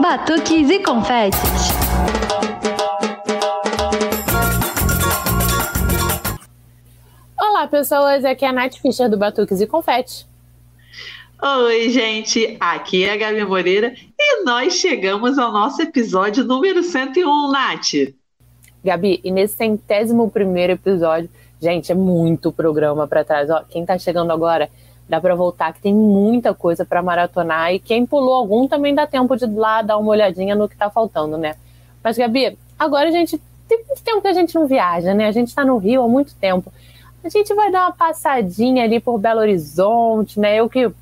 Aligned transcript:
Batuques 0.00 0.70
e 0.70 0.80
confetes. 0.80 1.40
Olá, 7.40 7.68
pessoas. 7.68 8.24
Aqui 8.24 8.44
é 8.44 8.48
a 8.48 8.52
Nath 8.52 8.74
Fischer 8.80 9.08
do 9.08 9.16
Batuques 9.16 9.60
e 9.60 9.66
Confetes. 9.66 10.26
Oi, 11.40 11.90
gente. 11.90 12.56
Aqui 12.58 13.04
é 13.04 13.12
a 13.12 13.16
Gabi 13.16 13.44
Moreira 13.44 13.94
e 14.18 14.44
nós 14.44 14.74
chegamos 14.74 15.38
ao 15.38 15.52
nosso 15.52 15.80
episódio 15.82 16.44
número 16.44 16.82
101, 16.82 17.50
Nath. 17.50 18.14
Gabi, 18.84 19.20
e 19.22 19.30
nesse 19.30 19.56
centésimo 19.56 20.30
primeiro 20.30 20.72
episódio, 20.72 21.30
gente, 21.60 21.92
é 21.92 21.94
muito 21.94 22.52
programa 22.52 23.06
para 23.06 23.24
trás. 23.24 23.48
Ó, 23.48 23.62
quem 23.62 23.86
tá 23.86 23.98
chegando 23.98 24.32
agora, 24.32 24.68
dá 25.08 25.20
para 25.20 25.34
voltar, 25.34 25.72
que 25.72 25.80
tem 25.80 25.94
muita 25.94 26.54
coisa 26.54 26.84
para 26.84 27.02
maratonar. 27.02 27.72
E 27.72 27.78
quem 27.78 28.06
pulou 28.06 28.34
algum 28.34 28.66
também 28.66 28.94
dá 28.94 29.06
tempo 29.06 29.36
de 29.36 29.46
lá 29.46 29.82
dar 29.82 29.98
uma 29.98 30.10
olhadinha 30.10 30.54
no 30.54 30.68
que 30.68 30.76
tá 30.76 30.90
faltando, 30.90 31.36
né? 31.36 31.56
Mas, 32.02 32.16
Gabi, 32.16 32.58
agora 32.78 33.08
a 33.08 33.12
gente. 33.12 33.40
Tem 33.66 33.82
muito 33.86 34.02
tempo 34.02 34.20
que 34.20 34.28
a 34.28 34.32
gente 34.34 34.54
não 34.54 34.66
viaja, 34.66 35.14
né? 35.14 35.26
A 35.26 35.32
gente 35.32 35.54
tá 35.54 35.64
no 35.64 35.78
Rio 35.78 36.02
há 36.02 36.08
muito 36.08 36.34
tempo. 36.34 36.70
A 37.24 37.28
gente 37.30 37.54
vai 37.54 37.72
dar 37.72 37.86
uma 37.86 37.92
passadinha 37.92 38.84
ali 38.84 39.00
por 39.00 39.18
Belo 39.18 39.40
Horizonte, 39.40 40.38
né? 40.38 40.56
Eu 40.56 40.68
que 40.68 40.92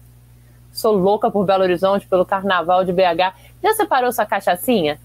sou 0.73 0.93
louca 0.93 1.29
por 1.29 1.45
Belo 1.45 1.65
Horizonte, 1.65 2.07
pelo 2.07 2.25
carnaval 2.25 2.85
de 2.85 2.93
BH. 2.93 3.35
Já 3.63 3.75
separou 3.75 4.13
sua 4.13 4.25
cachaçinha? 4.25 5.01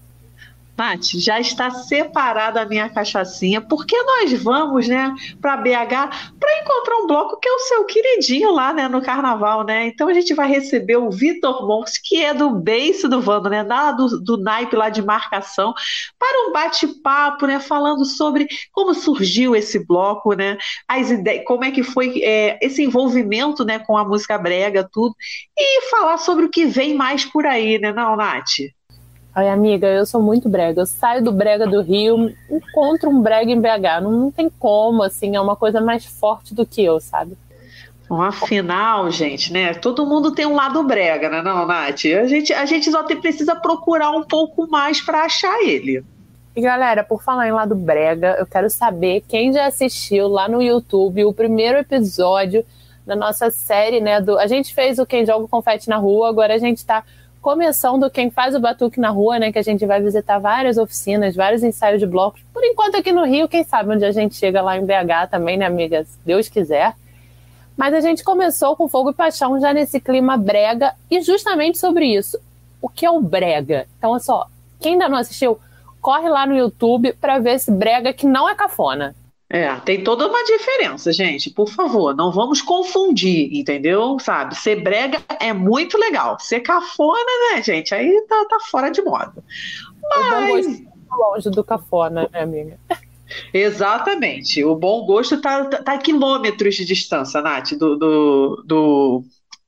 Nath, 0.78 1.16
já 1.16 1.40
está 1.40 1.70
separada 1.70 2.62
a 2.62 2.64
minha 2.64 2.88
cachaçinha, 2.88 3.60
porque 3.60 4.00
nós 4.00 4.32
vamos, 4.40 4.86
né, 4.86 5.12
para 5.40 5.56
BH 5.56 6.36
para 6.38 6.60
encontrar 6.62 6.96
um 6.98 7.06
bloco 7.08 7.40
que 7.40 7.48
é 7.48 7.52
o 7.52 7.58
seu 7.60 7.84
queridinho 7.84 8.52
lá, 8.52 8.72
né, 8.72 8.86
no 8.86 9.02
carnaval, 9.02 9.64
né? 9.64 9.88
Então 9.88 10.08
a 10.08 10.14
gente 10.14 10.32
vai 10.34 10.48
receber 10.48 10.96
o 10.96 11.10
Vitor 11.10 11.66
Mons, 11.66 11.98
que 11.98 12.22
é 12.24 12.32
do 12.32 12.50
beiço 12.50 13.08
do 13.08 13.20
Vando, 13.20 13.50
né, 13.50 13.62
lá 13.64 13.90
do, 13.90 14.22
do 14.22 14.36
naipe 14.36 14.76
lá 14.76 14.88
de 14.88 15.02
marcação, 15.02 15.74
para 16.18 16.48
um 16.48 16.52
bate-papo, 16.52 17.46
né, 17.46 17.58
falando 17.58 18.04
sobre 18.04 18.46
como 18.72 18.94
surgiu 18.94 19.56
esse 19.56 19.84
bloco, 19.84 20.34
né, 20.34 20.56
as 20.86 21.10
ideias, 21.10 21.44
como 21.44 21.64
é 21.64 21.72
que 21.72 21.82
foi 21.82 22.20
é, 22.22 22.58
esse 22.62 22.82
envolvimento, 22.84 23.64
né, 23.64 23.80
com 23.80 23.96
a 23.96 24.04
música 24.04 24.38
brega, 24.38 24.88
tudo, 24.90 25.14
e 25.58 25.90
falar 25.90 26.18
sobre 26.18 26.44
o 26.44 26.50
que 26.50 26.66
vem 26.66 26.94
mais 26.94 27.24
por 27.24 27.44
aí, 27.46 27.78
né, 27.78 27.92
não, 27.92 28.16
Nath? 28.16 28.77
Ai, 29.38 29.50
amiga, 29.50 29.86
eu 29.86 30.04
sou 30.04 30.20
muito 30.20 30.48
brega. 30.48 30.80
Eu 30.80 30.86
saio 30.86 31.22
do 31.22 31.30
brega 31.30 31.64
do 31.64 31.80
Rio, 31.80 32.34
encontro 32.50 33.08
um 33.08 33.22
brega 33.22 33.52
em 33.52 33.60
BH. 33.60 34.02
Não, 34.02 34.10
não 34.10 34.30
tem 34.32 34.50
como, 34.50 35.04
assim, 35.04 35.36
é 35.36 35.40
uma 35.40 35.54
coisa 35.54 35.80
mais 35.80 36.04
forte 36.04 36.52
do 36.52 36.66
que 36.66 36.82
eu, 36.82 36.98
sabe? 36.98 37.38
Bom, 38.08 38.20
afinal, 38.20 39.08
gente, 39.12 39.52
né? 39.52 39.74
Todo 39.74 40.04
mundo 40.04 40.32
tem 40.32 40.44
um 40.44 40.56
lado 40.56 40.82
brega, 40.82 41.28
né, 41.28 41.40
não, 41.40 41.64
Nath? 41.64 42.04
A 42.20 42.26
gente, 42.26 42.52
a 42.52 42.66
gente 42.66 42.90
só 42.90 43.04
tem, 43.04 43.20
precisa 43.20 43.54
procurar 43.54 44.10
um 44.10 44.24
pouco 44.24 44.68
mais 44.68 45.00
para 45.00 45.22
achar 45.22 45.62
ele. 45.62 46.02
E 46.56 46.60
galera, 46.60 47.04
por 47.04 47.22
falar 47.22 47.46
em 47.46 47.52
lado 47.52 47.76
brega, 47.76 48.34
eu 48.40 48.46
quero 48.46 48.68
saber 48.68 49.22
quem 49.28 49.52
já 49.52 49.66
assistiu 49.66 50.26
lá 50.26 50.48
no 50.48 50.60
YouTube 50.60 51.24
o 51.24 51.32
primeiro 51.32 51.78
episódio 51.78 52.66
da 53.06 53.14
nossa 53.14 53.52
série, 53.52 54.00
né? 54.00 54.20
Do, 54.20 54.36
a 54.36 54.48
gente 54.48 54.74
fez 54.74 54.98
o 54.98 55.06
Quem 55.06 55.24
Joga 55.24 55.46
Confete 55.46 55.88
na 55.88 55.96
Rua, 55.96 56.28
agora 56.28 56.54
a 56.54 56.58
gente 56.58 56.84
tá 56.84 57.04
começando 57.40 58.10
quem 58.10 58.30
faz 58.30 58.54
o 58.54 58.60
batuque 58.60 59.00
na 59.00 59.10
rua, 59.10 59.38
né? 59.38 59.52
Que 59.52 59.58
a 59.58 59.62
gente 59.62 59.84
vai 59.86 60.00
visitar 60.00 60.38
várias 60.38 60.76
oficinas, 60.76 61.34
vários 61.34 61.62
ensaios 61.62 62.00
de 62.00 62.06
blocos. 62.06 62.42
Por 62.52 62.64
enquanto 62.64 62.96
aqui 62.96 63.12
no 63.12 63.24
Rio, 63.24 63.48
quem 63.48 63.64
sabe 63.64 63.94
onde 63.94 64.04
a 64.04 64.12
gente 64.12 64.34
chega 64.34 64.60
lá 64.62 64.76
em 64.76 64.84
BH 64.84 65.30
também, 65.30 65.56
né, 65.56 65.66
amiga? 65.66 66.04
Se 66.04 66.18
Deus 66.24 66.48
quiser. 66.48 66.94
Mas 67.76 67.94
a 67.94 68.00
gente 68.00 68.24
começou 68.24 68.74
com 68.74 68.88
Fogo 68.88 69.10
e 69.10 69.14
Paixão 69.14 69.60
já 69.60 69.72
nesse 69.72 70.00
clima 70.00 70.36
brega 70.36 70.94
e 71.10 71.20
justamente 71.22 71.78
sobre 71.78 72.06
isso. 72.06 72.38
O 72.82 72.88
que 72.88 73.06
é 73.06 73.10
o 73.10 73.20
brega? 73.20 73.86
Então, 73.96 74.10
olha 74.10 74.20
só, 74.20 74.46
quem 74.80 74.92
ainda 74.92 75.08
não 75.08 75.18
assistiu, 75.18 75.58
corre 76.00 76.28
lá 76.28 76.46
no 76.46 76.56
YouTube 76.56 77.12
para 77.20 77.38
ver 77.38 77.54
esse 77.54 77.70
brega 77.70 78.12
que 78.12 78.26
não 78.26 78.48
é 78.48 78.54
cafona. 78.54 79.14
É, 79.50 79.74
tem 79.76 80.04
toda 80.04 80.28
uma 80.28 80.44
diferença, 80.44 81.10
gente. 81.10 81.48
Por 81.50 81.70
favor, 81.70 82.14
não 82.14 82.30
vamos 82.30 82.60
confundir, 82.60 83.48
entendeu? 83.56 84.18
Sabe? 84.20 84.54
Ser 84.54 84.82
brega 84.82 85.22
é 85.40 85.54
muito 85.54 85.96
legal. 85.96 86.38
Ser 86.38 86.60
cafona, 86.60 87.54
né, 87.54 87.62
gente? 87.62 87.94
Aí 87.94 88.24
tá, 88.28 88.44
tá 88.44 88.58
fora 88.70 88.90
de 88.90 89.00
moda. 89.00 89.42
Mas. 90.02 90.66
O 90.66 90.70
bom 91.08 91.16
longe 91.16 91.50
do 91.50 91.64
cafona, 91.64 92.28
né, 92.30 92.42
amiga? 92.42 92.78
Exatamente. 93.52 94.62
O 94.64 94.74
bom 94.74 95.06
gosto 95.06 95.40
tá, 95.40 95.64
tá, 95.64 95.82
tá 95.82 95.92
a 95.94 95.98
quilômetros 95.98 96.74
de 96.74 96.84
distância, 96.84 97.40
Nath, 97.40 97.72
do, 97.72 97.96
do, 97.96 98.64
do 98.66 99.24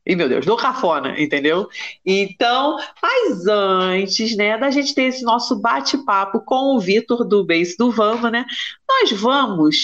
e 0.07 0.17
meu 0.17 0.29
Deus, 0.29 0.47
do 0.47 0.57
cafona, 0.57 1.21
entendeu? 1.21 1.69
Então, 2.05 2.79
mas 3.03 3.47
antes, 3.47 4.37
né, 4.37 4.57
da 4.57 4.71
gente 4.71 4.95
ter 4.95 5.05
esse 5.05 5.23
nosso 5.23 5.61
bate-papo 5.61 6.41
com 6.41 6.75
o 6.75 6.81
Vitor 6.81 7.25
do 7.25 7.45
Base 7.45 7.77
do 7.77 7.91
Vamos, 7.91 8.31
né, 8.33 8.45
nós 8.89 9.13
vamos 9.13 9.77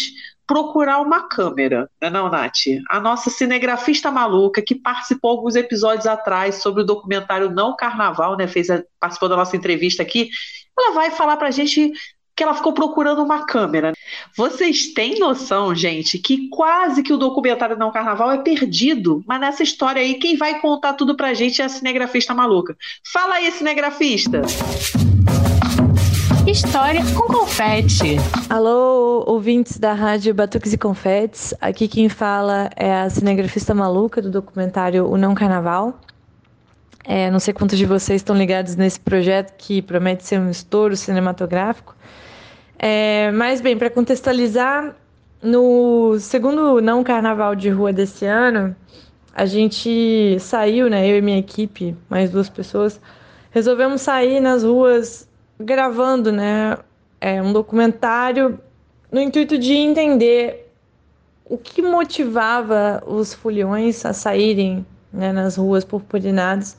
procurar 0.47 1.01
uma 1.01 1.29
câmera, 1.29 1.91
né, 2.01 2.09
não, 2.09 2.31
Nath? 2.31 2.67
A 2.89 3.01
nossa 3.01 3.31
cinegrafista 3.31 4.11
maluca 4.11 4.63
que 4.63 4.75
participou 4.75 5.33
alguns 5.33 5.57
episódios 5.57 6.07
atrás 6.07 6.57
sobre 6.57 6.83
o 6.83 6.87
documentário 6.87 7.51
Não 7.51 7.77
Carnaval, 7.77 8.37
né, 8.37 8.47
fez 8.47 8.71
a, 8.71 8.83
participou 8.99 9.29
da 9.29 9.37
nossa 9.37 9.57
entrevista 9.57 10.03
aqui, 10.03 10.31
ela 10.79 10.95
vai 10.95 11.11
falar 11.11 11.37
pra 11.37 11.51
gente 11.51 11.93
que 12.37 12.43
ela 12.43 12.55
ficou 12.55 12.75
procurando 12.75 13.23
uma 13.23 13.47
câmera. 13.47 13.95
Vocês 14.37 14.89
têm 14.89 15.19
noção, 15.19 15.75
gente, 15.75 16.19
que 16.19 16.49
quase 16.51 17.03
que 17.03 17.13
o 17.13 17.17
documentário 17.17 17.79
Não 17.79 17.91
Carnaval 17.91 18.31
é 18.31 18.39
perdido, 18.39 19.25
mas 19.27 19.41
nessa 19.41 19.63
história 19.63 20.03
aí, 20.03 20.15
quem 20.15 20.37
vai 20.37 20.61
contar 20.61 20.93
tudo 20.93 21.17
pra 21.17 21.33
gente 21.33 21.63
é 21.63 21.65
a 21.65 21.69
cinegrafista 21.69 22.35
maluca. 22.35 22.77
Fala 23.11 23.37
aí, 23.37 23.51
cinegrafista! 23.51 24.43
História 26.47 27.01
com 27.15 27.27
confete. 27.27 28.17
Alô, 28.51 29.25
ouvintes 29.27 29.79
da 29.79 29.95
rádio 29.95 30.33
Batuques 30.35 30.73
e 30.75 30.79
Confetes. 30.79 31.55
Aqui 31.61 31.89
quem 31.89 32.09
fala 32.09 32.71
é 32.77 32.95
a 32.95 33.11
cinegrafista 33.11 33.75
maluca 33.75 34.21
do 34.21 34.31
documentário 34.31 35.11
O 35.11 35.17
Não 35.17 35.35
Carnaval. 35.35 35.99
É, 37.03 37.31
não 37.31 37.41
sei 37.41 37.55
quantos 37.55 37.79
de 37.79 37.87
vocês 37.87 38.21
estão 38.21 38.37
ligados 38.37 38.77
nesse 38.77 39.01
projeto 39.01 39.55
que 39.57 39.81
promete 39.81 40.25
ser 40.25 40.39
um 40.39 40.51
estouro 40.51 40.97
cinematográfico. 40.97 41.97
É, 42.79 43.31
mas 43.33 43.61
bem, 43.61 43.77
para 43.77 43.89
contextualizar, 43.89 44.95
no 45.43 46.19
segundo 46.19 46.81
não 46.81 47.03
carnaval 47.03 47.55
de 47.55 47.71
rua 47.71 47.93
desse 47.93 48.27
ano, 48.27 48.77
a 49.35 49.47
gente 49.47 50.39
saiu, 50.41 50.89
né? 50.91 51.07
Eu 51.07 51.17
e 51.19 51.23
minha 51.23 51.39
equipe, 51.39 51.97
mais 52.09 52.31
duas 52.31 52.49
pessoas, 52.49 53.01
resolvemos 53.51 54.03
sair 54.03 54.41
nas 54.41 54.63
ruas 54.63 55.29
gravando, 55.59 56.33
né? 56.33 56.77
É, 57.21 57.43
um 57.43 57.53
documentário 57.53 58.61
no 59.11 59.21
intuito 59.21 59.57
de 59.57 59.73
entender 59.73 60.71
o 61.45 61.57
que 61.57 61.81
motivava 61.81 63.03
os 63.07 63.33
foliões 63.33 64.05
a 64.05 64.13
saírem 64.13 64.85
né, 65.13 65.33
nas 65.33 65.57
ruas 65.57 65.85
purpurinadas 65.85 66.77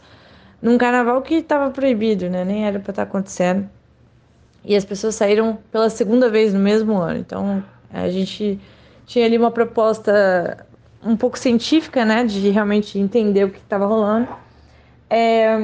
num 0.61 0.77
carnaval 0.77 1.21
que 1.21 1.35
estava 1.35 1.71
proibido, 1.71 2.29
né? 2.29 2.43
Nem 2.45 2.65
era 2.65 2.79
para 2.79 2.91
estar 2.91 3.05
tá 3.05 3.09
acontecendo 3.09 3.69
e 4.67 4.75
as 4.75 4.83
pessoas 4.83 5.15
saíram 5.15 5.57
pela 5.71 5.89
segunda 5.89 6.29
vez 6.29 6.53
no 6.53 6.59
mesmo 6.59 6.97
ano. 6.97 7.19
Então 7.19 7.63
a 7.91 8.09
gente 8.09 8.59
tinha 9.05 9.25
ali 9.25 9.37
uma 9.37 9.49
proposta 9.49 10.67
um 11.01 11.15
pouco 11.15 11.39
científica, 11.39 12.03
né, 12.03 12.25
de 12.25 12.49
realmente 12.49 12.99
entender 12.99 13.45
o 13.45 13.49
que 13.49 13.59
estava 13.59 13.85
rolando. 13.85 14.27
É, 15.09 15.57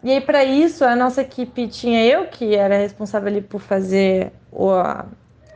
e 0.00 0.12
aí 0.12 0.20
para 0.20 0.44
isso 0.44 0.84
a 0.84 0.94
nossa 0.94 1.22
equipe 1.22 1.66
tinha 1.66 2.06
eu 2.06 2.26
que 2.26 2.54
era 2.54 2.76
responsável 2.76 3.28
ali 3.28 3.40
por 3.40 3.60
fazer 3.60 4.30
a, 4.56 5.06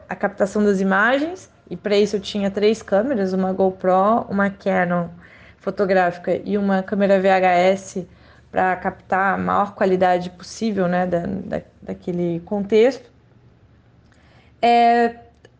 a 0.08 0.16
captação 0.16 0.64
das 0.64 0.80
imagens 0.80 1.48
e 1.70 1.76
para 1.76 1.96
isso 1.96 2.16
eu 2.16 2.20
tinha 2.20 2.50
três 2.50 2.82
câmeras, 2.82 3.32
uma 3.32 3.52
GoPro, 3.52 4.26
uma 4.28 4.50
Canon 4.50 5.10
fotográfica 5.58 6.40
e 6.44 6.58
uma 6.58 6.82
câmera 6.82 7.20
VHS 7.20 8.04
para 8.50 8.74
captar 8.76 9.34
a 9.34 9.38
maior 9.38 9.74
qualidade 9.74 10.30
possível 10.30 10.88
né, 10.88 11.06
da, 11.06 11.20
da, 11.26 11.62
daquele 11.82 12.40
contexto. 12.40 13.10
É, 14.60 15.08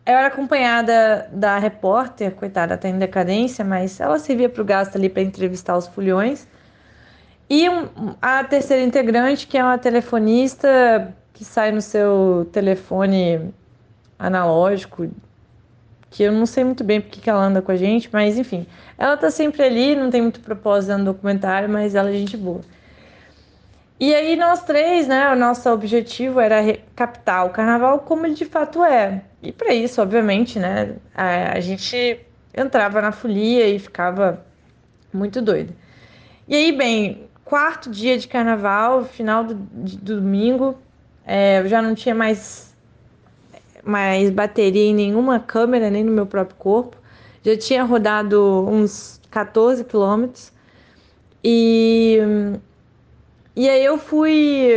eu 0.05 0.15
era 0.17 0.27
acompanhada 0.27 1.29
da 1.31 1.57
repórter, 1.59 2.31
coitada, 2.31 2.73
está 2.73 2.89
em 2.89 2.97
decadência, 2.97 3.63
mas 3.63 3.99
ela 3.99 4.17
servia 4.17 4.49
para 4.49 4.61
o 4.61 4.65
gasto 4.65 4.95
ali 4.95 5.07
para 5.07 5.21
entrevistar 5.21 5.77
os 5.77 5.87
fulhões. 5.87 6.47
E 7.49 7.69
um, 7.69 8.15
a 8.21 8.43
terceira 8.43 8.83
integrante, 8.83 9.47
que 9.47 9.57
é 9.57 9.63
uma 9.63 9.77
telefonista 9.77 11.13
que 11.33 11.45
sai 11.45 11.71
no 11.71 11.81
seu 11.81 12.49
telefone 12.51 13.53
analógico, 14.17 15.09
que 16.09 16.23
eu 16.23 16.31
não 16.31 16.45
sei 16.45 16.63
muito 16.63 16.83
bem 16.83 16.99
porque 16.99 17.21
que 17.21 17.29
ela 17.29 17.43
anda 17.43 17.61
com 17.61 17.71
a 17.71 17.75
gente, 17.75 18.09
mas 18.11 18.37
enfim, 18.37 18.65
ela 18.97 19.15
tá 19.15 19.29
sempre 19.31 19.63
ali, 19.63 19.95
não 19.95 20.09
tem 20.09 20.21
muito 20.21 20.39
propósito 20.41 20.97
no 20.97 21.05
documentário, 21.05 21.69
mas 21.69 21.95
ela 21.95 22.09
é 22.09 22.13
gente 22.13 22.35
boa. 22.35 22.61
E 23.99 24.15
aí 24.15 24.37
nós 24.37 24.63
três, 24.63 25.07
né, 25.07 25.33
o 25.33 25.35
nosso 25.35 25.69
objetivo 25.69 26.39
era 26.39 26.57
captar 26.95 27.45
o 27.45 27.49
carnaval 27.49 27.99
como 27.99 28.25
ele 28.25 28.33
de 28.33 28.45
fato 28.45 28.83
é. 28.83 29.23
E 29.43 29.51
para 29.51 29.73
isso, 29.73 30.01
obviamente, 30.01 30.57
né, 30.57 30.95
a, 31.13 31.57
a, 31.57 31.59
gente 31.59 32.19
entrava 32.55 33.01
na 33.01 33.11
folia 33.11 33.67
e 33.67 33.77
ficava 33.77 34.45
muito 35.11 35.41
doido. 35.41 35.73
E 36.47 36.55
aí, 36.55 36.71
bem, 36.71 37.27
quarto 37.43 37.89
dia 37.89 38.17
de 38.17 38.27
carnaval, 38.27 39.03
final 39.03 39.43
do, 39.43 39.55
de, 39.55 39.97
do 39.97 40.21
domingo. 40.21 40.77
É, 41.25 41.59
eu 41.59 41.67
já 41.67 41.81
não 41.81 41.93
tinha 41.93 42.15
mais, 42.15 42.73
mais 43.83 44.29
bateria 44.29 44.85
em 44.85 44.95
nenhuma 44.95 45.39
câmera, 45.39 45.89
nem 45.89 46.03
no 46.05 46.11
meu 46.11 46.25
próprio 46.25 46.55
corpo. 46.57 46.95
Já 47.43 47.57
tinha 47.57 47.83
rodado 47.83 48.65
uns 48.67 49.19
14 49.29 49.83
quilômetros. 49.83 50.53
E, 51.43 52.19
e 53.55 53.69
aí 53.69 53.83
eu 53.83 53.97
fui 53.97 54.69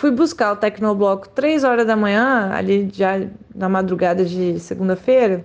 fui 0.00 0.10
buscar 0.10 0.52
o 0.52 0.56
Tecnobloco 0.56 1.28
três 1.28 1.62
horas 1.62 1.86
da 1.86 1.94
manhã, 1.94 2.50
ali 2.54 2.88
já 2.90 3.20
na 3.54 3.68
madrugada 3.68 4.24
de 4.24 4.58
segunda-feira. 4.58 5.44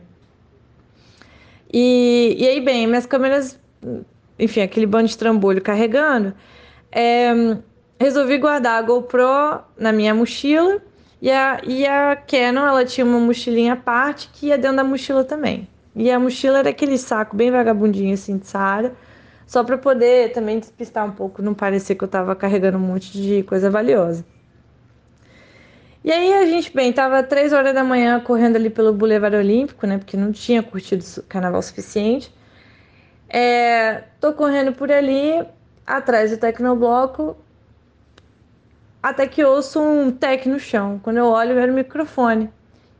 E, 1.73 2.37
e 2.39 2.47
aí, 2.47 2.61
bem, 2.61 2.87
minhas 2.87 3.05
câmeras, 3.05 3.59
enfim, 4.39 4.61
aquele 4.61 4.85
bando 4.85 5.09
de 5.09 5.17
trambolho 5.17 5.61
carregando, 5.61 6.33
é, 6.89 7.33
resolvi 7.99 8.37
guardar 8.37 8.79
a 8.79 8.81
GoPro 8.81 9.61
na 9.77 9.91
minha 9.91 10.15
mochila 10.15 10.81
e 11.21 11.29
a, 11.29 11.59
e 11.65 11.85
a 11.85 12.15
Canon, 12.15 12.65
ela 12.65 12.85
tinha 12.85 13.05
uma 13.05 13.19
mochilinha 13.19 13.73
à 13.73 13.75
parte 13.75 14.29
que 14.31 14.47
ia 14.47 14.57
dentro 14.57 14.77
da 14.77 14.83
mochila 14.85 15.25
também. 15.25 15.67
E 15.93 16.09
a 16.09 16.17
mochila 16.17 16.59
era 16.59 16.69
aquele 16.69 16.97
saco 16.97 17.35
bem 17.35 17.51
vagabundinho 17.51 18.13
assim 18.13 18.37
de 18.37 18.47
Saara, 18.47 18.95
só 19.45 19.63
para 19.63 19.77
poder 19.77 20.31
também 20.31 20.59
despistar 20.59 21.05
um 21.05 21.11
pouco, 21.11 21.41
não 21.41 21.53
parecer 21.53 21.95
que 21.95 22.03
eu 22.03 22.07
estava 22.07 22.35
carregando 22.35 22.77
um 22.77 22.81
monte 22.81 23.11
de 23.11 23.43
coisa 23.43 23.69
valiosa. 23.69 24.25
E 26.03 26.11
aí 26.11 26.33
a 26.33 26.45
gente, 26.45 26.71
bem, 26.73 26.93
tava 26.93 27.23
três 27.23 27.51
horas 27.51 27.73
da 27.73 27.83
manhã 27.83 28.19
correndo 28.19 28.57
ali 28.57 28.69
pelo 28.69 28.93
Boulevard 28.93 29.35
Olímpico, 29.35 29.87
né? 29.87 29.97
Porque 29.97 30.15
não 30.15 30.31
tinha 30.31 30.61
curtido 30.61 31.03
carnaval 31.27 31.61
suficiente. 31.63 32.31
É, 33.27 34.03
tô 34.19 34.31
correndo 34.33 34.71
por 34.71 34.91
ali, 34.91 35.43
atrás 35.85 36.29
do 36.29 36.37
Tecnobloco, 36.37 37.35
até 39.01 39.27
que 39.27 39.43
ouço 39.43 39.79
um 39.81 40.11
tec 40.11 40.47
no 40.47 40.59
chão. 40.59 40.99
Quando 41.01 41.17
eu 41.17 41.25
olho, 41.25 41.57
era 41.57 41.71
o 41.71 41.75
microfone. 41.75 42.51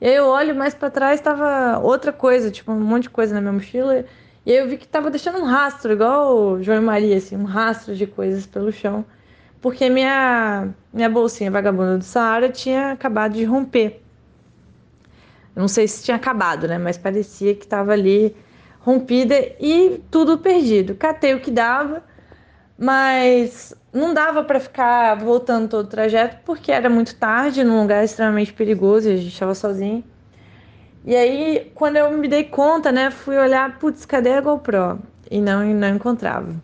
E 0.01 0.07
aí 0.07 0.15
eu 0.15 0.25
olho 0.25 0.55
mais 0.55 0.73
para 0.73 0.89
trás, 0.89 1.21
tava 1.21 1.79
outra 1.79 2.11
coisa, 2.11 2.51
tipo 2.51 2.71
um 2.71 2.79
monte 2.79 3.03
de 3.03 3.09
coisa 3.09 3.33
na 3.33 3.41
minha 3.41 3.53
mochila. 3.53 4.03
E 4.45 4.51
aí 4.51 4.57
eu 4.57 4.67
vi 4.67 4.77
que 4.77 4.87
tava 4.87 5.09
deixando 5.09 5.39
um 5.39 5.45
rastro, 5.45 5.93
igual 5.93 6.37
o 6.37 6.63
João 6.63 6.81
Maria, 6.81 7.17
assim, 7.17 7.35
um 7.35 7.45
rastro 7.45 7.95
de 7.95 8.05
coisas 8.05 8.45
pelo 8.45 8.71
chão 8.71 9.05
porque 9.65 9.89
minha, 9.89 10.69
minha 10.93 11.09
bolsinha 11.09 11.49
vagabunda 11.49 11.97
do 11.97 12.03
Saara 12.03 12.49
tinha 12.49 12.91
acabado 12.91 13.33
de 13.33 13.43
romper. 13.43 13.99
Não 15.55 15.67
sei 15.67 15.87
se 15.87 16.03
tinha 16.03 16.17
acabado, 16.17 16.67
né? 16.67 16.77
Mas 16.77 16.99
parecia 16.99 17.55
que 17.55 17.63
estava 17.63 17.91
ali 17.91 18.35
rompida 18.81 19.33
e 19.59 20.03
tudo 20.11 20.37
perdido. 20.37 20.93
Catei 20.93 21.33
o 21.33 21.39
que 21.39 21.49
dava, 21.49 22.03
mas 22.77 23.73
não 23.91 24.13
dava 24.13 24.43
para 24.43 24.59
ficar 24.59 25.15
voltando 25.15 25.67
todo 25.67 25.85
o 25.85 25.89
trajeto 25.89 26.37
porque 26.45 26.71
era 26.71 26.87
muito 26.87 27.15
tarde, 27.15 27.63
num 27.63 27.81
lugar 27.81 28.03
extremamente 28.03 28.53
perigoso 28.53 29.09
e 29.09 29.13
a 29.13 29.17
gente 29.17 29.33
estava 29.33 29.55
sozinho. 29.55 30.03
E 31.05 31.15
aí, 31.15 31.71
quando 31.75 31.97
eu 31.97 32.11
me 32.11 32.27
dei 32.27 32.45
conta, 32.45 32.91
né, 32.91 33.11
fui 33.11 33.37
olhar, 33.37 33.77
putz, 33.77 34.05
cadê 34.05 34.33
a 34.33 34.41
GoPro? 34.41 34.99
E 35.29 35.39
não, 35.39 35.63
não 35.63 35.89
encontrava. 35.89 36.55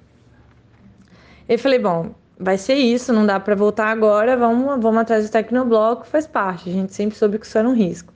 Eu 1.47 1.59
falei, 1.59 1.77
bom, 1.77 2.15
vai 2.39 2.57
ser 2.57 2.73
isso, 2.73 3.13
não 3.13 3.23
dá 3.25 3.39
para 3.39 3.53
voltar 3.53 3.89
agora, 3.89 4.35
vamos, 4.35 4.81
vamos 4.81 5.01
atrás 5.01 5.27
do 5.27 5.31
Tecnobloco, 5.31 6.07
faz 6.07 6.25
parte, 6.25 6.69
a 6.69 6.73
gente 6.73 6.91
sempre 6.91 7.15
soube 7.15 7.37
que 7.37 7.45
isso 7.45 7.57
era 7.57 7.69
um 7.69 7.73
risco. 7.73 8.11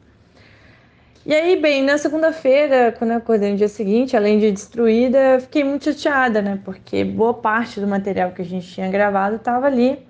E 1.23 1.33
aí, 1.33 1.59
bem, 1.59 1.83
na 1.83 1.97
segunda-feira, 1.97 2.91
quando 2.97 3.11
eu 3.11 3.17
acordei 3.17 3.51
no 3.51 3.57
dia 3.57 3.67
seguinte, 3.67 4.15
além 4.17 4.39
de 4.39 4.51
destruída, 4.51 5.39
fiquei 5.39 5.63
muito 5.63 5.85
chateada, 5.85 6.41
né? 6.41 6.59
Porque 6.63 7.03
boa 7.03 7.33
parte 7.33 7.79
do 7.79 7.87
material 7.87 8.31
que 8.31 8.41
a 8.43 8.45
gente 8.45 8.67
tinha 8.67 8.89
gravado 8.89 9.37
estava 9.37 9.65
ali 9.65 10.07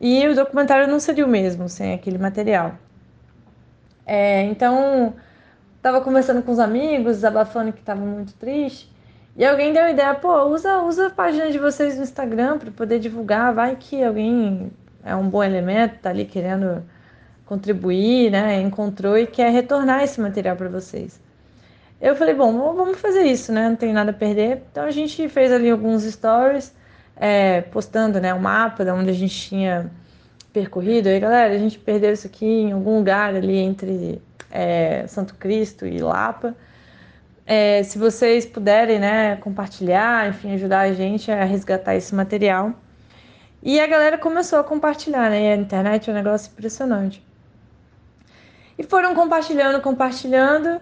e 0.00 0.26
o 0.28 0.34
documentário 0.34 0.86
não 0.86 1.00
seria 1.00 1.26
o 1.26 1.28
mesmo 1.28 1.68
sem 1.68 1.92
aquele 1.92 2.18
material. 2.18 2.74
É, 4.06 4.42
então, 4.44 5.14
estava 5.88 6.04
conversando 6.04 6.42
com 6.42 6.52
os 6.52 6.58
amigos, 6.58 7.16
desabafando 7.16 7.72
que 7.72 7.80
estava 7.80 8.00
muito 8.00 8.34
triste. 8.34 8.90
E 9.36 9.44
alguém 9.44 9.72
deu 9.72 9.84
a 9.84 9.90
ideia, 9.90 10.14
pô, 10.14 10.44
usa, 10.46 10.82
usa 10.82 11.06
a 11.06 11.10
página 11.10 11.50
de 11.50 11.58
vocês 11.58 11.96
no 11.96 12.02
Instagram 12.02 12.58
para 12.58 12.70
poder 12.70 12.98
divulgar, 12.98 13.54
vai 13.54 13.76
que 13.76 14.02
alguém 14.02 14.70
é 15.04 15.14
um 15.16 15.28
bom 15.28 15.42
elemento, 15.42 16.00
tá 16.02 16.10
ali 16.10 16.24
querendo 16.24 16.82
contribuir, 17.46 18.30
né? 18.30 18.60
Encontrou 18.60 19.16
e 19.16 19.26
quer 19.26 19.50
retornar 19.50 20.02
esse 20.02 20.20
material 20.20 20.56
para 20.56 20.68
vocês. 20.68 21.20
Eu 22.00 22.14
falei, 22.14 22.34
bom, 22.34 22.52
vamos 22.74 22.98
fazer 22.98 23.22
isso, 23.22 23.52
né? 23.52 23.68
Não 23.68 23.76
tem 23.76 23.92
nada 23.92 24.10
a 24.10 24.14
perder. 24.14 24.64
Então 24.70 24.84
a 24.84 24.90
gente 24.90 25.28
fez 25.28 25.50
ali 25.50 25.70
alguns 25.70 26.02
stories, 26.02 26.74
é, 27.16 27.62
postando, 27.62 28.20
né, 28.20 28.34
o 28.34 28.40
mapa 28.40 28.84
de 28.84 28.90
onde 28.90 29.10
a 29.10 29.14
gente 29.14 29.34
tinha 29.34 29.90
percorrido. 30.52 31.08
Aí, 31.08 31.18
galera, 31.18 31.54
a 31.54 31.58
gente 31.58 31.78
perdeu 31.78 32.12
isso 32.12 32.26
aqui 32.26 32.44
em 32.44 32.72
algum 32.72 32.98
lugar 32.98 33.34
ali 33.34 33.56
entre 33.56 34.20
é, 34.50 35.06
Santo 35.06 35.34
Cristo 35.34 35.86
e 35.86 35.98
Lapa. 35.98 36.54
É, 37.46 37.82
se 37.82 37.98
vocês 37.98 38.44
puderem, 38.44 38.98
né, 38.98 39.36
compartilhar, 39.36 40.28
enfim, 40.28 40.54
ajudar 40.54 40.80
a 40.80 40.92
gente 40.92 41.30
a 41.30 41.44
resgatar 41.44 41.94
esse 41.94 42.14
material. 42.14 42.74
E 43.62 43.80
a 43.80 43.86
galera 43.86 44.18
começou 44.18 44.58
a 44.58 44.64
compartilhar, 44.64 45.30
né? 45.30 45.52
A 45.52 45.56
internet 45.56 46.08
é 46.08 46.12
um 46.12 46.16
negócio 46.16 46.50
impressionante. 46.52 47.26
E 48.78 48.84
foram 48.84 49.14
compartilhando, 49.14 49.80
compartilhando. 49.82 50.80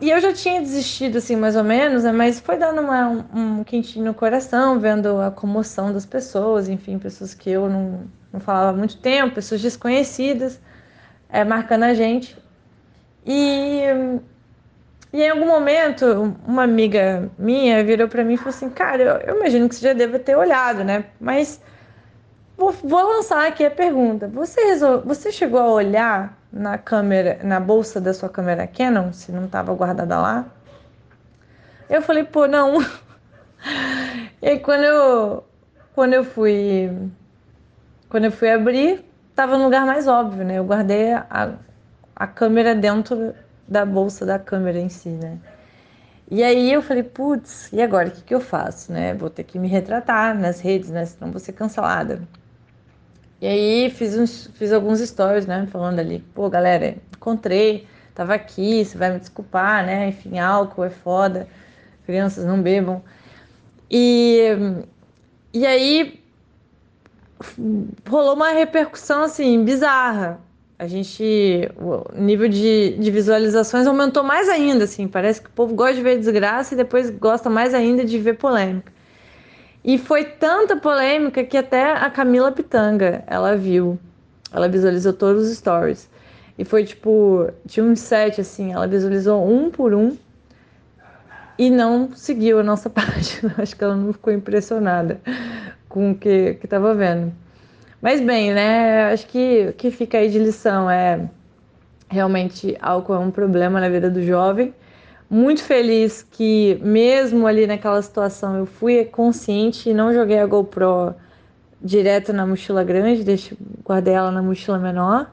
e 0.00 0.10
eu 0.10 0.20
já 0.20 0.32
tinha 0.32 0.60
desistido, 0.60 1.18
assim, 1.18 1.36
mais 1.36 1.54
ou 1.54 1.64
menos, 1.64 2.04
né? 2.04 2.12
mas 2.12 2.40
foi 2.40 2.56
dando 2.56 2.80
uma, 2.80 3.08
um, 3.08 3.58
um, 3.58 3.64
quentinho 3.64 4.06
no 4.06 4.14
coração, 4.14 4.80
vendo 4.80 5.20
a 5.20 5.30
comoção 5.30 5.92
das 5.92 6.06
pessoas, 6.06 6.68
enfim, 6.68 6.98
pessoas 6.98 7.34
que 7.34 7.50
eu 7.50 7.68
não, 7.68 8.04
não 8.32 8.40
falava 8.40 8.70
há 8.70 8.72
muito 8.72 8.96
tempo, 8.98 9.34
pessoas 9.34 9.60
desconhecidas, 9.60 10.58
é, 11.32 11.42
marcando 11.42 11.84
a 11.84 11.94
gente. 11.94 12.36
E, 13.24 13.82
e 15.12 15.22
em 15.22 15.30
algum 15.30 15.46
momento, 15.46 16.36
uma 16.46 16.64
amiga 16.64 17.30
minha 17.38 17.82
virou 17.82 18.06
para 18.06 18.22
mim 18.22 18.34
e 18.34 18.36
falou 18.36 18.50
assim: 18.50 18.68
Cara, 18.68 19.02
eu, 19.02 19.16
eu, 19.16 19.36
imagino 19.38 19.68
que 19.68 19.74
você 19.74 19.88
já 19.88 19.92
deva 19.94 20.18
ter 20.18 20.36
olhado, 20.36 20.84
né? 20.84 21.06
Mas 21.18 21.60
vou, 22.56 22.70
vou 22.70 23.02
lançar 23.02 23.46
aqui 23.46 23.64
a 23.64 23.70
pergunta: 23.70 24.28
você, 24.28 24.60
resol... 24.60 25.00
você 25.00 25.32
chegou 25.32 25.60
a 25.60 25.72
olhar 25.72 26.38
na 26.52 26.76
câmera, 26.76 27.40
na 27.42 27.58
bolsa 27.58 27.98
da 28.00 28.12
sua 28.12 28.28
câmera 28.28 28.66
Canon, 28.66 29.12
se 29.12 29.32
não 29.32 29.46
estava 29.46 29.72
guardada 29.74 30.20
lá? 30.20 30.46
Eu 31.88 32.02
falei: 32.02 32.24
Pô, 32.24 32.46
não. 32.46 32.78
e 34.42 34.48
aí, 34.48 34.58
quando 34.60 34.84
eu, 34.84 35.44
quando 35.94 36.12
eu 36.12 36.24
fui. 36.24 36.90
Quando 38.10 38.26
eu 38.26 38.32
fui 38.32 38.50
abrir, 38.50 39.02
estava 39.32 39.58
no 39.58 39.64
lugar 39.64 39.84
mais 39.84 40.06
óbvio, 40.06 40.44
né? 40.44 40.58
Eu 40.58 40.64
guardei 40.64 41.12
a, 41.12 41.54
a 42.14 42.26
câmera 42.26 42.74
dentro 42.74 43.34
da 43.66 43.84
bolsa 43.84 44.24
da 44.24 44.38
câmera 44.38 44.78
em 44.78 44.88
si, 44.88 45.08
né? 45.08 45.38
E 46.30 46.42
aí 46.42 46.72
eu 46.72 46.80
falei, 46.80 47.02
putz, 47.02 47.70
e 47.72 47.82
agora? 47.82 48.08
O 48.08 48.10
que, 48.10 48.22
que 48.22 48.34
eu 48.34 48.40
faço, 48.40 48.92
né? 48.92 49.14
Vou 49.14 49.28
ter 49.28 49.44
que 49.44 49.58
me 49.58 49.68
retratar 49.68 50.38
nas 50.38 50.60
redes, 50.60 50.90
né? 50.90 51.04
Senão 51.04 51.30
vou 51.30 51.40
ser 51.40 51.52
cancelada. 51.52 52.22
E 53.40 53.46
aí 53.46 53.90
fiz, 53.90 54.16
uns, 54.16 54.46
fiz 54.54 54.72
alguns 54.72 55.00
stories, 55.00 55.46
né? 55.46 55.66
Falando 55.70 55.98
ali, 55.98 56.20
pô, 56.34 56.48
galera, 56.48 56.96
encontrei, 57.14 57.86
tava 58.14 58.34
aqui, 58.34 58.84
você 58.84 58.96
vai 58.96 59.12
me 59.12 59.18
desculpar, 59.18 59.84
né? 59.84 60.08
Enfim, 60.08 60.38
álcool 60.38 60.84
é 60.84 60.90
foda, 60.90 61.48
crianças 62.06 62.44
não 62.44 62.62
bebam. 62.62 63.02
E, 63.90 64.40
e 65.52 65.66
aí 65.66 66.21
rolou 68.08 68.34
uma 68.34 68.50
repercussão, 68.50 69.22
assim, 69.22 69.64
bizarra 69.64 70.40
a 70.82 70.86
gente 70.88 71.70
o 71.76 72.20
nível 72.20 72.48
de, 72.48 72.96
de 72.98 73.10
visualizações 73.12 73.86
aumentou 73.86 74.24
mais 74.24 74.48
ainda, 74.48 74.82
assim, 74.82 75.06
parece 75.06 75.40
que 75.40 75.46
o 75.46 75.52
povo 75.52 75.76
gosta 75.76 75.94
de 75.94 76.02
ver 76.02 76.18
desgraça 76.18 76.74
e 76.74 76.76
depois 76.76 77.08
gosta 77.08 77.48
mais 77.48 77.72
ainda 77.72 78.04
de 78.04 78.18
ver 78.18 78.36
polêmica. 78.36 78.92
E 79.84 79.96
foi 79.96 80.24
tanta 80.24 80.74
polêmica 80.76 81.44
que 81.44 81.56
até 81.56 81.92
a 81.92 82.10
Camila 82.10 82.50
Pitanga, 82.50 83.22
ela 83.28 83.54
viu, 83.54 83.96
ela 84.52 84.68
visualizou 84.68 85.12
todos 85.12 85.48
os 85.48 85.56
stories. 85.56 86.10
E 86.58 86.64
foi 86.64 86.82
tipo, 86.82 87.48
tinha 87.64 87.86
uns 87.86 88.00
sete 88.00 88.40
assim, 88.40 88.72
ela 88.72 88.88
visualizou 88.88 89.48
um 89.48 89.70
por 89.70 89.94
um 89.94 90.16
e 91.56 91.70
não 91.70 92.10
seguiu 92.12 92.58
a 92.58 92.62
nossa 92.64 92.90
página. 92.90 93.54
Acho 93.56 93.76
que 93.76 93.84
ela 93.84 93.94
não 93.94 94.12
ficou 94.12 94.32
impressionada 94.32 95.20
com 95.92 96.12
o 96.12 96.14
que, 96.14 96.54
que 96.54 96.66
tava 96.66 96.94
vendo. 96.94 97.32
Mas 98.00 98.20
bem, 98.20 98.52
né? 98.54 99.12
Acho 99.12 99.26
que 99.26 99.66
o 99.68 99.72
que 99.74 99.90
fica 99.90 100.16
aí 100.18 100.30
de 100.30 100.38
lição 100.38 100.90
é 100.90 101.28
realmente 102.08 102.76
álcool 102.80 103.14
é 103.14 103.18
um 103.18 103.30
problema 103.30 103.78
na 103.78 103.90
vida 103.90 104.10
do 104.10 104.22
jovem. 104.22 104.74
Muito 105.28 105.62
feliz 105.62 106.26
que, 106.30 106.80
mesmo 106.82 107.46
ali 107.46 107.66
naquela 107.66 108.00
situação, 108.00 108.56
eu 108.56 108.66
fui 108.66 109.04
consciente 109.04 109.90
e 109.90 109.94
não 109.94 110.12
joguei 110.12 110.38
a 110.38 110.46
GoPro 110.46 111.14
direto 111.80 112.32
na 112.32 112.46
mochila 112.46 112.82
grande, 112.82 113.22
deixei, 113.22 113.56
guardei 113.84 114.14
ela 114.14 114.30
na 114.30 114.42
mochila 114.42 114.78
menor. 114.78 115.30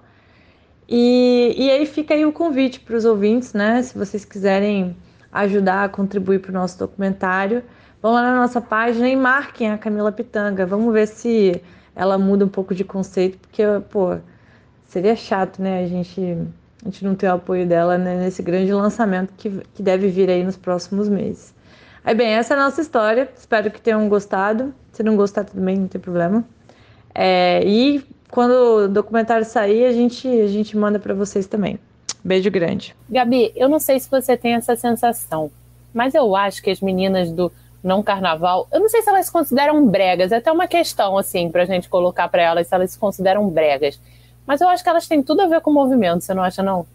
E, 0.88 1.56
e 1.58 1.72
aí 1.72 1.86
fica 1.86 2.14
aí 2.14 2.26
o 2.26 2.34
convite 2.34 2.82
para 2.82 2.98
os 2.98 3.06
ouvintes, 3.06 3.54
né? 3.54 3.82
Se 3.82 3.98
vocês 3.98 4.26
quiserem 4.26 4.96
ajudar 5.32 5.86
a 5.86 5.90
contribuir 5.90 6.40
para 6.40 6.52
o 6.52 6.54
nosso 6.54 6.78
documentário, 6.78 7.64
vão 8.02 8.14
lá 8.14 8.22
na 8.22 8.36
nossa 8.36 8.62
página 8.62 9.08
e 9.10 9.16
marquem 9.16 9.72
a 9.72 9.78
Camila 9.78 10.12
Pitanga. 10.12 10.66
Vamos 10.66 10.94
ver 10.94 11.08
se 11.08 11.62
ela 11.96 12.18
muda 12.18 12.46
um 12.46 12.50
pouco 12.50 12.74
de 12.74 12.84
conceito, 12.84 13.38
porque, 13.40 13.64
pô, 13.90 14.18
seria 14.86 15.16
chato, 15.16 15.62
né? 15.62 15.84
A 15.84 15.88
gente, 15.88 16.38
a 16.82 16.86
gente 16.86 17.04
não 17.04 17.16
ter 17.16 17.28
o 17.28 17.34
apoio 17.34 17.68
dela 17.68 17.98
né, 17.98 18.18
nesse 18.18 18.42
grande 18.42 18.72
lançamento 18.74 19.34
que, 19.38 19.50
que 19.74 19.84
deve 19.84 20.08
vir 20.08 20.30
aí 20.30 20.44
nos 20.44 20.56
próximos 20.56 21.10
meses. 21.10 21.54
Aí, 22.04 22.16
bem, 22.16 22.30
essa 22.30 22.54
é 22.54 22.58
a 22.58 22.64
nossa 22.64 22.82
história. 22.82 23.30
Espero 23.38 23.70
que 23.70 23.82
tenham 23.82 24.08
gostado. 24.08 24.74
Se 24.92 25.04
não 25.04 25.16
gostar, 25.16 25.44
tudo 25.44 25.62
bem, 25.62 25.78
não 25.78 25.88
tem 25.88 26.00
problema. 26.00 26.44
É, 27.14 27.62
e 27.66 28.04
quando 28.32 28.52
o 28.52 28.88
documentário 28.88 29.46
sair, 29.46 29.86
a 29.86 29.92
gente, 29.92 30.28
a 30.28 30.48
gente 30.48 30.78
manda 30.78 31.00
para 31.00 31.14
vocês 31.14 31.48
também. 31.48 31.80
Beijo 32.24 32.50
grande. 32.52 32.96
Gabi, 33.10 33.52
eu 33.56 33.68
não 33.70 33.80
sei 33.80 34.00
se 34.00 34.10
você 34.10 34.36
tem 34.38 34.54
essa 34.54 34.76
sensação, 34.76 35.52
mas 35.94 36.14
eu 36.14 36.36
acho 36.36 36.62
que 36.62 36.70
as 36.70 36.82
meninas 36.82 37.32
do 37.32 37.52
não 37.84 38.04
carnaval, 38.04 38.68
eu 38.72 38.80
não 38.80 38.90
sei 38.90 39.02
se 39.02 39.10
elas 39.10 39.26
se 39.26 39.32
consideram 39.32 39.88
bregas, 39.88 40.32
é 40.32 40.38
até 40.38 40.52
uma 40.52 40.68
questão 40.68 41.18
assim 41.18 41.50
pra 41.50 41.66
gente 41.66 41.90
colocar 41.90 42.28
para 42.28 42.42
elas 42.42 42.68
se 42.68 42.76
elas 42.76 42.92
se 42.92 43.00
consideram 43.00 43.50
bregas. 43.50 44.00
Mas 44.46 44.62
eu 44.62 44.68
acho 44.68 44.84
que 44.84 44.90
elas 44.90 45.08
têm 45.08 45.24
tudo 45.24 45.42
a 45.42 45.48
ver 45.48 45.62
com 45.62 45.72
o 45.72 45.74
movimento, 45.74 46.22
você 46.24 46.34
não 46.34 46.44
acha 46.44 46.64
não? 46.64 46.86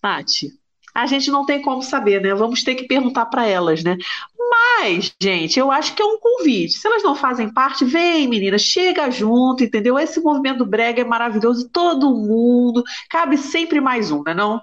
Tati, 0.00 0.50
a 0.94 1.06
gente 1.06 1.30
não 1.30 1.44
tem 1.44 1.60
como 1.60 1.82
saber, 1.82 2.22
né? 2.22 2.34
Vamos 2.34 2.62
ter 2.62 2.74
que 2.74 2.84
perguntar 2.84 3.26
para 3.26 3.46
elas, 3.46 3.82
né? 3.82 3.98
Mas, 4.38 5.12
gente, 5.20 5.58
eu 5.58 5.70
acho 5.70 5.94
que 5.94 6.00
é 6.00 6.04
um 6.04 6.18
convite. 6.18 6.78
Se 6.78 6.86
elas 6.86 7.02
não 7.02 7.14
fazem 7.14 7.52
parte, 7.52 7.84
vem, 7.84 8.28
menina, 8.28 8.56
chega 8.58 9.10
junto, 9.10 9.64
entendeu? 9.64 9.98
Esse 9.98 10.20
movimento 10.20 10.58
do 10.58 10.66
brega 10.66 11.02
é 11.02 11.04
maravilhoso, 11.04 11.68
todo 11.68 12.14
mundo, 12.14 12.82
cabe 13.10 13.36
sempre 13.36 13.80
mais 13.80 14.10
um, 14.10 14.22
né 14.22 14.32
não? 14.32 14.62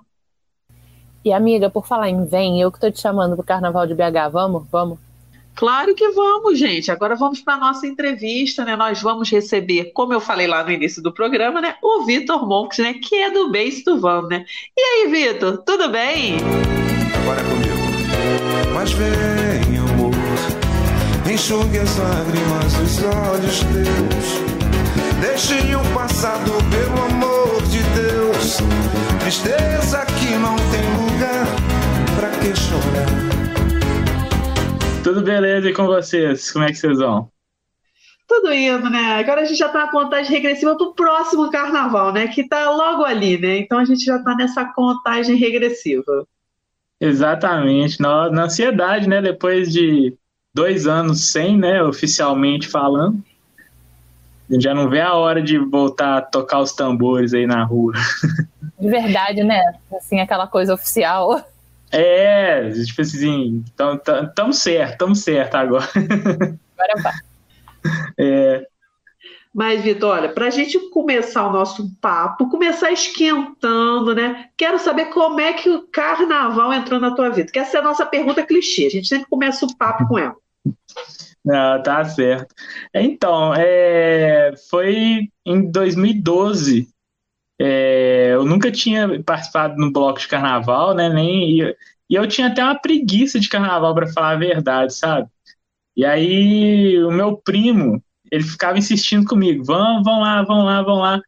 E 1.23 1.31
amiga, 1.31 1.69
por 1.69 1.85
falar 1.85 2.09
em 2.09 2.25
vem, 2.25 2.59
eu 2.59 2.71
que 2.71 2.79
tô 2.79 2.89
te 2.89 2.99
chamando 2.99 3.35
pro 3.35 3.45
Carnaval 3.45 3.85
de 3.85 3.93
BH, 3.93 4.29
vamos? 4.31 4.63
Vamos? 4.71 4.99
Claro 5.55 5.93
que 5.93 6.09
vamos, 6.09 6.57
gente. 6.57 6.91
Agora 6.91 7.15
vamos 7.15 7.39
para 7.39 7.57
nossa 7.57 7.85
entrevista, 7.85 8.65
né? 8.65 8.75
Nós 8.75 9.01
vamos 9.01 9.29
receber, 9.29 9.91
como 9.93 10.13
eu 10.13 10.19
falei 10.19 10.47
lá 10.47 10.63
no 10.63 10.71
início 10.71 11.01
do 11.01 11.13
programa, 11.13 11.61
né? 11.61 11.75
O 11.81 12.03
Vitor 12.05 12.47
Monks, 12.47 12.79
né? 12.79 12.95
Que 12.95 13.15
é 13.15 13.31
do 13.31 13.51
Base 13.51 13.83
do 13.83 13.99
Van, 13.99 14.27
né? 14.27 14.45
E 14.75 14.81
aí, 14.81 15.07
Vitor, 15.11 15.59
tudo 15.59 15.89
bem? 15.89 16.37
Agora 17.21 17.39
é 17.39 17.43
comigo. 17.43 17.73
Mas 18.73 18.91
vem, 18.93 19.77
amor, 19.77 20.11
enxugue 21.31 21.77
as 21.77 21.97
lágrimas 21.97 22.73
dos 22.73 23.03
olhos 23.03 23.59
teus. 23.59 24.53
Deixe 25.21 25.75
o 25.75 25.93
passado, 25.93 26.51
pelo 26.69 27.05
amor 27.05 27.61
de 27.69 27.81
Deus. 27.83 28.57
Tristeza 29.19 30.05
que 30.19 30.35
não 30.35 30.55
tem 30.55 30.83
lugar 30.97 31.45
pra 32.17 32.29
que 32.39 32.53
chorar. 32.59 33.32
Tudo 35.03 35.21
beleza 35.21 35.69
e 35.69 35.73
com 35.73 35.85
vocês? 35.85 36.49
Como 36.49 36.63
é 36.63 36.69
que 36.69 36.75
vocês 36.75 36.97
vão? 36.97 37.29
Tudo 38.25 38.53
indo, 38.53 38.89
né? 38.89 39.15
Agora 39.19 39.41
a 39.41 39.45
gente 39.45 39.57
já 39.57 39.67
tá 39.67 39.79
na 39.85 39.91
contagem 39.91 40.31
regressiva 40.31 40.77
pro 40.77 40.93
próximo 40.93 41.51
carnaval, 41.51 42.13
né? 42.13 42.29
Que 42.29 42.47
tá 42.47 42.71
logo 42.71 43.03
ali, 43.03 43.37
né? 43.37 43.57
Então 43.57 43.79
a 43.79 43.83
gente 43.83 44.05
já 44.05 44.17
tá 44.19 44.33
nessa 44.33 44.63
contagem 44.63 45.35
regressiva. 45.35 46.25
Exatamente. 47.01 47.99
Na, 47.99 48.29
na 48.29 48.43
ansiedade, 48.43 49.09
né? 49.09 49.21
Depois 49.21 49.73
de 49.73 50.17
dois 50.53 50.87
anos 50.87 51.31
sem, 51.31 51.57
né? 51.57 51.83
Oficialmente 51.83 52.69
falando. 52.69 53.21
A 54.49 54.53
gente 54.53 54.63
já 54.63 54.73
não 54.73 54.89
vê 54.89 55.01
a 55.01 55.13
hora 55.15 55.41
de 55.41 55.57
voltar 55.57 56.17
a 56.17 56.21
tocar 56.21 56.59
os 56.59 56.71
tambores 56.71 57.33
aí 57.33 57.45
na 57.45 57.65
rua. 57.65 57.93
De 58.79 58.89
verdade, 58.89 59.43
né? 59.43 59.61
Assim, 59.95 60.19
aquela 60.19 60.45
coisa 60.45 60.73
oficial. 60.73 61.41
É, 61.93 62.71
tipo 62.71 63.01
assim, 63.01 63.63
tão, 63.75 63.97
tão, 63.97 64.33
tão 64.33 64.51
certo, 64.51 64.97
tão 64.97 65.15
certo 65.15 65.55
agora. 65.55 65.87
Agora 65.95 67.01
vai. 67.01 67.13
É. 68.17 68.67
Mas, 69.53 69.83
Vitor, 69.83 70.09
olha, 70.09 70.29
para 70.29 70.47
a 70.47 70.49
gente 70.49 70.79
começar 70.89 71.47
o 71.47 71.51
nosso 71.51 71.95
papo, 72.01 72.49
começar 72.49 72.91
esquentando, 72.91 74.15
né? 74.15 74.49
Quero 74.57 74.79
saber 74.79 75.05
como 75.05 75.39
é 75.39 75.53
que 75.53 75.69
o 75.69 75.87
carnaval 75.91 76.73
entrou 76.73 76.99
na 76.99 77.11
tua 77.13 77.29
vida. 77.29 77.51
Que 77.51 77.59
essa 77.59 77.77
é 77.77 77.79
a 77.79 77.83
nossa 77.83 78.03
pergunta 78.03 78.43
clichê. 78.43 78.87
A 78.87 78.89
gente 78.89 79.07
sempre 79.07 79.27
começa 79.29 79.63
o 79.63 79.77
papo 79.77 80.07
com 80.07 80.17
ela. 80.17 80.35
Não, 81.45 81.83
tá 81.83 82.03
certo. 82.05 82.55
Então, 82.95 83.53
é, 83.53 84.53
foi 84.71 85.29
em 85.45 85.69
2012 85.69 86.87
é, 87.65 88.33
eu 88.33 88.43
nunca 88.43 88.69
tinha 88.69 89.23
participado 89.23 89.77
no 89.77 89.89
bloco 89.89 90.19
de 90.19 90.27
carnaval, 90.27 90.93
né? 90.93 91.07
Nem, 91.07 91.61
e, 91.61 91.77
e 92.09 92.15
eu 92.15 92.27
tinha 92.27 92.47
até 92.47 92.61
uma 92.61 92.77
preguiça 92.77 93.39
de 93.39 93.47
carnaval, 93.47 93.95
para 93.95 94.11
falar 94.11 94.31
a 94.31 94.35
verdade, 94.35 94.93
sabe? 94.93 95.29
E 95.95 96.05
aí 96.05 97.01
o 97.03 97.11
meu 97.11 97.37
primo, 97.37 98.03
ele 98.31 98.43
ficava 98.43 98.77
insistindo 98.77 99.25
comigo, 99.25 99.63
vão, 99.63 100.03
vão 100.03 100.19
lá, 100.21 100.43
vão 100.43 100.63
lá, 100.65 100.81
vão 100.81 100.95
lá. 100.95 101.21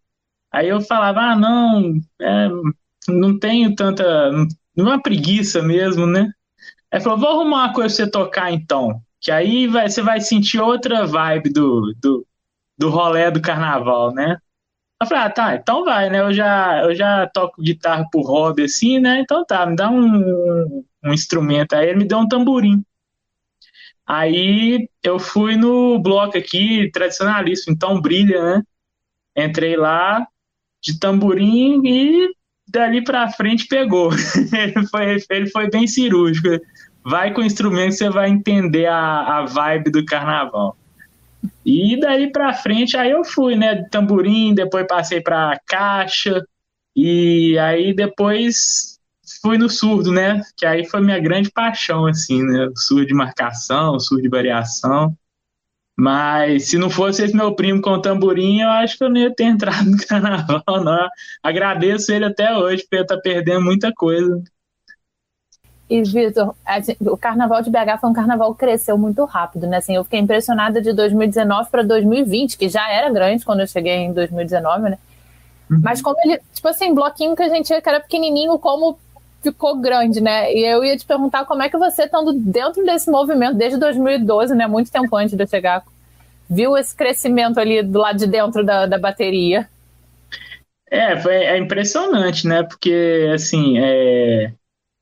Aí 0.52 0.68
eu 0.70 0.82
falava, 0.82 1.22
ah, 1.22 1.36
não, 1.38 1.94
é, 2.22 2.50
não 3.08 3.40
tenho 3.40 3.74
tanta, 3.76 4.32
não 4.76 4.88
é 4.88 4.96
uma 4.96 5.02
preguiça 5.02 5.62
mesmo, 5.62 6.06
né? 6.06 6.30
Aí 6.92 7.00
falou, 7.02 7.20
vou 7.20 7.30
arrumar 7.30 7.66
uma 7.68 7.74
coisa 7.74 7.96
pra 7.96 8.06
você 8.06 8.12
tocar 8.12 8.52
então, 8.52 9.02
que 9.22 9.32
aí 9.32 9.68
vai, 9.68 9.90
você 9.90 10.02
vai 10.02 10.20
sentir 10.22 10.60
outra 10.60 11.06
vibe 11.08 11.50
do, 11.52 11.94
do, 12.02 12.28
do 12.78 12.90
rolê 12.90 13.32
do 13.32 13.42
carnaval, 13.42 14.14
né? 14.14 14.38
Eu 15.02 15.08
falei, 15.08 15.24
ah, 15.24 15.30
tá, 15.30 15.56
então 15.56 15.84
vai, 15.84 16.10
né? 16.10 16.22
Eu 16.22 16.34
já, 16.34 16.82
eu 16.84 16.96
já 16.96 17.28
toco 17.28 17.62
guitarra 17.62 18.06
por 18.12 18.26
hobby, 18.26 18.64
assim, 18.64 19.00
né? 19.00 19.20
Então 19.20 19.46
tá, 19.46 19.66
me 19.66 19.76
dá 19.76 19.90
um, 19.90 20.84
um 21.04 21.14
instrumento. 21.14 21.74
Aí 21.74 21.90
ele 21.90 22.00
me 22.00 22.08
deu 22.08 22.20
um 22.20 22.28
tamborim. 22.28 22.84
Aí 24.08 24.88
eu 25.04 25.20
fui 25.20 25.56
no 25.56 26.00
bloco 26.00 26.38
aqui, 26.38 26.90
tradicionalista, 26.92 27.72
então 27.72 28.00
brilha, 28.00 28.42
né? 28.42 28.64
Entrei 29.36 29.76
lá 29.76 30.26
de 30.82 31.00
tamborim 31.00 31.82
e 31.86 32.30
dali 32.68 33.04
pra 33.04 33.32
frente 33.32 33.68
pegou. 33.68 34.12
ele, 34.54 34.88
foi, 34.88 35.18
ele 35.30 35.50
foi 35.50 35.70
bem 35.70 35.88
cirúrgico. 35.88 36.48
Vai 37.04 37.34
com 37.34 37.42
o 37.42 37.46
instrumento, 37.46 37.94
você 37.96 38.10
vai 38.10 38.30
entender 38.30 38.86
a, 38.86 39.40
a 39.40 39.46
vibe 39.46 39.92
do 39.92 40.06
carnaval. 40.06 40.78
E 41.66 42.00
daí 42.00 42.32
para 42.32 42.54
frente, 42.54 42.98
aí 42.98 43.12
eu 43.12 43.24
fui, 43.24 43.56
né, 43.56 43.76
de 43.76 43.90
tamborim, 43.90 44.54
depois 44.54 44.88
passei 44.88 45.22
para 45.22 45.60
caixa, 45.66 46.46
e 46.96 47.58
aí 47.60 47.94
depois 47.94 49.00
fui 49.42 49.58
no 49.58 49.70
surdo, 49.70 50.12
né, 50.12 50.42
que 50.56 50.66
aí 50.66 50.86
foi 50.86 51.02
minha 51.02 51.20
grande 51.20 51.52
paixão, 51.52 52.06
assim, 52.06 52.44
né, 52.44 52.68
o 52.68 52.78
surdo 52.78 53.06
de 53.08 53.14
marcação, 53.14 53.96
o 53.96 54.00
surdo 54.00 54.24
de 54.24 54.30
variação. 54.30 55.16
Mas 55.98 56.68
se 56.70 56.78
não 56.78 56.90
fosse 56.90 57.24
esse 57.24 57.36
meu 57.36 57.56
primo 57.56 57.82
com 57.82 58.02
tamborim, 58.02 58.62
eu 58.62 58.70
acho 58.70 58.98
que 58.98 59.04
eu 59.04 59.10
não 59.10 59.18
ia 59.18 59.34
ter 59.34 59.46
entrado 59.48 59.90
no 59.90 59.98
carnaval, 59.98 60.84
não. 60.84 61.10
Agradeço 61.42 62.12
ele 62.12 62.26
até 62.26 62.56
hoje, 62.56 62.84
porque 62.84 62.98
ele 62.98 63.06
tá 63.06 63.18
perdendo 63.18 63.62
muita 63.62 63.94
coisa. 63.94 64.44
E, 65.88 66.02
Vitor, 66.02 66.56
assim, 66.66 66.96
o 67.00 67.16
carnaval 67.16 67.62
de 67.62 67.70
BH 67.70 68.00
foi 68.02 68.10
um 68.10 68.14
carnaval 68.14 68.54
que 68.54 68.60
cresceu 68.60 68.98
muito 68.98 69.24
rápido, 69.24 69.68
né? 69.68 69.78
Assim, 69.78 69.96
eu 69.96 70.04
fiquei 70.04 70.20
impressionada 70.20 70.82
de 70.82 70.92
2019 70.94 71.70
para 71.70 71.84
2020, 71.84 72.58
que 72.58 72.68
já 72.68 72.92
era 72.92 73.12
grande 73.12 73.46
quando 73.46 73.60
eu 73.60 73.68
cheguei 73.68 73.94
em 73.94 74.12
2019, 74.12 74.90
né? 74.90 74.98
Uhum. 75.70 75.80
Mas 75.84 76.02
como 76.02 76.18
ele, 76.26 76.40
tipo 76.54 76.68
assim, 76.68 76.94
bloquinho 76.94 77.36
que 77.36 77.44
a 77.44 77.50
gente 77.50 77.68
que 77.80 77.90
era 77.90 78.00
pequenininho, 78.00 78.58
como 78.58 78.98
ficou 79.44 79.80
grande, 79.80 80.22
né? 80.22 80.52
E 80.52 80.66
eu 80.66 80.84
ia 80.84 80.98
te 80.98 81.06
perguntar 81.06 81.46
como 81.46 81.62
é 81.62 81.70
que 81.70 81.78
você, 81.78 82.06
estando 82.06 82.34
dentro 82.34 82.84
desse 82.84 83.12
movimento 83.12 83.56
desde 83.56 83.78
2012, 83.78 84.56
né? 84.56 84.66
Muito 84.66 84.92
tempo 84.92 85.16
antes 85.16 85.38
de 85.38 85.44
eu 85.44 85.48
chegar, 85.48 85.84
viu 86.50 86.76
esse 86.76 86.96
crescimento 86.96 87.60
ali 87.60 87.84
do 87.84 88.00
lado 88.00 88.18
de 88.18 88.26
dentro 88.26 88.66
da, 88.66 88.88
da 88.88 88.98
bateria? 88.98 89.70
É, 90.90 91.20
foi, 91.20 91.36
é 91.36 91.58
impressionante, 91.60 92.48
né? 92.48 92.64
Porque, 92.64 93.30
assim, 93.32 93.78
é 93.78 94.52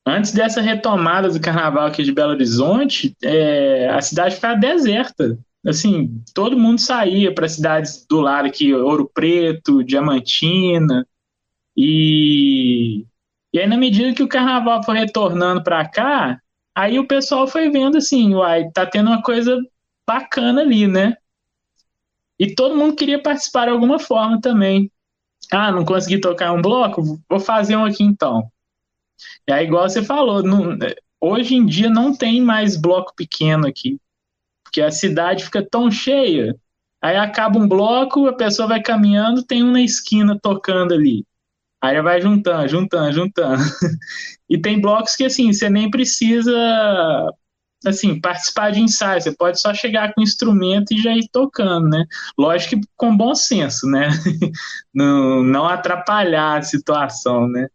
antes 0.06 0.32
dessa 0.32 0.62
retomada 0.62 1.30
do 1.30 1.40
carnaval 1.40 1.88
aqui 1.88 2.04
de 2.04 2.12
Belo 2.12 2.32
Horizonte, 2.32 3.16
é, 3.24 3.90
a 3.90 4.02
cidade 4.02 4.36
ficava 4.36 4.60
deserta. 4.60 5.38
Assim, 5.66 6.22
todo 6.34 6.58
mundo 6.58 6.80
saía 6.80 7.34
para 7.34 7.48
cidades 7.48 8.06
do 8.10 8.20
lado 8.20 8.48
aqui, 8.48 8.74
Ouro 8.74 9.10
Preto, 9.14 9.84
Diamantina. 9.84 11.08
E, 11.76 13.06
e 13.54 13.60
aí, 13.60 13.68
na 13.68 13.78
medida 13.78 14.14
que 14.14 14.24
o 14.24 14.28
carnaval 14.28 14.84
foi 14.84 14.98
retornando 15.00 15.64
para 15.64 15.88
cá, 15.88 16.42
aí 16.76 17.00
o 17.00 17.08
pessoal 17.08 17.48
foi 17.48 17.70
vendo 17.70 17.98
assim, 17.98 18.36
uai, 18.36 18.70
tá 18.72 18.86
tendo 18.86 19.08
uma 19.08 19.22
coisa 19.22 19.58
bacana 20.06 20.62
ali, 20.62 20.86
né? 20.88 21.16
E 22.38 22.54
todo 22.54 22.76
mundo 22.76 22.96
queria 22.96 23.22
participar 23.22 23.66
de 23.66 23.72
alguma 23.72 24.00
forma 24.00 24.42
também. 24.42 24.92
Ah, 25.52 25.72
não 25.72 25.86
consegui 25.86 26.20
tocar 26.20 26.52
um 26.52 26.62
bloco? 26.62 27.22
Vou 27.30 27.40
fazer 27.40 27.78
um 27.78 27.86
aqui 27.86 28.04
então. 28.04 28.52
É 29.48 29.64
igual 29.64 29.88
você 29.90 30.04
falou, 30.04 30.44
não, 30.44 30.78
hoje 31.22 31.56
em 31.56 31.66
dia 31.66 31.90
não 31.90 32.16
tem 32.16 32.42
mais 32.42 32.76
bloco 32.76 33.14
pequeno 33.16 33.68
aqui, 33.68 34.00
porque 34.64 34.82
a 34.82 34.92
cidade 34.92 35.46
fica 35.46 35.64
tão 35.64 35.90
cheia. 35.92 36.56
Aí 37.02 37.18
acaba 37.18 37.60
um 37.60 37.68
bloco, 37.68 38.28
a 38.28 38.34
pessoa 38.34 38.68
vai 38.68 38.82
caminhando, 38.82 39.44
tem 39.44 39.64
um 39.64 39.72
na 39.72 39.82
esquina 39.82 40.40
tocando 40.42 40.94
ali. 40.94 41.26
Aí 41.82 42.02
vai 42.02 42.22
juntando, 42.22 42.68
juntando, 42.68 43.12
juntando. 43.12 43.62
e 44.50 44.58
tem 44.58 44.80
blocos 44.80 45.16
que 45.16 45.26
assim, 45.26 45.52
você 45.52 45.70
nem 45.70 45.92
precisa 45.92 46.54
assim, 47.86 48.20
participar 48.20 48.72
de 48.72 48.80
ensaio, 48.80 49.22
você 49.22 49.36
pode 49.36 49.60
só 49.60 49.74
chegar 49.74 50.14
com 50.14 50.22
instrumento 50.22 50.94
e 50.94 51.02
já 51.02 51.14
ir 51.14 51.28
tocando, 51.32 51.90
né? 51.90 52.06
Lógico 52.38 52.82
que 52.82 52.88
com 52.96 53.16
bom 53.16 53.36
senso, 53.36 53.88
né? 53.88 54.08
não, 54.94 55.44
não 55.44 55.66
atrapalhar 55.66 56.60
a 56.60 56.62
situação, 56.62 57.48
né? 57.48 57.68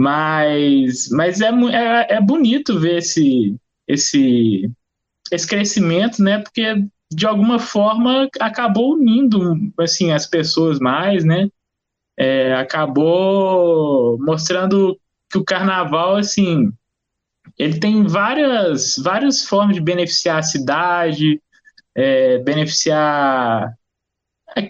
Mas, 0.00 1.10
mas 1.10 1.42
é, 1.42 1.50
é, 1.50 2.14
é 2.14 2.20
bonito 2.22 2.80
ver 2.80 3.00
esse, 3.00 3.54
esse, 3.86 4.70
esse 5.30 5.46
crescimento, 5.46 6.22
né? 6.22 6.38
Porque 6.38 6.86
de 7.12 7.26
alguma 7.26 7.58
forma 7.58 8.26
acabou 8.40 8.94
unindo 8.94 9.56
assim 9.78 10.10
as 10.10 10.26
pessoas 10.26 10.78
mais, 10.78 11.22
né? 11.22 11.50
É, 12.18 12.54
acabou 12.54 14.18
mostrando 14.20 14.98
que 15.30 15.36
o 15.36 15.44
carnaval 15.44 16.16
assim 16.16 16.72
ele 17.58 17.78
tem 17.78 18.02
várias 18.06 18.96
várias 18.96 19.44
formas 19.44 19.74
de 19.74 19.82
beneficiar 19.82 20.38
a 20.38 20.42
cidade, 20.42 21.42
é, 21.94 22.38
beneficiar 22.38 23.74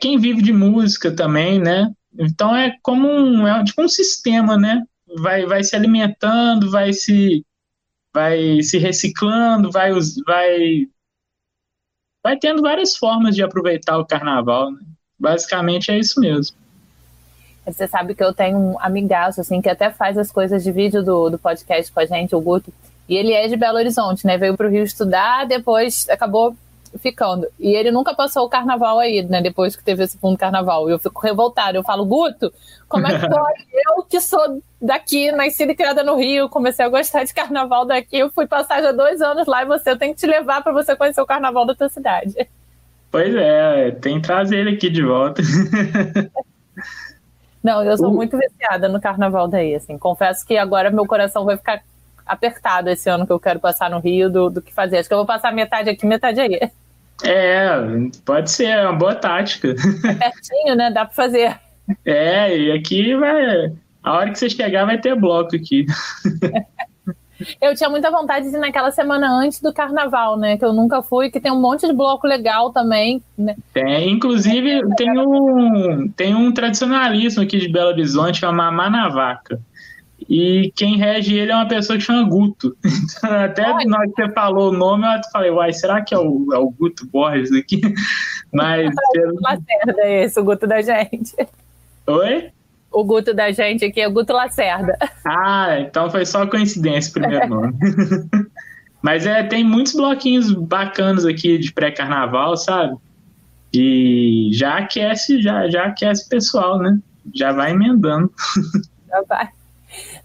quem 0.00 0.18
vive 0.18 0.42
de 0.42 0.52
música 0.52 1.14
também, 1.14 1.60
né? 1.60 1.88
Então 2.18 2.56
é 2.56 2.76
como 2.82 3.08
um 3.08 3.46
é 3.46 3.62
tipo 3.62 3.80
um 3.80 3.88
sistema, 3.88 4.56
né? 4.56 4.82
Vai, 5.18 5.46
vai 5.46 5.64
se 5.64 5.74
alimentando, 5.74 6.70
vai 6.70 6.92
se 6.92 7.44
vai 8.12 8.62
se 8.62 8.78
reciclando, 8.78 9.70
vai 9.70 9.92
vai 10.26 10.86
vai 12.22 12.38
tendo 12.38 12.62
várias 12.62 12.96
formas 12.96 13.34
de 13.34 13.42
aproveitar 13.42 13.98
o 13.98 14.06
carnaval. 14.06 14.70
Né? 14.72 14.80
Basicamente 15.18 15.90
é 15.90 15.98
isso 15.98 16.20
mesmo. 16.20 16.56
Você 17.66 17.86
sabe 17.86 18.14
que 18.14 18.24
eu 18.24 18.32
tenho 18.32 18.58
um 18.58 18.80
amigaço, 18.80 19.40
assim, 19.40 19.60
que 19.60 19.68
até 19.68 19.90
faz 19.90 20.16
as 20.16 20.32
coisas 20.32 20.62
de 20.64 20.72
vídeo 20.72 21.02
do, 21.04 21.30
do 21.30 21.38
podcast 21.38 21.92
com 21.92 22.00
a 22.00 22.06
gente, 22.06 22.34
o 22.34 22.40
Guto. 22.40 22.72
E 23.08 23.16
ele 23.16 23.32
é 23.32 23.46
de 23.48 23.56
Belo 23.56 23.76
Horizonte, 23.76 24.26
né? 24.26 24.38
Veio 24.38 24.56
para 24.56 24.66
o 24.66 24.70
Rio 24.70 24.82
estudar, 24.82 25.46
depois 25.46 26.08
acabou 26.08 26.56
ficando. 26.98 27.46
E 27.58 27.74
ele 27.74 27.90
nunca 27.90 28.14
passou 28.14 28.44
o 28.44 28.48
carnaval 28.48 28.98
aí, 28.98 29.22
né? 29.22 29.42
Depois 29.42 29.76
que 29.76 29.84
teve 29.84 30.02
esse 30.02 30.12
segundo 30.12 30.38
carnaval. 30.38 30.88
Eu 30.88 30.98
fico 30.98 31.20
revoltada. 31.20 31.76
Eu 31.76 31.84
falo, 31.84 32.04
Guto, 32.04 32.52
como 32.88 33.06
é 33.06 33.18
que 33.18 33.28
pode? 33.28 33.66
eu 33.72 34.02
que 34.04 34.20
sou 34.20 34.62
daqui, 34.80 35.30
nascida 35.32 35.72
e 35.72 35.74
criada 35.74 36.02
no 36.02 36.16
Rio, 36.16 36.48
comecei 36.48 36.84
a 36.84 36.88
gostar 36.88 37.24
de 37.24 37.34
carnaval 37.34 37.84
daqui. 37.84 38.18
Eu 38.18 38.30
fui 38.30 38.46
passar 38.46 38.82
já 38.82 38.92
dois 38.92 39.20
anos 39.20 39.46
lá 39.46 39.62
e 39.62 39.66
você 39.66 39.94
tem 39.96 40.14
que 40.14 40.20
te 40.20 40.26
levar 40.26 40.62
para 40.62 40.72
você 40.72 40.96
conhecer 40.96 41.20
o 41.20 41.26
carnaval 41.26 41.66
da 41.66 41.74
tua 41.74 41.88
cidade. 41.88 42.48
Pois 43.10 43.34
é, 43.34 43.90
tem 43.90 44.20
que 44.20 44.26
trazer 44.26 44.58
ele 44.58 44.76
aqui 44.76 44.88
de 44.88 45.02
volta. 45.02 45.42
Não, 47.62 47.84
eu 47.84 47.96
sou 47.98 48.08
uh. 48.08 48.14
muito 48.14 48.38
viciada 48.38 48.88
no 48.88 49.00
carnaval 49.00 49.46
daí, 49.46 49.74
assim. 49.74 49.98
Confesso 49.98 50.46
que 50.46 50.56
agora 50.56 50.90
meu 50.90 51.06
coração 51.06 51.44
vai 51.44 51.56
ficar 51.56 51.82
apertado 52.24 52.88
esse 52.88 53.10
ano 53.10 53.26
que 53.26 53.32
eu 53.32 53.40
quero 53.40 53.60
passar 53.60 53.90
no 53.90 53.98
Rio 53.98 54.30
do, 54.30 54.48
do 54.48 54.62
que 54.62 54.72
fazer. 54.72 54.98
Acho 54.98 55.08
que 55.08 55.14
eu 55.14 55.18
vou 55.18 55.26
passar 55.26 55.52
metade 55.52 55.90
aqui, 55.90 56.06
metade 56.06 56.40
aí. 56.40 56.58
É, 57.22 57.68
pode 58.24 58.50
ser, 58.50 58.66
é 58.66 58.82
uma 58.82 58.96
boa 58.96 59.14
tática. 59.14 59.68
É 59.68 60.14
pertinho, 60.14 60.74
né? 60.74 60.90
Dá 60.90 61.04
pra 61.04 61.14
fazer. 61.14 61.58
É, 62.04 62.56
e 62.56 62.72
aqui 62.72 63.14
vai. 63.14 63.72
A 64.02 64.12
hora 64.14 64.30
que 64.30 64.38
você 64.38 64.48
chegar 64.48 64.86
vai 64.86 64.98
ter 64.98 65.14
bloco 65.14 65.54
aqui. 65.54 65.86
Eu 67.60 67.74
tinha 67.74 67.88
muita 67.88 68.10
vontade 68.10 68.50
de 68.50 68.56
ir 68.56 68.60
naquela 68.60 68.90
semana 68.90 69.30
antes 69.32 69.60
do 69.60 69.72
carnaval, 69.72 70.38
né? 70.38 70.58
Que 70.58 70.64
eu 70.64 70.72
nunca 70.72 71.02
fui, 71.02 71.30
que 71.30 71.40
tem 71.40 71.50
um 71.50 71.60
monte 71.60 71.86
de 71.86 71.92
bloco 71.92 72.26
legal 72.26 72.70
também. 72.70 73.22
Né? 73.36 73.56
Tem, 73.72 74.10
inclusive 74.10 74.82
tem 74.96 75.18
um, 75.18 76.08
tem 76.10 76.34
um 76.34 76.52
tradicionalismo 76.52 77.42
aqui 77.42 77.58
de 77.58 77.68
Belo 77.68 77.90
Horizonte, 77.90 78.40
que 78.40 78.46
é 78.46 78.52
Mamá 78.52 78.90
na 78.90 79.08
Vaca. 79.08 79.60
E 80.28 80.70
quem 80.76 80.96
rege 80.96 81.36
ele 81.36 81.50
é 81.50 81.54
uma 81.54 81.66
pessoa 81.66 81.98
que 81.98 82.04
chama 82.04 82.28
Guto. 82.28 82.76
Então, 83.20 83.34
até 83.44 83.84
na 83.84 83.98
hora 83.98 84.08
que 84.08 84.22
você 84.22 84.32
falou 84.32 84.70
o 84.70 84.76
nome, 84.76 85.04
eu 85.04 85.20
falei, 85.32 85.50
uai, 85.50 85.72
será 85.72 86.00
que 86.02 86.14
é 86.14 86.18
o, 86.18 86.46
é 86.52 86.58
o 86.58 86.70
Guto 86.70 87.06
Borges 87.06 87.52
aqui? 87.52 87.80
Mas. 88.52 88.94
É 89.16 89.20
o 89.26 89.34
Lacerda, 89.40 90.08
esse, 90.08 90.38
o 90.38 90.44
Guto 90.44 90.66
da 90.66 90.80
gente. 90.80 91.34
Oi? 92.06 92.50
O 92.92 93.04
Guto 93.04 93.32
da 93.32 93.50
gente 93.52 93.84
aqui 93.84 94.00
é 94.00 94.08
o 94.08 94.12
Guto 94.12 94.32
Lacerda. 94.32 94.98
Ah, 95.24 95.78
então 95.80 96.10
foi 96.10 96.26
só 96.26 96.46
coincidência 96.46 97.10
o 97.10 97.14
primeiro 97.14 97.46
nome. 97.48 97.74
Mas 99.02 99.24
é, 99.26 99.42
tem 99.42 99.64
muitos 99.64 99.94
bloquinhos 99.94 100.52
bacanas 100.52 101.24
aqui 101.24 101.56
de 101.56 101.72
pré-carnaval, 101.72 102.56
sabe? 102.56 102.96
E 103.72 104.50
já 104.52 104.78
aquece, 104.78 105.40
já, 105.40 105.68
já 105.70 105.84
aquece 105.84 106.26
o 106.26 106.28
pessoal, 106.28 106.78
né? 106.78 106.98
Já 107.34 107.52
vai 107.52 107.70
emendando. 107.70 108.30
Já 109.08 109.22
vai. 109.22 109.48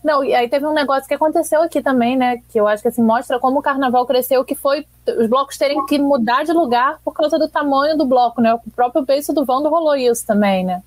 Não, 0.04 0.24
e 0.24 0.32
aí 0.36 0.48
teve 0.48 0.64
um 0.64 0.74
negócio 0.74 1.08
que 1.08 1.14
aconteceu 1.16 1.60
aqui 1.64 1.82
também, 1.82 2.16
né? 2.16 2.38
Que 2.50 2.60
eu 2.60 2.68
acho 2.68 2.84
que 2.84 2.88
assim 2.88 3.02
mostra 3.02 3.40
como 3.40 3.58
o 3.58 3.64
carnaval 3.64 4.06
cresceu, 4.06 4.46
que 4.46 4.54
foi 4.54 4.86
os 5.18 5.28
blocos 5.28 5.58
terem 5.58 5.84
que 5.88 5.98
mudar 5.98 6.44
de 6.44 6.54
lugar 6.54 7.00
por 7.04 7.16
causa 7.16 7.40
do 7.40 7.50
tamanho 7.50 7.98
do 7.98 8.06
bloco, 8.06 8.40
né? 8.42 8.54
O 8.54 8.60
próprio 8.76 9.04
beijo 9.04 9.34
do 9.34 9.44
Vando 9.44 9.70
rolou 9.70 9.96
isso 9.96 10.24
também, 10.24 10.64
né? 10.64 10.84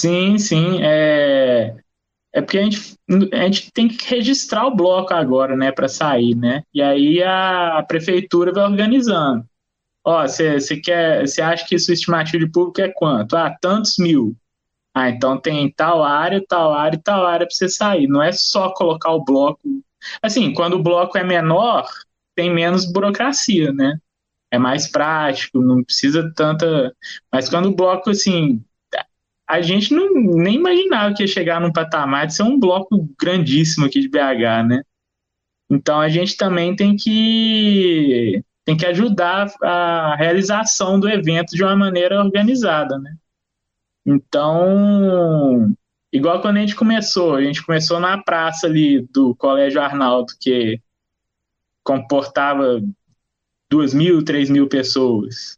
Sim, 0.00 0.38
sim. 0.38 0.82
É, 0.82 1.74
é 2.34 2.42
porque 2.42 2.58
a 2.58 2.62
gente, 2.64 2.96
a 3.34 3.44
gente 3.46 3.72
tem 3.72 3.88
que 3.88 4.04
registrar 4.08 4.66
o 4.66 4.76
bloco 4.76 5.14
agora, 5.14 5.56
né, 5.56 5.72
para 5.72 5.88
sair, 5.88 6.34
né? 6.36 6.62
E 6.74 6.82
aí 6.82 7.22
a, 7.22 7.82
prefeitura 7.88 8.52
vai 8.52 8.64
organizando. 8.64 9.44
Ó, 10.04 10.22
você 10.26 10.78
quer, 10.80 11.26
você 11.26 11.42
acha 11.42 11.66
que 11.66 11.78
sua 11.78 11.94
estimativa 11.94 12.38
de 12.44 12.50
público 12.52 12.80
é 12.82 12.88
quanto? 12.90 13.36
Ah, 13.36 13.56
tantos 13.60 13.98
mil. 13.98 14.36
Ah, 14.94 15.10
então 15.10 15.40
tem 15.40 15.70
tal 15.72 16.02
área, 16.04 16.42
tal 16.48 16.72
área 16.74 17.00
tal 17.02 17.26
área 17.26 17.46
para 17.46 17.54
você 17.56 17.68
sair. 17.68 18.08
Não 18.08 18.22
é 18.22 18.32
só 18.32 18.72
colocar 18.74 19.12
o 19.12 19.24
bloco. 19.24 19.60
Assim, 20.22 20.52
quando 20.54 20.74
o 20.74 20.82
bloco 20.82 21.18
é 21.18 21.24
menor, 21.24 21.86
tem 22.36 22.52
menos 22.52 22.90
burocracia, 22.92 23.72
né? 23.72 23.98
É 24.50 24.58
mais 24.58 24.88
prático, 24.90 25.60
não 25.60 25.84
precisa 25.84 26.32
tanta. 26.36 26.94
Mas 27.32 27.48
quando 27.48 27.66
o 27.68 27.76
bloco, 27.76 28.10
assim, 28.10 28.62
a 29.48 29.62
gente 29.62 29.94
não, 29.94 30.12
nem 30.12 30.56
imaginava 30.56 31.14
que 31.14 31.22
ia 31.22 31.26
chegar 31.26 31.60
num 31.60 31.72
patamar 31.72 32.26
de 32.26 32.34
ser 32.34 32.42
um 32.42 32.58
bloco 32.58 33.08
grandíssimo 33.18 33.86
aqui 33.86 34.00
de 34.00 34.08
BH, 34.08 34.66
né? 34.68 34.82
Então 35.70 36.00
a 36.00 36.08
gente 36.08 36.36
também 36.36 36.76
tem 36.76 36.96
que 36.96 38.42
tem 38.64 38.76
que 38.76 38.84
ajudar 38.84 39.50
a 39.62 40.14
realização 40.16 41.00
do 41.00 41.08
evento 41.08 41.56
de 41.56 41.64
uma 41.64 41.74
maneira 41.74 42.22
organizada, 42.22 42.98
né? 42.98 43.16
Então, 44.04 45.74
igual 46.12 46.42
quando 46.42 46.58
a 46.58 46.60
gente 46.60 46.76
começou, 46.76 47.34
a 47.34 47.42
gente 47.42 47.64
começou 47.64 47.98
na 47.98 48.22
praça 48.22 48.66
ali 48.66 49.00
do 49.10 49.34
Colégio 49.36 49.80
Arnaldo, 49.80 50.34
que 50.38 50.80
comportava 51.82 52.82
duas 53.70 53.94
mil, 53.94 54.22
três 54.22 54.50
mil 54.50 54.68
pessoas. 54.68 55.57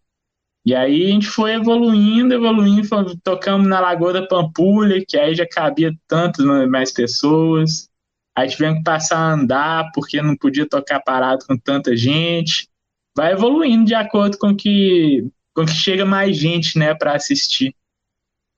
E 0.64 0.74
aí 0.74 1.06
a 1.06 1.08
gente 1.08 1.26
foi 1.26 1.54
evoluindo, 1.54 2.34
evoluindo, 2.34 3.16
tocamos 3.22 3.66
na 3.66 3.80
Lagoa 3.80 4.12
da 4.12 4.26
Pampulha, 4.26 5.02
que 5.06 5.16
aí 5.16 5.34
já 5.34 5.46
cabia 5.46 5.92
tantas 6.06 6.44
mais 6.68 6.92
pessoas. 6.92 7.88
Aí 8.36 8.48
tivemos 8.48 8.78
que 8.78 8.84
passar 8.84 9.18
a 9.18 9.32
andar, 9.32 9.90
porque 9.94 10.20
não 10.20 10.36
podia 10.36 10.68
tocar 10.68 11.00
parado 11.00 11.46
com 11.46 11.56
tanta 11.56 11.96
gente. 11.96 12.68
Vai 13.16 13.32
evoluindo 13.32 13.86
de 13.86 13.94
acordo 13.94 14.38
com 14.38 14.54
que, 14.54 15.26
com 15.54 15.64
que 15.64 15.72
chega 15.72 16.04
mais 16.04 16.36
gente 16.36 16.78
né, 16.78 16.94
para 16.94 17.14
assistir. 17.14 17.74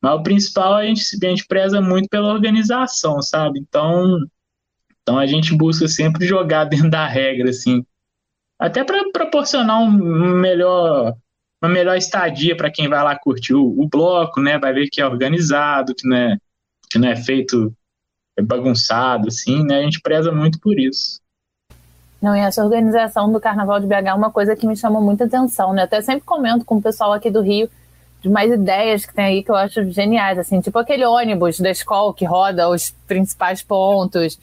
Mas 0.03 0.15
o 0.15 0.23
principal 0.23 0.75
a 0.75 0.85
gente, 0.85 1.03
a 1.25 1.29
gente 1.29 1.47
preza 1.47 1.81
muito 1.81 2.09
pela 2.09 2.33
organização, 2.33 3.23
sabe? 3.23 3.61
Então, 3.61 4.19
então 5.01 5.19
a 5.19 5.27
gente 5.27 5.57
busca 5.57 5.87
sempre 5.87 6.27
jogar 6.27 6.65
dentro 6.67 6.91
da 6.91 7.07
regra, 7.07 7.51
assim. 7.51 7.87
Até 8.59 8.85
para 8.85 9.11
proporcionar 9.13 9.81
um 9.81 9.91
melhor 9.91 11.17
uma 11.63 11.73
melhor 11.73 11.97
estadia 11.97 12.57
para 12.57 12.71
quem 12.71 12.89
vai 12.89 13.03
lá 13.03 13.17
curtir 13.17 13.55
o, 13.55 13.65
o, 13.81 13.89
bloco, 13.89 14.41
né? 14.41 14.59
Vai 14.59 14.73
ver 14.73 14.89
que 14.91 15.01
é 15.01 15.07
organizado, 15.07 15.95
que 15.95 16.09
não 16.09 16.17
é, 16.17 16.37
que 16.91 16.99
não 16.99 17.09
é 17.09 17.15
feito 17.15 17.73
bagunçado, 18.43 19.29
assim, 19.29 19.63
né? 19.65 19.79
A 19.79 19.83
gente 19.83 20.01
preza 20.01 20.33
muito 20.33 20.59
por 20.59 20.79
isso. 20.79 21.21
Não, 22.21 22.37
e 22.37 22.41
essa 22.41 22.65
organização 22.65 23.31
do 23.31 23.41
Carnaval 23.41 23.81
de 23.81 23.87
BH 23.87 24.07
é 24.07 24.15
uma 24.15 24.31
coisa 24.31 24.57
que 24.57 24.67
me 24.67 24.77
chama 24.77 25.01
muita 25.01 25.25
atenção, 25.25 25.73
né? 25.73 25.83
Até 25.83 26.01
sempre 26.01 26.25
comento 26.25 26.65
com 26.65 26.77
o 26.77 26.83
pessoal 26.83 27.13
aqui 27.13 27.31
do 27.31 27.41
Rio 27.41 27.69
de 28.21 28.29
mais 28.29 28.53
ideias 28.53 29.05
que 29.05 29.15
tem 29.15 29.25
aí 29.25 29.43
que 29.43 29.51
eu 29.51 29.57
acho 29.57 29.85
geniais, 29.91 30.39
assim, 30.39 30.61
tipo 30.61 30.79
aquele 30.79 31.05
ônibus 31.05 31.59
da 31.59 31.71
escola 31.71 32.15
que 32.15 32.25
roda 32.25 32.69
os 32.69 32.91
principais 33.07 33.63
pontos. 33.63 34.39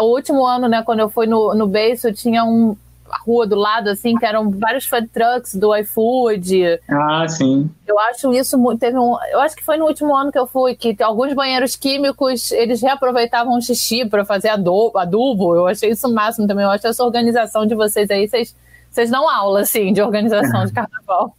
O 0.00 0.14
último 0.14 0.46
ano, 0.46 0.68
né, 0.68 0.82
quando 0.82 1.00
eu 1.00 1.08
fui 1.08 1.26
no, 1.26 1.54
no 1.54 1.66
Beiço, 1.66 2.12
tinha 2.12 2.44
um, 2.44 2.76
rua 3.24 3.46
do 3.46 3.56
lado, 3.56 3.88
assim, 3.88 4.14
que 4.14 4.24
eram 4.24 4.50
vários 4.50 4.86
food 4.86 5.08
trucks 5.08 5.54
do 5.54 5.74
iFood. 5.76 6.80
Ah, 6.88 7.26
sim. 7.28 7.70
Eu 7.86 7.98
acho 7.98 8.32
isso 8.32 8.56
teve 8.78 8.98
um, 8.98 9.16
eu 9.30 9.40
acho 9.40 9.56
que 9.56 9.64
foi 9.64 9.76
no 9.76 9.86
último 9.86 10.14
ano 10.14 10.30
que 10.30 10.38
eu 10.38 10.46
fui 10.46 10.74
que 10.74 10.96
alguns 11.02 11.32
banheiros 11.32 11.76
químicos 11.76 12.52
eles 12.52 12.82
reaproveitavam 12.82 13.56
o 13.56 13.62
xixi 13.62 14.04
para 14.04 14.24
fazer 14.24 14.48
adubo, 14.48 14.98
adubo. 14.98 15.54
Eu 15.54 15.66
achei 15.66 15.90
isso 15.90 16.08
o 16.08 16.14
máximo 16.14 16.46
também. 16.46 16.64
Eu 16.64 16.70
acho 16.70 16.86
essa 16.86 17.04
organização 17.04 17.66
de 17.66 17.74
vocês 17.74 18.10
aí, 18.10 18.28
vocês 18.28 18.54
vocês 18.90 19.10
dão 19.10 19.28
aula 19.28 19.60
assim 19.60 19.92
de 19.92 20.02
organização 20.02 20.64
de 20.64 20.72
carnaval. 20.74 21.36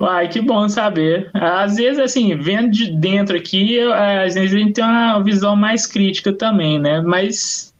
Uai, 0.00 0.28
que 0.28 0.40
bom 0.40 0.66
saber. 0.66 1.30
Às 1.34 1.76
vezes, 1.76 1.98
assim, 1.98 2.34
vendo 2.34 2.70
de 2.70 2.90
dentro 2.90 3.36
aqui, 3.36 3.78
às 3.80 4.34
vezes 4.34 4.54
a 4.54 4.58
gente 4.58 4.72
tem 4.72 4.84
uma 4.84 5.22
visão 5.22 5.54
mais 5.54 5.86
crítica 5.86 6.32
também, 6.32 6.78
né? 6.78 7.02
Mas, 7.02 7.74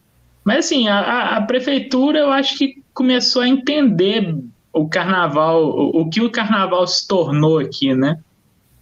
mas 0.45 0.67
assim, 0.67 0.87
a, 0.87 1.39
a 1.39 1.43
prefeitura, 1.43 2.19
eu 2.19 2.31
acho 2.31 2.59
que 2.59 2.80
começou 2.95 3.43
a 3.43 3.49
entender 3.49 4.37
o 4.73 4.89
carnaval, 4.89 5.65
o, 5.65 6.03
o 6.03 6.11
que 6.11 6.21
o 6.21 6.31
carnaval 6.31 6.87
se 6.87 7.07
tornou 7.07 7.59
aqui, 7.59 7.95
né? 7.95 8.19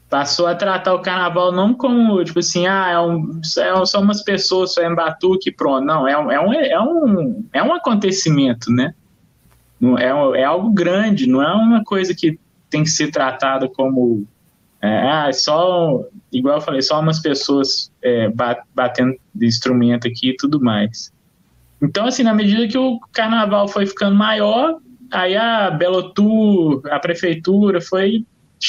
Passou 0.09 0.47
a 0.47 0.55
tratar 0.55 0.95
o 0.95 1.03
carnaval 1.03 1.53
não 1.53 1.75
como, 1.75 2.25
tipo 2.25 2.39
assim, 2.39 2.67
ah, 2.67 2.89
é, 2.91 2.99
um, 2.99 3.41
é 3.59 3.87
só 3.87 4.01
umas 4.01 4.23
pessoas, 4.23 4.73
só 4.73 4.81
é 4.81 4.95
batuque, 4.95 5.53
pronto. 5.53 5.85
Não, 5.85 6.09
é 6.09 6.19
um, 6.19 6.31
é 6.31 6.41
um, 6.41 6.53
é 6.53 6.81
um, 6.81 7.45
é 7.53 7.63
um 7.63 7.75
acontecimento, 7.75 8.71
né? 8.73 8.95
É, 9.99 10.41
é 10.41 10.45
algo 10.45 10.71
grande, 10.71 11.27
não 11.27 11.43
é 11.43 11.53
uma 11.53 11.85
coisa 11.85 12.15
que 12.15 12.39
tem 12.71 12.83
que 12.83 12.91
ser 12.91 13.11
tratada 13.11 13.69
como 13.69 14.27
é, 14.81 15.09
ah, 15.09 15.33
só, 15.33 16.05
igual 16.33 16.57
eu 16.57 16.61
falei, 16.61 16.83
só 16.83 17.01
umas 17.01 17.21
pessoas 17.21 17.91
é, 18.03 18.31
batendo 18.75 19.17
de 19.35 19.47
instrumento 19.47 20.07
aqui 20.07 20.31
e 20.31 20.37
tudo 20.37 20.61
mais. 20.61 21.13
Então, 21.83 22.07
assim, 22.07 22.23
na 22.23 22.35
medida 22.35 22.67
que 22.67 22.79
o 22.79 22.99
carnaval 23.13 23.69
foi 23.69 23.87
ficando 23.87 24.17
maior, 24.17 24.79
aí 25.11 25.37
a 25.37 25.71
Belotur, 25.71 26.83
a 26.91 26.99
prefeitura 26.99 27.81
foi, 27.81 28.25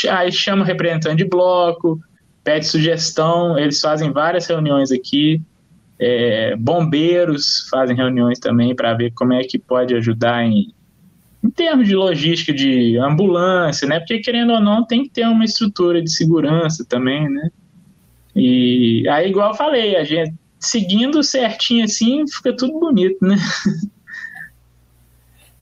aí 0.10 0.32
chama 0.32 0.64
representante 0.64 1.18
de 1.18 1.26
bloco, 1.26 2.00
pede 2.44 2.68
sugestão, 2.68 3.58
eles 3.58 3.82
fazem 3.82 4.12
várias 4.12 4.48
reuniões 4.48 4.92
aqui, 4.92 5.42
é, 6.00 6.56
bombeiros 6.56 7.68
fazem 7.70 7.96
reuniões 7.96 8.40
também 8.40 8.76
para 8.76 8.94
ver 8.94 9.12
como 9.12 9.34
é 9.34 9.44
que 9.44 9.60
pode 9.60 9.94
ajudar 9.96 10.44
em 10.46 10.74
em 11.44 11.50
termos 11.50 11.88
de 11.88 11.96
logística 11.96 12.54
de 12.54 12.98
ambulância, 12.98 13.88
né? 13.88 14.00
Porque 14.00 14.20
querendo 14.20 14.52
ou 14.52 14.60
não 14.60 14.86
tem 14.86 15.04
que 15.04 15.10
ter 15.10 15.26
uma 15.26 15.46
estrutura 15.46 16.02
de 16.02 16.12
segurança 16.12 16.86
também, 16.88 17.30
né? 17.30 17.50
E 18.36 19.08
aí, 19.08 19.30
igual 19.30 19.52
eu 19.52 19.56
falei, 19.56 19.96
a 19.96 20.04
gente 20.04 20.34
seguindo 20.60 21.24
certinho 21.24 21.86
assim, 21.86 22.28
fica 22.28 22.56
tudo 22.56 22.80
bonito, 22.80 23.26
né? 23.26 23.38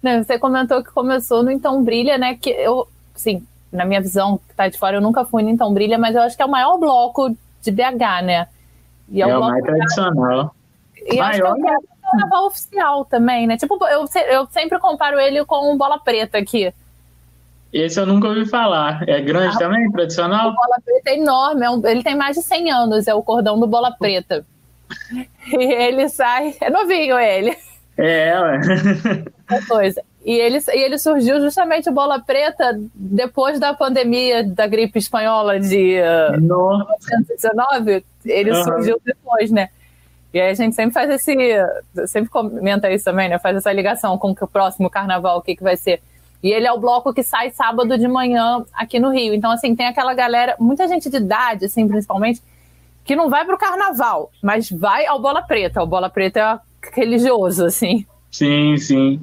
Não, 0.01 0.23
você 0.23 0.37
comentou 0.39 0.83
que 0.83 0.91
começou 0.91 1.43
no 1.43 1.51
Então 1.51 1.83
Brilha, 1.83 2.17
né? 2.17 2.35
Que 2.35 2.49
eu, 2.49 2.87
sim, 3.15 3.45
na 3.71 3.85
minha 3.85 4.01
visão, 4.01 4.39
que 4.47 4.55
tá 4.55 4.67
de 4.67 4.77
fora, 4.77 4.97
eu 4.97 5.01
nunca 5.01 5.25
fui 5.25 5.43
no 5.43 5.49
Então 5.49 5.73
Brilha, 5.73 5.97
mas 5.97 6.15
eu 6.15 6.21
acho 6.21 6.35
que 6.35 6.41
é 6.41 6.45
o 6.45 6.51
maior 6.51 6.77
bloco 6.77 7.35
de 7.61 7.71
BH, 7.71 8.23
né? 8.23 8.47
E 9.09 9.21
é, 9.21 9.29
é 9.29 9.37
o, 9.37 9.39
o 9.39 9.43
mais 9.43 9.63
tradicional. 9.63 10.55
E 11.05 11.17
Maior, 11.17 11.53
acho 11.53 11.61
que 11.61 11.67
é 11.67 11.75
carnaval 12.01 12.47
oficial 12.47 13.05
também, 13.05 13.47
né? 13.47 13.57
Tipo, 13.57 13.77
eu, 13.87 14.05
eu 14.29 14.47
sempre 14.47 14.79
comparo 14.79 15.19
ele 15.19 15.43
com 15.45 15.73
o 15.73 15.77
Bola 15.77 15.99
Preta 15.99 16.37
aqui. 16.37 16.73
Esse 17.71 17.99
eu 17.99 18.05
nunca 18.05 18.29
ouvi 18.29 18.45
falar. 18.45 19.07
É 19.07 19.21
grande 19.21 19.55
ah, 19.55 19.59
também, 19.59 19.91
tradicional? 19.91 20.49
O 20.49 20.55
Bola 20.55 20.77
Preta 20.83 21.09
é 21.09 21.17
enorme, 21.17 21.65
é 21.65 21.69
um, 21.69 21.85
ele 21.85 22.03
tem 22.03 22.15
mais 22.15 22.35
de 22.35 22.43
100 22.43 22.71
anos, 22.71 23.07
é 23.07 23.13
o 23.13 23.21
cordão 23.21 23.59
do 23.59 23.67
Bola 23.67 23.91
Preta. 23.91 24.45
E 25.51 25.63
ele 25.73 26.09
sai. 26.09 26.55
É 26.61 26.69
novinho 26.69 27.17
ele. 27.17 27.55
É, 27.97 28.39
ué. 28.39 28.59
coisa. 29.67 30.01
E 30.23 30.33
ele, 30.33 30.57
e 30.57 30.79
ele 30.79 30.97
surgiu 30.97 31.39
justamente 31.39 31.89
o 31.89 31.93
Bola 31.93 32.19
Preta 32.19 32.77
depois 32.93 33.59
da 33.59 33.73
pandemia 33.73 34.43
da 34.43 34.67
gripe 34.67 34.99
espanhola 34.99 35.59
de 35.59 35.99
uh, 36.01 36.39
1919. 36.39 38.03
Ele 38.25 38.51
uhum. 38.51 38.63
surgiu 38.63 39.01
depois, 39.05 39.49
né? 39.49 39.69
E 40.33 40.41
aí 40.41 40.51
a 40.51 40.53
gente 40.53 40.75
sempre 40.75 40.93
faz 40.93 41.09
esse. 41.09 41.33
Sempre 42.07 42.29
comenta 42.29 42.91
isso 42.91 43.05
também, 43.05 43.29
né? 43.29 43.39
Faz 43.39 43.55
essa 43.55 43.71
ligação 43.71 44.17
com 44.17 44.31
o 44.31 44.47
próximo 44.47 44.89
carnaval, 44.89 45.37
o 45.37 45.41
que, 45.41 45.55
que 45.55 45.63
vai 45.63 45.77
ser. 45.77 46.01
E 46.43 46.51
ele 46.51 46.67
é 46.67 46.71
o 46.71 46.79
bloco 46.79 47.13
que 47.13 47.23
sai 47.23 47.49
sábado 47.51 47.97
de 47.97 48.07
manhã 48.07 48.63
aqui 48.73 48.99
no 48.99 49.09
Rio. 49.09 49.33
Então, 49.33 49.49
assim, 49.49 49.75
tem 49.75 49.87
aquela 49.87 50.13
galera, 50.13 50.55
muita 50.59 50.87
gente 50.87 51.09
de 51.09 51.17
idade, 51.17 51.65
assim, 51.65 51.87
principalmente, 51.87 52.41
que 53.07 53.15
não 53.15 53.29
vai 53.29 53.45
pro 53.45 53.57
carnaval, 53.57 54.31
mas 54.43 54.69
vai 54.69 55.05
ao 55.05 55.19
Bola 55.19 55.41
Preta. 55.41 55.81
O 55.81 55.87
Bola 55.87 56.09
Preta 56.09 56.39
é 56.39 56.59
religioso, 56.93 57.65
assim. 57.65 58.05
Sim, 58.29 58.75
sim. 58.77 59.21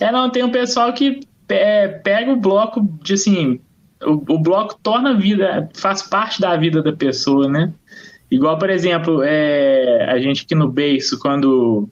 É, 0.00 0.12
não, 0.12 0.30
tem 0.30 0.44
um 0.44 0.52
pessoal 0.52 0.92
que 0.92 1.20
é, 1.48 1.88
pega 1.88 2.32
o 2.32 2.36
bloco 2.36 2.80
de, 3.02 3.14
assim, 3.14 3.60
o, 4.02 4.12
o 4.34 4.38
bloco 4.38 4.78
torna 4.80 5.10
a 5.10 5.14
vida, 5.14 5.68
faz 5.74 6.02
parte 6.02 6.40
da 6.40 6.56
vida 6.56 6.80
da 6.80 6.92
pessoa, 6.92 7.48
né? 7.48 7.72
Igual, 8.30 8.56
por 8.56 8.70
exemplo, 8.70 9.22
é, 9.24 10.06
a 10.08 10.18
gente 10.20 10.44
aqui 10.44 10.54
no 10.54 10.68
Beiço, 10.68 11.18
quando, 11.18 11.88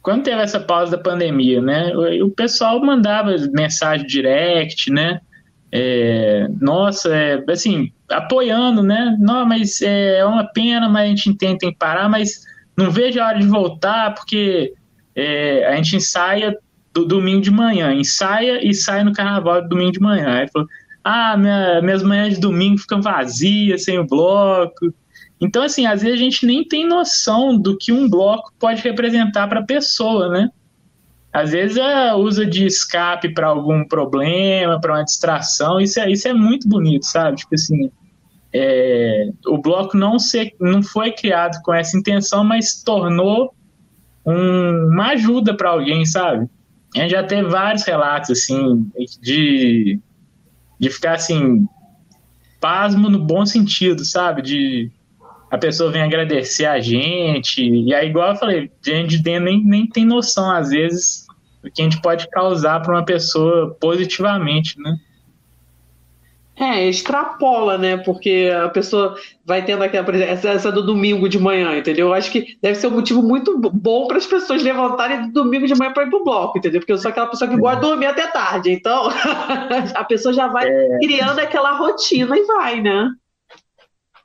quando 0.00 0.22
teve 0.22 0.40
essa 0.40 0.60
pausa 0.60 0.96
da 0.96 1.02
pandemia, 1.02 1.60
né? 1.60 1.92
O, 1.94 2.26
o 2.26 2.30
pessoal 2.30 2.80
mandava 2.80 3.34
mensagem 3.52 4.06
direct, 4.06 4.90
né? 4.92 5.20
É, 5.72 6.48
nossa, 6.60 7.14
é, 7.14 7.42
assim, 7.50 7.92
apoiando, 8.10 8.82
né? 8.82 9.16
Não, 9.18 9.46
mas 9.46 9.82
é, 9.82 10.18
é 10.18 10.24
uma 10.24 10.44
pena, 10.44 10.88
mas 10.88 11.04
a 11.04 11.08
gente 11.08 11.30
entende, 11.30 11.58
tem 11.58 11.70
que 11.70 11.78
parar, 11.78 12.08
mas 12.08 12.42
não 12.76 12.90
vejo 12.90 13.20
a 13.20 13.26
hora 13.26 13.38
de 13.38 13.46
voltar, 13.46 14.14
porque 14.14 14.72
é, 15.14 15.66
a 15.66 15.76
gente 15.76 15.96
ensaia 15.96 16.56
do 16.94 17.04
domingo 17.04 17.40
de 17.40 17.50
manhã, 17.50 17.92
ensaia 17.92 18.66
e 18.66 18.72
sai 18.74 19.04
no 19.04 19.12
carnaval 19.12 19.62
do 19.62 19.68
domingo 19.68 19.92
de 19.92 20.00
manhã. 20.00 20.40
Aí 20.40 20.48
falou, 20.48 20.68
ah, 21.04 21.36
minha, 21.36 21.82
minhas 21.82 22.02
manhãs 22.02 22.34
de 22.34 22.40
domingo 22.40 22.78
ficam 22.78 23.00
vazias, 23.00 23.84
sem 23.84 23.98
o 23.98 24.06
bloco. 24.06 24.92
Então, 25.40 25.62
assim, 25.62 25.86
às 25.86 26.02
vezes 26.02 26.18
a 26.18 26.22
gente 26.22 26.44
nem 26.44 26.64
tem 26.64 26.86
noção 26.86 27.56
do 27.56 27.76
que 27.76 27.92
um 27.92 28.08
bloco 28.08 28.52
pode 28.58 28.82
representar 28.82 29.46
para 29.48 29.60
a 29.60 29.64
pessoa, 29.64 30.28
né? 30.28 30.50
Às 31.32 31.50
vezes 31.50 31.76
é, 31.76 32.14
usa 32.14 32.46
de 32.46 32.66
escape 32.66 33.32
para 33.32 33.48
algum 33.48 33.84
problema, 33.84 34.80
para 34.80 34.94
uma 34.94 35.04
distração, 35.04 35.78
isso 35.78 36.00
é, 36.00 36.10
isso 36.10 36.26
é 36.26 36.32
muito 36.32 36.68
bonito, 36.68 37.04
sabe? 37.04 37.36
Tipo 37.36 37.54
assim, 37.54 37.90
é, 38.52 39.30
o 39.46 39.58
bloco 39.58 39.96
não, 39.96 40.18
ser, 40.18 40.54
não 40.58 40.82
foi 40.82 41.12
criado 41.12 41.60
com 41.62 41.72
essa 41.72 41.96
intenção, 41.98 42.42
mas 42.42 42.82
tornou 42.82 43.54
um, 44.24 44.88
uma 44.92 45.08
ajuda 45.10 45.54
para 45.54 45.70
alguém, 45.70 46.04
sabe? 46.06 46.48
A 46.96 47.00
gente 47.00 47.10
já 47.10 47.22
teve 47.22 47.48
vários 47.48 47.84
relatos, 47.84 48.30
assim, 48.30 48.90
de, 49.20 50.00
de 50.80 50.90
ficar, 50.90 51.14
assim, 51.14 51.68
pasmo 52.58 53.10
no 53.10 53.18
bom 53.18 53.44
sentido, 53.44 54.04
sabe? 54.04 54.40
De 54.40 54.90
a 55.50 55.56
pessoa 55.56 55.90
vem 55.90 56.02
agradecer 56.02 56.66
a 56.66 56.78
gente. 56.78 57.62
E 57.62 57.94
aí, 57.94 58.08
igual 58.08 58.32
eu 58.32 58.36
falei, 58.36 58.70
a 58.86 58.90
gente 58.90 59.22
nem, 59.22 59.64
nem 59.64 59.86
tem 59.86 60.04
noção, 60.04 60.50
às 60.50 60.70
vezes, 60.70 61.26
do 61.62 61.70
que 61.70 61.80
a 61.80 61.84
gente 61.84 62.00
pode 62.00 62.28
causar 62.30 62.80
para 62.80 62.94
uma 62.94 63.04
pessoa 63.04 63.76
positivamente, 63.80 64.78
né? 64.78 64.96
É, 66.60 66.88
extrapola, 66.88 67.78
né? 67.78 67.96
Porque 67.98 68.50
a 68.64 68.68
pessoa 68.68 69.14
vai 69.46 69.64
tendo 69.64 69.84
aquela, 69.84 70.16
essa, 70.16 70.48
essa 70.48 70.72
do 70.72 70.84
domingo 70.84 71.28
de 71.28 71.38
manhã, 71.38 71.78
entendeu? 71.78 72.08
Eu 72.08 72.14
acho 72.14 72.32
que 72.32 72.58
deve 72.60 72.74
ser 72.74 72.88
um 72.88 72.96
motivo 72.96 73.22
muito 73.22 73.56
bom 73.56 74.08
para 74.08 74.16
as 74.16 74.26
pessoas 74.26 74.60
levantarem 74.60 75.28
do 75.28 75.44
domingo 75.44 75.68
de 75.68 75.74
manhã 75.76 75.92
para 75.92 76.02
ir 76.02 76.10
pro 76.10 76.24
bloco, 76.24 76.58
entendeu? 76.58 76.80
Porque 76.80 76.92
eu 76.92 76.98
sou 76.98 77.10
aquela 77.10 77.28
pessoa 77.28 77.48
que 77.48 77.56
gosta 77.56 77.76
de 77.76 77.86
dormir 77.86 78.06
até 78.06 78.26
tarde. 78.26 78.72
Então, 78.72 79.08
a 79.94 80.04
pessoa 80.04 80.34
já 80.34 80.48
vai 80.48 80.68
é. 80.68 80.98
criando 80.98 81.38
aquela 81.38 81.76
rotina 81.76 82.36
e 82.36 82.44
vai, 82.44 82.80
né? 82.80 83.08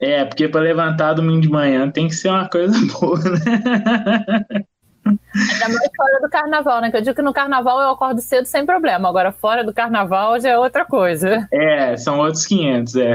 É, 0.04 0.26
porque 0.26 0.50
para 0.50 0.60
levantar 0.60 1.14
domingo 1.14 1.40
de 1.40 1.50
manhã 1.50 1.90
tem 1.90 2.10
que 2.10 2.16
ser 2.16 2.28
uma 2.28 2.50
coisa 2.50 2.78
boa, 3.00 3.18
né? 3.18 4.66
Ainda 5.06 5.70
mais 5.70 5.90
fora 5.96 6.20
do 6.22 6.30
carnaval, 6.30 6.82
né? 6.82 6.92
Que 6.92 6.98
eu 6.98 7.02
digo 7.02 7.16
que 7.16 7.22
no 7.22 7.34
carnaval 7.34 7.80
eu 7.82 7.90
acordo 7.92 8.20
cedo 8.20 8.46
sem 8.46 8.66
problema. 8.66 9.08
Agora, 9.08 9.32
fora 9.32 9.64
do 9.64 9.74
carnaval 9.74 10.40
já 10.42 10.50
é 10.50 10.58
outra 10.58 10.86
coisa. 10.86 11.48
É, 11.52 11.96
são 11.96 12.20
outros 12.20 12.46
500, 12.46 12.96
é. 12.98 13.14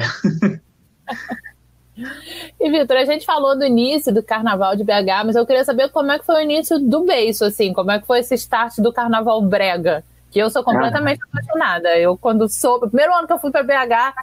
E, 2.59 2.71
Vitor, 2.71 2.97
a 2.97 3.05
gente 3.05 3.27
falou 3.27 3.57
do 3.57 3.65
início 3.65 4.13
do 4.13 4.23
carnaval 4.23 4.75
de 4.75 4.85
BH, 4.85 5.27
mas 5.27 5.37
eu 5.37 5.45
queria 5.45 5.65
saber 5.65 5.91
como 5.91 6.11
é 6.11 6.19
que 6.19 6.25
foi 6.25 6.37
o 6.37 6.41
início 6.41 6.79
do 6.79 7.05
beiço, 7.05 7.45
assim, 7.45 7.73
como 7.73 7.91
é 7.91 7.99
que 7.99 8.07
foi 8.07 8.21
esse 8.21 8.35
start 8.35 8.79
do 8.79 8.93
carnaval 8.93 9.43
brega, 9.43 10.05
que 10.31 10.39
eu 10.39 10.49
sou 10.49 10.63
completamente 10.63 11.21
ah. 11.23 11.27
apaixonada. 11.29 11.99
Eu, 11.99 12.17
quando 12.17 12.49
sou, 12.49 12.77
o 12.77 12.89
primeiro 12.89 13.15
ano 13.15 13.27
que 13.27 13.33
eu 13.33 13.39
fui 13.39 13.51
para 13.51 13.63
BH, 13.63 14.15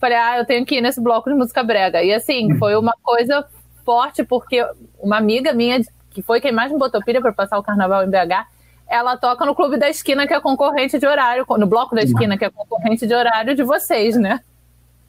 falei, 0.00 0.16
ah, 0.16 0.38
eu 0.38 0.44
tenho 0.44 0.64
que 0.64 0.76
ir 0.76 0.80
nesse 0.80 1.00
bloco 1.00 1.28
de 1.28 1.36
música 1.36 1.62
brega. 1.62 2.02
E 2.02 2.12
assim, 2.12 2.56
foi 2.56 2.76
uma 2.76 2.94
coisa 3.02 3.44
forte, 3.84 4.24
porque 4.24 4.64
uma 4.98 5.16
amiga 5.16 5.52
minha, 5.52 5.80
que 6.10 6.22
foi 6.22 6.40
quem 6.40 6.52
mais 6.52 6.72
me 6.72 6.78
botou 6.78 7.02
pilha 7.02 7.20
para 7.20 7.32
passar 7.32 7.58
o 7.58 7.62
carnaval 7.62 8.04
em 8.04 8.10
BH, 8.10 8.46
ela 8.88 9.16
toca 9.16 9.44
no 9.44 9.54
Clube 9.54 9.76
da 9.76 9.88
Esquina, 9.88 10.26
que 10.26 10.32
é 10.32 10.40
concorrente 10.40 10.98
de 10.98 11.06
horário, 11.06 11.44
no 11.48 11.66
Bloco 11.66 11.94
da 11.94 12.02
Esquina, 12.02 12.38
que 12.38 12.44
é 12.44 12.50
concorrente 12.50 13.06
de 13.06 13.14
horário 13.14 13.54
de 13.54 13.62
vocês, 13.62 14.16
né? 14.16 14.40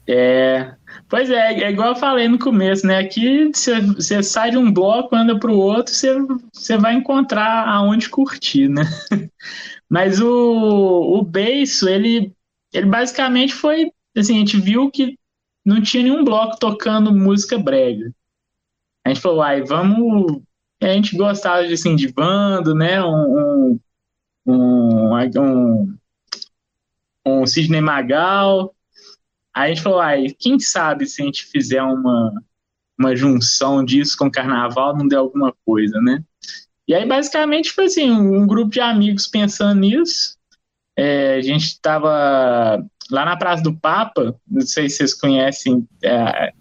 É, 0.06 0.72
pois 1.08 1.30
é, 1.30 1.62
é 1.62 1.70
igual 1.70 1.90
eu 1.90 1.96
falei 1.96 2.26
no 2.26 2.38
começo, 2.38 2.86
né? 2.86 2.98
Aqui 2.98 3.50
você 3.52 4.22
sai 4.22 4.50
de 4.50 4.58
um 4.58 4.72
bloco, 4.72 5.14
anda 5.14 5.38
para 5.38 5.50
o 5.50 5.58
outro, 5.58 5.94
você 5.94 6.76
vai 6.76 6.94
encontrar 6.94 7.68
aonde 7.68 8.08
curtir, 8.08 8.68
né? 8.68 8.82
Mas 9.88 10.20
o, 10.20 11.18
o 11.18 11.22
beiço, 11.22 11.88
ele, 11.88 12.32
ele 12.72 12.86
basicamente 12.86 13.54
foi 13.54 13.92
assim, 14.16 14.36
a 14.36 14.38
gente 14.38 14.60
viu 14.60 14.90
que 14.90 15.18
não 15.64 15.80
tinha 15.82 16.02
nenhum 16.02 16.24
bloco 16.24 16.58
tocando 16.58 17.14
música 17.14 17.58
brega. 17.58 18.12
A 19.04 19.10
gente 19.10 19.20
falou, 19.20 19.42
ai, 19.42 19.62
vamos. 19.62 20.42
A 20.82 20.86
gente 20.86 21.16
gostava 21.16 21.66
de, 21.66 21.74
assim, 21.74 21.94
de 21.94 22.12
bando, 22.12 22.74
né? 22.74 23.02
Um, 23.02 23.78
um, 24.46 25.14
um, 25.16 25.98
um 27.26 27.46
Sidney 27.46 27.80
Magal. 27.80 28.74
Aí 29.54 29.72
a 29.72 29.74
gente 29.74 29.82
falou, 29.82 30.00
ai, 30.00 30.28
quem 30.38 30.58
sabe 30.58 31.06
se 31.06 31.22
a 31.22 31.24
gente 31.24 31.46
fizer 31.46 31.82
uma, 31.82 32.32
uma 32.98 33.16
junção 33.16 33.84
disso 33.84 34.16
com 34.16 34.30
carnaval, 34.30 34.96
não 34.96 35.08
der 35.08 35.16
alguma 35.16 35.54
coisa, 35.64 36.00
né? 36.00 36.22
E 36.86 36.94
aí, 36.94 37.06
basicamente, 37.06 37.72
foi 37.72 37.84
assim, 37.84 38.10
um 38.10 38.46
grupo 38.46 38.70
de 38.70 38.80
amigos 38.80 39.26
pensando 39.26 39.80
nisso. 39.80 40.36
É, 40.96 41.36
a 41.36 41.40
gente 41.40 41.64
estava 41.64 42.84
lá 43.10 43.24
na 43.24 43.36
Praça 43.36 43.62
do 43.62 43.74
Papa, 43.74 44.34
não 44.48 44.60
sei 44.62 44.88
se 44.88 44.98
vocês 44.98 45.14
conhecem, 45.14 45.86
é, 46.02 46.52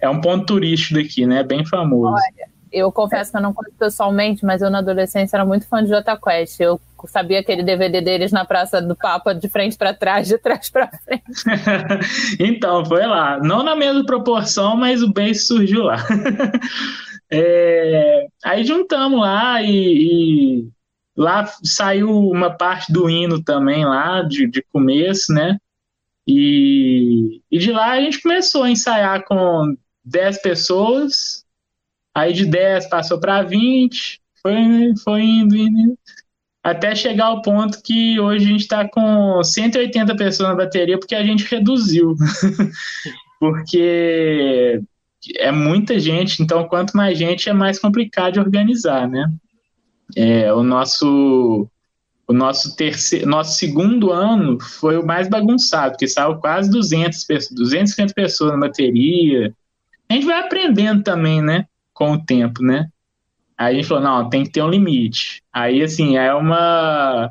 é 0.00 0.08
um 0.08 0.20
ponto 0.20 0.46
turístico 0.46 0.94
daqui, 0.94 1.26
né? 1.26 1.42
Bem 1.42 1.64
famoso. 1.64 2.14
Olha, 2.14 2.54
eu 2.74 2.90
confesso 2.90 3.30
que 3.30 3.36
eu 3.36 3.40
não 3.42 3.54
conheço 3.54 3.76
pessoalmente, 3.78 4.44
mas 4.44 4.60
eu 4.60 4.68
na 4.68 4.78
adolescência 4.78 5.36
era 5.36 5.44
muito 5.44 5.66
fã 5.68 5.82
de 5.82 5.88
Jota 5.88 6.18
Quest. 6.18 6.58
Eu 6.60 6.80
sabia 7.06 7.38
aquele 7.38 7.62
DVD 7.62 8.00
deles 8.00 8.32
na 8.32 8.44
Praça 8.44 8.82
do 8.82 8.96
Papa 8.96 9.34
de 9.34 9.48
frente 9.48 9.76
para 9.76 9.94
trás, 9.94 10.26
de 10.26 10.38
trás 10.38 10.68
para 10.70 10.88
frente. 10.88 11.24
então, 12.40 12.84
foi 12.84 13.06
lá. 13.06 13.38
Não 13.40 13.62
na 13.62 13.76
mesma 13.76 14.04
proporção, 14.04 14.76
mas 14.76 15.02
o 15.02 15.12
beijo 15.12 15.40
surgiu 15.40 15.84
lá. 15.84 15.96
é, 17.30 18.26
aí 18.44 18.64
juntamos 18.64 19.20
lá 19.20 19.62
e, 19.62 19.68
e, 19.70 20.68
lá 21.16 21.46
saiu 21.62 22.10
uma 22.10 22.50
parte 22.50 22.92
do 22.92 23.08
hino 23.08 23.42
também 23.42 23.84
lá, 23.84 24.22
de, 24.22 24.46
de 24.46 24.62
começo, 24.72 25.32
né? 25.32 25.58
E, 26.26 27.42
e 27.50 27.58
de 27.58 27.70
lá 27.70 27.92
a 27.92 28.00
gente 28.00 28.20
começou 28.20 28.62
a 28.62 28.70
ensaiar 28.70 29.24
com 29.24 29.76
10 30.04 30.42
pessoas, 30.42 31.44
aí 32.14 32.32
de 32.32 32.46
10 32.46 32.88
passou 32.88 33.20
para 33.20 33.42
20, 33.42 34.20
foi, 34.42 34.94
foi 35.02 35.22
indo, 35.22 35.56
indo, 35.56 35.98
até 36.62 36.94
chegar 36.94 37.26
ao 37.26 37.42
ponto 37.42 37.82
que 37.82 38.18
hoje 38.18 38.46
a 38.46 38.48
gente 38.48 38.60
está 38.60 38.88
com 38.88 39.42
180 39.42 40.16
pessoas 40.16 40.48
na 40.48 40.54
bateria, 40.54 40.98
porque 40.98 41.14
a 41.14 41.24
gente 41.24 41.44
reduziu. 41.44 42.16
porque 43.38 44.80
é 45.36 45.52
muita 45.52 45.98
gente, 45.98 46.42
então 46.42 46.66
quanto 46.66 46.96
mais 46.96 47.18
gente 47.18 47.48
é 47.48 47.52
mais 47.52 47.78
complicado 47.78 48.34
de 48.34 48.40
organizar, 48.40 49.08
né? 49.08 49.30
É, 50.16 50.52
o 50.52 50.62
nosso 50.62 51.68
o 52.26 52.32
nosso 52.32 52.74
terceiro, 52.74 53.28
nosso 53.28 53.58
segundo 53.58 54.10
ano 54.10 54.58
foi 54.58 54.96
o 54.96 55.06
mais 55.06 55.28
bagunçado, 55.28 55.92
porque 55.92 56.08
saiu 56.08 56.36
quase 56.36 56.70
200 56.70 57.24
pessoas, 57.24 57.54
250 57.54 58.14
pessoas 58.14 58.52
na 58.52 58.58
bateria. 58.58 59.54
A 60.08 60.14
gente 60.14 60.26
vai 60.26 60.40
aprendendo 60.40 61.02
também, 61.02 61.42
né, 61.42 61.66
com 61.92 62.12
o 62.12 62.24
tempo, 62.24 62.62
né? 62.62 62.88
Aí 63.56 63.74
a 63.74 63.76
gente 63.76 63.88
falou, 63.88 64.02
não, 64.02 64.28
tem 64.28 64.42
que 64.44 64.50
ter 64.50 64.62
um 64.62 64.70
limite. 64.70 65.42
Aí, 65.52 65.82
assim, 65.82 66.16
é 66.16 66.34
uma. 66.34 67.30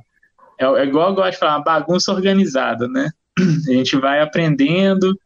É, 0.59 0.65
é 0.65 0.85
igual 0.85 1.09
eu 1.09 1.15
gosto 1.15 1.31
de 1.31 1.39
falar, 1.39 1.59
bagunça 1.59 2.13
organizada, 2.13 2.87
né? 2.87 3.09
A 3.67 3.71
gente 3.71 3.97
vai 3.97 4.21
aprendendo, 4.21 5.17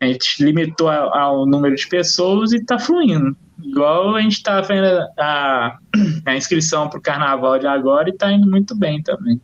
a 0.00 0.06
gente 0.06 0.42
limitou 0.44 0.88
ao 0.88 1.44
número 1.44 1.74
de 1.74 1.88
pessoas 1.88 2.52
e 2.52 2.64
tá 2.64 2.78
fluindo. 2.78 3.36
Igual 3.62 4.14
a 4.14 4.20
gente 4.22 4.34
está 4.34 4.60
vendo 4.60 4.86
a, 5.18 5.78
a 6.26 6.36
inscrição 6.36 6.88
para 6.88 6.98
o 6.98 7.02
carnaval 7.02 7.58
de 7.58 7.66
agora 7.66 8.08
e 8.08 8.12
está 8.12 8.30
indo 8.32 8.48
muito 8.48 8.74
bem 8.74 9.02
também. 9.02 9.40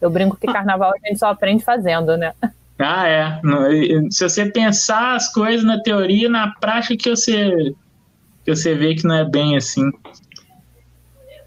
Eu 0.00 0.10
brinco 0.10 0.36
que 0.36 0.46
carnaval 0.46 0.92
a 0.92 1.08
gente 1.08 1.18
só 1.18 1.28
aprende 1.28 1.62
fazendo, 1.62 2.16
né? 2.16 2.32
Ah, 2.78 3.06
é. 3.06 3.40
Se 4.10 4.28
você 4.28 4.46
pensar 4.46 5.14
as 5.14 5.32
coisas 5.32 5.64
na 5.64 5.80
teoria, 5.80 6.28
na 6.28 6.52
prática 6.54 6.96
que 6.96 7.08
você, 7.08 7.72
que 8.44 8.54
você 8.54 8.74
vê 8.74 8.94
que 8.94 9.06
não 9.06 9.14
é 9.14 9.24
bem 9.24 9.56
assim. 9.56 9.88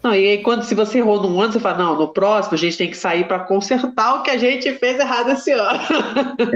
Não, 0.06 0.14
e 0.14 0.28
aí, 0.28 0.38
quando 0.40 0.62
se 0.62 0.72
você 0.72 0.98
errou 0.98 1.20
num 1.20 1.40
ano, 1.40 1.52
você 1.52 1.58
fala, 1.58 1.78
não, 1.78 1.98
no 1.98 2.12
próximo 2.12 2.54
a 2.54 2.56
gente 2.56 2.78
tem 2.78 2.88
que 2.88 2.96
sair 2.96 3.26
para 3.26 3.40
consertar 3.40 4.14
o 4.14 4.22
que 4.22 4.30
a 4.30 4.38
gente 4.38 4.72
fez 4.74 5.00
errado 5.00 5.32
esse 5.32 5.50
ano. 5.50 5.80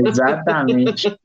Exatamente. 0.06 1.18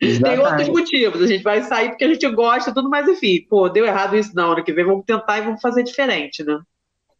Exatamente. 0.00 0.22
Tem 0.22 0.38
outros 0.38 0.68
motivos, 0.68 1.22
a 1.22 1.26
gente 1.26 1.42
vai 1.42 1.64
sair 1.64 1.88
porque 1.88 2.04
a 2.04 2.08
gente 2.08 2.28
gosta, 2.28 2.72
tudo, 2.72 2.88
mas 2.88 3.08
enfim, 3.08 3.44
pô, 3.50 3.68
deu 3.68 3.84
errado 3.84 4.16
isso, 4.16 4.30
não, 4.32 4.52
ano 4.52 4.62
que 4.62 4.72
vem 4.72 4.84
vamos 4.84 5.04
tentar 5.04 5.38
e 5.38 5.40
vamos 5.42 5.60
fazer 5.60 5.82
diferente, 5.82 6.44
né? 6.44 6.60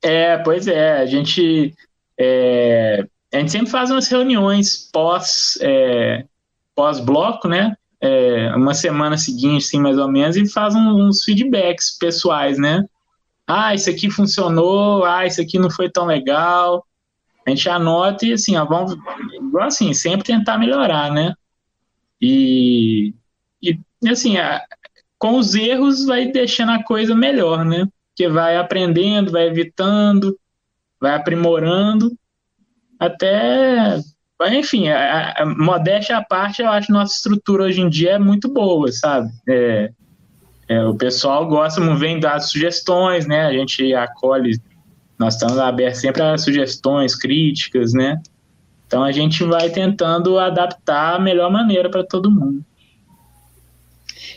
É, 0.01 0.39
pois 0.39 0.69
é, 0.69 0.99
a 0.99 1.07
gente, 1.07 1.75
é, 2.17 3.05
a 3.35 3.39
gente 3.41 3.51
sempre 3.51 3.69
faz 3.69 3.91
umas 3.91 4.07
reuniões 4.07 4.89
pós, 4.93 5.59
é, 5.61 6.25
pós-bloco, 6.73 7.49
né? 7.49 7.77
É, 8.01 8.55
uma 8.55 8.75
semana 8.75 9.19
seguinte, 9.19 9.65
sim, 9.65 9.81
mais 9.81 9.99
ou 9.99 10.07
menos, 10.07 10.37
e 10.37 10.49
faz 10.49 10.73
uns 10.77 11.25
feedbacks 11.25 11.99
pessoais, 11.99 12.59
né? 12.59 12.85
Ah, 13.47 13.75
isso 13.75 13.89
aqui 13.89 14.11
funcionou, 14.11 15.05
ah, 15.05 15.27
isso 15.27 15.41
aqui 15.41 15.59
não 15.59 15.71
foi 15.71 15.91
tão 15.91 16.07
legal. 16.07 16.85
A 17.47 17.51
gente 17.51 17.69
anota 17.69 18.27
e 18.27 18.33
assim, 18.33 18.57
ó, 18.57 18.65
vamos, 18.65 18.97
assim, 19.61 19.95
sempre 19.95 20.27
tentar 20.27 20.59
melhorar, 20.59 21.13
né? 21.13 21.33
E, 22.21 23.15
e 23.63 23.79
assim, 24.09 24.37
a, 24.37 24.63
com 25.19 25.39
os 25.39 25.55
erros 25.55 26.05
vai 26.05 26.27
deixando 26.27 26.73
a 26.73 26.83
coisa 26.83 27.15
melhor, 27.15 27.65
né? 27.65 27.87
Porque 28.09 28.29
vai 28.29 28.57
aprendendo, 28.57 29.31
vai 29.31 29.47
evitando, 29.47 30.37
vai 31.01 31.15
aprimorando, 31.15 32.17
até, 32.99 34.01
enfim, 34.53 34.89
a, 34.89 35.33
a, 35.33 35.47
modéstia 35.47 36.17
à 36.17 36.25
parte, 36.25 36.63
eu 36.63 36.69
acho 36.69 36.87
que 36.87 36.93
nossa 36.93 37.15
estrutura 37.15 37.65
hoje 37.65 37.81
em 37.81 37.89
dia 37.89 38.13
é 38.13 38.19
muito 38.19 38.49
boa, 38.49 38.91
sabe? 38.91 39.31
É, 39.49 39.91
é, 40.68 40.85
o 40.85 40.94
pessoal 40.94 41.46
gosta, 41.46 41.81
vem 41.94 42.18
dar 42.18 42.40
sugestões, 42.40 43.26
né? 43.26 43.46
A 43.46 43.52
gente 43.52 43.94
acolhe, 43.94 44.61
nós 45.18 45.35
estamos 45.35 45.59
abertos 45.59 46.00
sempre 46.00 46.22
a 46.22 46.37
sugestões, 46.37 47.14
críticas, 47.14 47.92
né? 47.92 48.20
Então 48.87 49.02
a 49.02 49.12
gente 49.12 49.44
vai 49.44 49.70
tentando 49.70 50.38
adaptar 50.38 51.16
a 51.16 51.18
melhor 51.18 51.50
maneira 51.50 51.88
para 51.88 52.05
todo 52.05 52.31
mundo. 52.31 52.64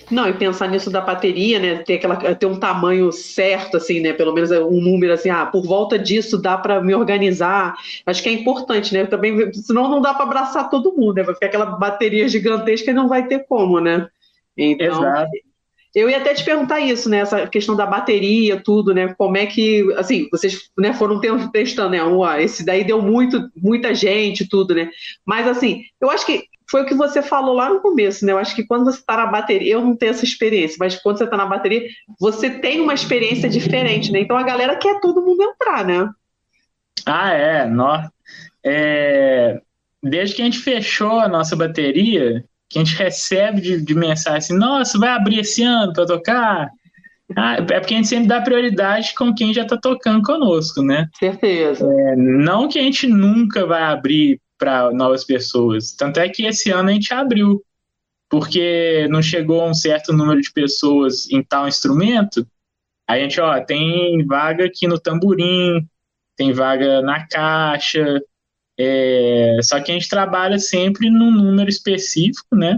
Não, 0.09 0.27
e 0.27 0.33
pensar 0.33 0.67
nisso 0.67 0.89
da 0.89 1.01
bateria, 1.01 1.59
né? 1.59 1.77
Ter, 1.83 1.95
aquela, 1.95 2.15
ter 2.35 2.45
um 2.45 2.59
tamanho 2.59 3.11
certo, 3.11 3.77
assim, 3.77 3.99
né? 3.99 4.11
Pelo 4.11 4.33
menos 4.33 4.49
um 4.51 4.81
número 4.81 5.13
assim, 5.13 5.29
ah, 5.29 5.45
por 5.45 5.63
volta 5.63 5.99
disso 5.99 6.41
dá 6.41 6.57
para 6.57 6.81
me 6.81 6.95
organizar. 6.95 7.75
Acho 8.05 8.23
que 8.23 8.29
é 8.29 8.31
importante, 8.31 8.93
né? 8.93 9.05
Também, 9.05 9.53
senão 9.53 9.87
não 9.87 10.01
dá 10.01 10.13
para 10.13 10.25
abraçar 10.25 10.69
todo 10.69 10.95
mundo, 10.95 11.15
né? 11.15 11.23
Vai 11.23 11.35
ficar 11.35 11.47
aquela 11.47 11.65
bateria 11.65 12.27
gigantesca 12.27 12.89
e 12.89 12.93
não 12.93 13.07
vai 13.07 13.27
ter 13.27 13.45
como, 13.47 13.79
né? 13.79 14.07
Então, 14.57 14.87
Exato. 14.87 15.31
Eu 15.95 16.09
ia 16.09 16.17
até 16.17 16.33
te 16.33 16.45
perguntar 16.45 16.79
isso, 16.79 17.09
né? 17.09 17.19
Essa 17.19 17.47
questão 17.47 17.75
da 17.75 17.85
bateria, 17.85 18.61
tudo, 18.61 18.93
né? 18.93 19.13
Como 19.17 19.37
é 19.37 19.45
que, 19.45 19.91
assim, 19.97 20.27
vocês 20.31 20.69
né, 20.77 20.93
foram 20.93 21.19
testando, 21.51 21.89
né? 21.89 22.03
Ué, 22.03 22.43
esse 22.43 22.63
daí 22.63 22.83
deu 22.83 23.01
muito, 23.01 23.49
muita 23.55 23.93
gente, 23.93 24.47
tudo, 24.47 24.75
né? 24.75 24.89
Mas, 25.25 25.47
assim, 25.47 25.83
eu 25.99 26.11
acho 26.11 26.25
que 26.25 26.43
foi 26.69 26.83
o 26.83 26.85
que 26.85 26.93
você 26.93 27.21
falou 27.21 27.55
lá 27.55 27.69
no 27.69 27.81
começo, 27.81 28.23
né? 28.23 28.31
Eu 28.31 28.37
acho 28.37 28.55
que 28.55 28.65
quando 28.65 28.85
você 28.85 28.99
está 28.99 29.17
na 29.17 29.25
bateria, 29.25 29.73
eu 29.73 29.81
não 29.81 29.95
tenho 29.95 30.11
essa 30.11 30.23
experiência, 30.23 30.77
mas 30.79 30.95
quando 31.01 31.17
você 31.17 31.23
está 31.23 31.35
na 31.35 31.45
bateria, 31.45 31.87
você 32.19 32.49
tem 32.49 32.79
uma 32.79 32.93
experiência 32.93 33.49
diferente, 33.49 34.11
né? 34.11 34.19
Então 34.19 34.37
a 34.37 34.43
galera 34.43 34.75
quer 34.75 34.99
todo 34.99 35.25
mundo 35.25 35.41
entrar, 35.41 35.83
né? 35.83 36.07
Ah, 37.05 37.33
é. 37.33 37.65
Nós, 37.65 38.07
é... 38.63 39.59
Desde 40.01 40.35
que 40.35 40.41
a 40.41 40.45
gente 40.45 40.59
fechou 40.59 41.19
a 41.19 41.27
nossa 41.27 41.55
bateria, 41.55 42.45
que 42.69 42.79
a 42.79 42.83
gente 42.83 42.95
recebe 43.01 43.61
de, 43.61 43.81
de 43.81 43.95
mensagem 43.95 44.37
assim, 44.37 44.57
nossa, 44.57 44.97
vai 44.97 45.09
abrir 45.09 45.39
esse 45.39 45.63
ano 45.63 45.91
para 45.93 46.05
tocar? 46.05 46.69
Ah, 47.35 47.57
é 47.57 47.79
porque 47.79 47.93
a 47.93 47.97
gente 47.97 48.07
sempre 48.07 48.27
dá 48.27 48.41
prioridade 48.41 49.13
com 49.13 49.33
quem 49.33 49.53
já 49.53 49.61
está 49.63 49.77
tocando 49.77 50.23
conosco, 50.23 50.81
né? 50.81 51.07
Certeza. 51.17 51.85
É, 51.85 52.15
não 52.15 52.67
que 52.67 52.79
a 52.79 52.81
gente 52.81 53.07
nunca 53.07 53.65
vai 53.65 53.83
abrir 53.83 54.41
para 54.57 54.91
novas 54.91 55.23
pessoas. 55.23 55.91
Tanto 55.91 56.19
é 56.19 56.27
que 56.27 56.45
esse 56.45 56.71
ano 56.71 56.89
a 56.89 56.91
gente 56.91 57.13
abriu, 57.13 57.63
porque 58.27 59.07
não 59.09 59.21
chegou 59.21 59.67
um 59.67 59.73
certo 59.73 60.11
número 60.11 60.41
de 60.41 60.51
pessoas 60.51 61.29
em 61.29 61.43
tal 61.43 61.67
instrumento. 61.67 62.45
A 63.07 63.17
gente, 63.17 63.39
ó, 63.39 63.59
tem 63.63 64.25
vaga 64.25 64.65
aqui 64.65 64.87
no 64.87 64.99
tamborim, 64.99 65.87
tem 66.35 66.51
vaga 66.51 67.01
na 67.01 67.27
caixa, 67.27 68.21
é, 68.81 69.57
só 69.61 69.81
que 69.81 69.91
a 69.91 69.93
gente 69.93 70.07
trabalha 70.07 70.57
sempre 70.57 71.09
num 71.09 71.29
número 71.29 71.69
específico, 71.69 72.55
né? 72.55 72.77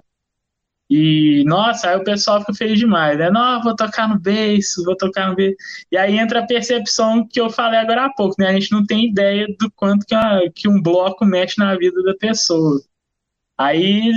E, 0.90 1.44
nossa, 1.46 1.90
aí 1.90 1.96
o 1.96 2.04
pessoal 2.04 2.40
fica 2.42 2.54
feliz 2.56 2.80
demais, 2.80 3.18
né? 3.18 3.30
Não, 3.30 3.62
vou 3.62 3.76
tocar 3.76 4.10
no 4.10 4.20
bass, 4.20 4.74
vou 4.84 4.98
tocar 4.98 5.30
no 5.30 5.36
bass. 5.36 5.54
E 5.92 5.98
aí 5.98 6.18
entra 6.18 6.40
a 6.40 6.46
percepção 6.46 7.26
que 7.26 7.40
eu 7.40 7.50
falei 7.50 7.80
agora 7.80 8.06
há 8.06 8.10
pouco, 8.10 8.36
né? 8.40 8.48
A 8.48 8.54
gente 8.54 8.72
não 8.72 8.86
tem 8.86 9.10
ideia 9.10 9.48
do 9.60 9.72
quanto 9.76 10.06
que, 10.06 10.16
a, 10.16 10.42
que 10.54 10.68
um 10.68 10.82
bloco 10.82 11.24
mexe 11.24 11.60
na 11.60 11.76
vida 11.78 12.02
da 12.04 12.16
pessoa. 12.16 12.82
Aí 13.58 14.12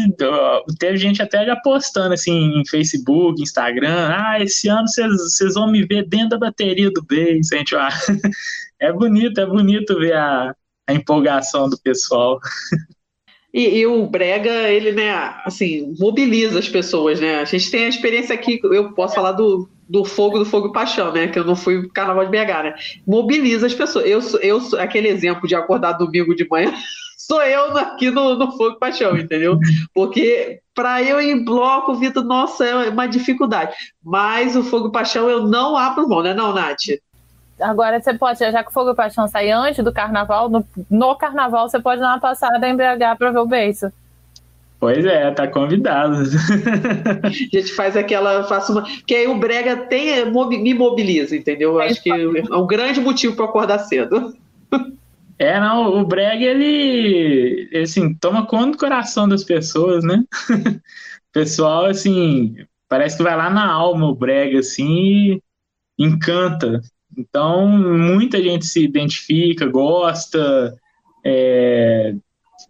teve 0.79 0.97
gente 0.97 1.21
até 1.23 1.45
já 1.45 1.55
postando 1.55 2.15
assim 2.15 2.61
em 2.61 2.67
Facebook, 2.67 3.43
Instagram, 3.43 4.09
ah, 4.11 4.41
esse 4.41 4.69
ano 4.69 4.89
vocês 4.89 5.55
vão 5.55 5.71
me 5.71 5.85
ver 5.85 6.09
dentro 6.09 6.31
da 6.31 6.39
bateria 6.39 6.91
do. 6.91 7.05
A 7.11 7.57
gente, 7.57 7.77
ah, 7.77 7.91
é 8.81 8.91
bonito, 8.93 9.39
é 9.39 9.47
bonito 9.47 9.99
ver 9.99 10.15
a, 10.15 10.55
a 10.87 10.93
empolgação 10.93 11.69
do 11.69 11.79
pessoal. 11.79 12.39
E, 13.53 13.79
e, 13.79 13.87
o 13.87 14.07
Brega, 14.09 14.69
ele, 14.69 14.91
né, 14.91 15.13
assim, 15.45 15.95
mobiliza 15.99 16.59
as 16.59 16.69
pessoas, 16.69 17.21
né? 17.21 17.37
A 17.37 17.45
gente 17.45 17.71
tem 17.71 17.85
a 17.85 17.89
experiência 17.89 18.35
aqui, 18.35 18.59
eu 18.65 18.93
posso 18.95 19.15
falar 19.15 19.31
do, 19.31 19.69
do 19.89 20.05
fogo, 20.05 20.41
do 20.41 20.45
fogo 20.45 20.69
e 20.69 20.73
paixão, 20.73 21.13
né? 21.13 21.29
Que 21.29 21.39
eu 21.39 21.45
não 21.45 21.55
fui 21.55 21.89
carnaval 21.91 22.25
de 22.25 22.33
BH, 22.33 22.63
né? 22.65 22.75
Mobiliza 23.07 23.67
as 23.67 23.75
pessoas. 23.75 24.07
Eu, 24.07 24.21
eu 24.41 24.81
aquele 24.81 25.09
exemplo 25.09 25.47
de 25.47 25.55
acordar 25.55 25.93
domingo 25.93 26.35
de 26.35 26.49
manhã, 26.49 26.75
sou 27.17 27.41
eu 27.43 27.77
aqui 27.77 28.11
no, 28.11 28.37
no 28.37 28.51
fogo 28.57 28.77
e 28.77 28.79
paixão, 28.81 29.17
entendeu? 29.17 29.57
Porque 29.95 30.61
para 30.75 31.01
eu 31.03 31.21
ir 31.21 31.31
em 31.31 31.45
bloco, 31.45 31.95
Vitor, 31.95 32.25
nossa, 32.25 32.67
é 32.67 32.89
uma 32.89 33.07
dificuldade. 33.07 33.73
Mas 34.03 34.57
o 34.57 34.65
fogo 34.65 34.89
e 34.89 34.93
paixão 34.93 35.31
eu 35.31 35.47
não 35.47 35.77
abro 35.77 36.09
mão, 36.09 36.23
né, 36.23 36.35
não, 36.35 36.53
Nath? 36.53 36.99
Agora 37.61 38.01
você 38.01 38.15
pode, 38.15 38.39
já 38.39 38.65
que 38.65 38.73
Fogo 38.73 38.91
e 38.91 38.95
Paixão 38.95 39.29
sair 39.29 39.53
antes 39.53 39.85
do 39.85 39.93
carnaval, 39.93 40.49
no, 40.49 40.65
no 40.91 41.15
carnaval 41.17 41.69
você 41.69 41.79
pode 41.79 42.01
dar 42.01 42.09
uma 42.09 42.21
passada 42.21 42.69
em 42.69 42.77
BH 42.77 43.17
pra 43.19 43.31
ver 43.31 43.39
o 43.39 43.47
beijo. 43.47 43.93
Pois 44.81 45.05
é, 45.07 45.31
tá 45.31 45.47
convidado. 45.49 46.17
a 47.23 47.29
gente 47.31 47.73
faz 47.73 47.97
aquela, 47.97 48.45
faça 48.45 48.71
uma. 48.71 48.83
Que 49.07 49.15
aí 49.15 49.27
o 49.27 49.39
Brega 49.39 49.77
tem, 49.77 50.27
me 50.31 50.75
mobiliza, 50.75 51.35
entendeu? 51.35 51.73
Eu 51.73 51.81
acho 51.81 52.03
que 52.03 52.11
é 52.11 52.55
um 52.55 52.67
grande 52.67 53.01
motivo 53.01 53.35
para 53.35 53.47
acordar 53.47 53.79
cedo. 53.79 54.37
É, 55.39 55.59
não, 55.59 56.01
o 56.01 56.05
Brega, 56.05 56.45
ele, 56.45 57.69
assim, 57.83 58.15
toma 58.15 58.47
conta 58.47 58.73
do 58.73 58.79
coração 58.79 59.29
das 59.29 59.43
pessoas, 59.43 60.05
né? 60.05 60.23
o 60.51 60.81
pessoal, 61.33 61.87
assim, 61.87 62.55
parece 62.89 63.17
que 63.17 63.23
vai 63.23 63.37
lá 63.37 63.51
na 63.51 63.73
alma 63.73 64.07
o 64.07 64.15
Brega, 64.15 64.59
assim, 64.59 64.87
e 64.87 65.41
encanta. 65.99 66.81
Então, 67.17 67.69
muita 67.69 68.43
gente 68.43 68.67
se 68.67 68.85
identifica, 68.85 69.67
gosta, 69.67 70.77
é, 71.25 72.15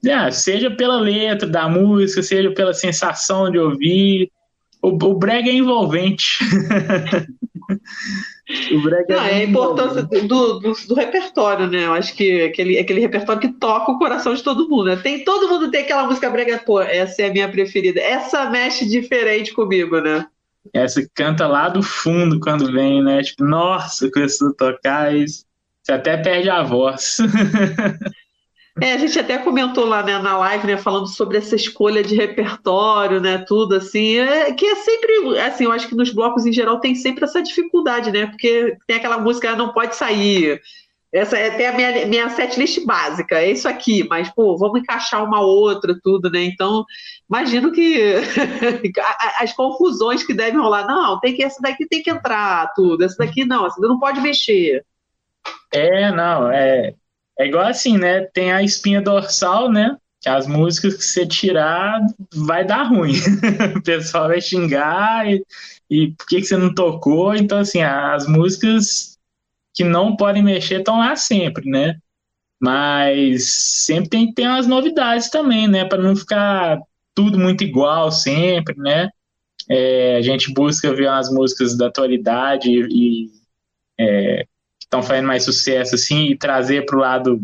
é, 0.07 0.31
seja 0.31 0.71
pela 0.71 1.01
letra 1.01 1.49
da 1.49 1.69
música, 1.69 2.23
seja 2.23 2.51
pela 2.51 2.75
sensação 2.75 3.51
de 3.51 3.59
ouvir. 3.59 4.31
O, 4.83 4.89
o 4.89 5.15
brega 5.15 5.49
é 5.49 5.55
envolvente. 5.55 6.39
o 8.71 8.83
brega 8.83 9.17
Não, 9.17 9.25
é, 9.25 9.33
é 9.33 9.37
a 9.37 9.45
importância 9.45 10.03
do, 10.03 10.61
do, 10.61 10.61
do, 10.61 10.95
repertório, 10.95 11.67
né? 11.67 11.87
Eu 11.87 11.95
acho 11.95 12.15
que 12.15 12.43
aquele, 12.43 12.79
aquele 12.79 13.01
repertório 13.01 13.41
que 13.41 13.49
toca 13.49 13.93
o 13.93 13.99
coração 13.99 14.35
de 14.35 14.43
todo 14.43 14.69
mundo. 14.69 14.85
Né? 14.85 14.97
Tem, 14.97 15.25
todo 15.25 15.49
mundo 15.49 15.71
tem 15.71 15.83
aquela 15.83 16.07
música 16.07 16.29
brega, 16.29 16.59
pô, 16.59 16.81
essa 16.81 17.23
é 17.23 17.29
a 17.29 17.33
minha 17.33 17.49
preferida. 17.49 18.01
Essa 18.01 18.51
mexe 18.51 18.87
diferente 18.87 19.55
comigo, 19.55 20.01
né? 20.01 20.27
Essa 20.73 21.07
canta 21.15 21.47
lá 21.47 21.69
do 21.69 21.83
fundo 21.83 22.41
quando 22.41 22.73
vem, 22.73 23.03
né? 23.03 23.23
Tipo, 23.23 23.45
nossa, 23.45 24.11
começou 24.11 24.49
a 24.49 24.55
tocar 24.55 25.13
você 25.85 25.93
até 25.93 26.17
perde 26.17 26.49
a 26.49 26.63
voz. 26.63 27.19
É, 28.81 28.93
a 28.93 28.99
gente 28.99 29.17
até 29.17 29.39
comentou 29.39 29.85
lá 29.85 30.03
né, 30.03 30.19
na 30.19 30.37
live, 30.37 30.67
né, 30.67 30.77
falando 30.77 31.07
sobre 31.07 31.39
essa 31.39 31.55
escolha 31.55 32.03
de 32.03 32.17
repertório, 32.17 33.21
né, 33.21 33.39
tudo 33.39 33.77
assim, 33.77 34.17
é, 34.17 34.53
que 34.53 34.67
é 34.67 34.75
sempre, 34.75 35.39
assim, 35.39 35.63
eu 35.63 35.71
acho 35.71 35.87
que 35.87 35.95
nos 35.95 36.11
blocos 36.11 36.45
em 36.45 36.53
geral 36.53 36.81
tem 36.81 36.93
sempre 36.93 37.23
essa 37.23 37.41
dificuldade, 37.41 38.11
né, 38.11 38.27
porque 38.27 38.77
tem 38.85 38.97
aquela 38.97 39.17
música 39.17 39.55
não 39.55 39.73
pode 39.73 39.95
sair, 39.95 40.61
essa 41.15 41.39
é 41.39 41.49
até 41.49 41.69
a 41.69 41.73
minha, 41.73 42.07
minha 42.07 42.29
setlist 42.29 42.85
básica, 42.85 43.39
é 43.39 43.53
isso 43.53 43.69
aqui, 43.69 44.05
mas, 44.09 44.29
pô, 44.35 44.57
vamos 44.59 44.81
encaixar 44.81 45.23
uma 45.25 45.41
outra, 45.41 45.97
tudo, 46.03 46.29
né, 46.29 46.43
então, 46.43 46.85
imagino 47.31 47.71
que 47.71 48.15
as 49.39 49.53
confusões 49.53 50.25
que 50.25 50.35
devem 50.35 50.61
rolar, 50.61 50.87
não, 50.89 51.21
tem 51.21 51.35
que, 51.35 51.45
essa 51.45 51.63
daqui 51.63 51.87
tem 51.87 52.03
que 52.03 52.11
entrar, 52.11 52.73
tudo, 52.75 53.05
essa 53.05 53.17
daqui 53.17 53.45
não, 53.45 53.65
essa 53.65 53.77
daqui 53.77 53.89
não 53.89 54.01
pode 54.01 54.21
mexer. 54.21 54.85
É, 55.73 56.11
não, 56.11 56.51
é, 56.51 56.95
é 57.39 57.47
igual 57.47 57.67
assim, 57.67 57.97
né? 57.97 58.23
Tem 58.33 58.53
a 58.53 58.63
espinha 58.63 59.01
dorsal, 59.01 59.71
né? 59.71 59.97
As 60.27 60.47
músicas 60.47 60.95
que 60.95 61.05
você 61.05 61.27
tirar 61.27 62.01
vai 62.35 62.65
dar 62.65 62.85
ruim. 62.85 63.13
o 63.77 63.83
pessoal 63.83 64.29
vai 64.29 64.41
xingar 64.41 65.31
e, 65.31 65.45
e 65.91 66.13
por 66.13 66.27
que, 66.27 66.41
que 66.41 66.47
você 66.47 66.57
não 66.57 66.75
tocou? 66.75 67.35
Então, 67.35 67.59
assim, 67.59 67.83
as 67.83 68.27
músicas 68.27 69.14
que 69.75 69.85
não 69.85 70.17
podem 70.17 70.43
mexer 70.43 70.79
estão 70.79 70.99
lá 70.99 71.17
sempre, 71.17 71.69
né? 71.69 71.97
Mas 72.61 73.45
sempre 73.85 74.09
tem 74.09 74.27
que 74.29 74.35
ter 74.35 74.47
umas 74.47 74.67
novidades 74.67 75.29
também, 75.29 75.69
né? 75.69 75.85
Para 75.85 76.03
não 76.03 76.17
ficar 76.17 76.81
tudo 77.15 77.39
muito 77.39 77.65
igual 77.65 78.11
sempre, 78.11 78.77
né? 78.79 79.11
É, 79.69 80.17
a 80.17 80.23
gente 80.23 80.53
busca 80.53 80.95
ver 80.95 81.09
umas 81.09 81.31
músicas 81.31 81.77
da 81.77 81.89
atualidade 81.89 82.71
e, 82.71 83.31
é, 83.99 84.47
estão 84.81 85.03
fazendo 85.03 85.27
mais 85.27 85.45
sucesso, 85.45 85.95
assim, 85.95 86.27
e 86.27 86.39
trazer 86.39 86.87
para 86.87 86.97
o 86.97 87.01
lado 87.01 87.43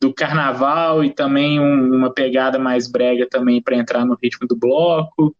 do 0.00 0.12
carnaval 0.12 1.04
e 1.04 1.10
também 1.14 1.60
um, 1.60 1.94
uma 1.94 2.12
pegada 2.12 2.58
mais 2.58 2.90
brega 2.90 3.28
também 3.28 3.62
para 3.62 3.76
entrar 3.76 4.04
no 4.04 4.18
ritmo 4.20 4.48
do 4.48 4.56
bloco. 4.56 5.34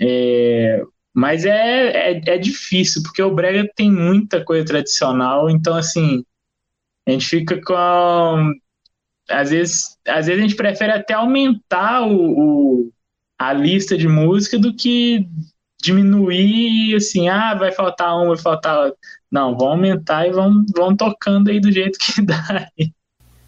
É, 0.00 0.82
mas 1.14 1.44
é, 1.44 2.12
é, 2.12 2.22
é, 2.26 2.38
difícil, 2.38 3.02
porque 3.02 3.22
o 3.22 3.34
brega 3.34 3.68
tem 3.76 3.90
muita 3.90 4.44
coisa 4.44 4.64
tradicional, 4.64 5.50
então, 5.50 5.76
assim, 5.76 6.24
a 7.06 7.10
gente 7.10 7.26
fica 7.26 7.60
com. 7.60 8.52
Às 9.28 9.50
vezes, 9.50 9.98
às 10.06 10.26
vezes 10.26 10.42
a 10.42 10.46
gente 10.46 10.56
prefere 10.56 10.92
até 10.92 11.14
aumentar 11.14 12.02
o, 12.02 12.16
o 12.16 12.92
a 13.38 13.52
lista 13.52 13.96
de 13.96 14.08
música 14.08 14.58
do 14.58 14.74
que 14.74 15.26
diminuir, 15.82 16.94
assim, 16.94 17.28
ah, 17.28 17.54
vai 17.54 17.72
faltar 17.72 18.16
um, 18.16 18.28
vai 18.28 18.38
faltar 18.38 18.92
não, 19.32 19.56
vão 19.56 19.68
aumentar 19.68 20.28
e 20.28 20.30
vão, 20.30 20.62
vão 20.76 20.94
tocando 20.94 21.50
aí 21.50 21.58
do 21.58 21.72
jeito 21.72 21.98
que 21.98 22.20
dá. 22.22 22.68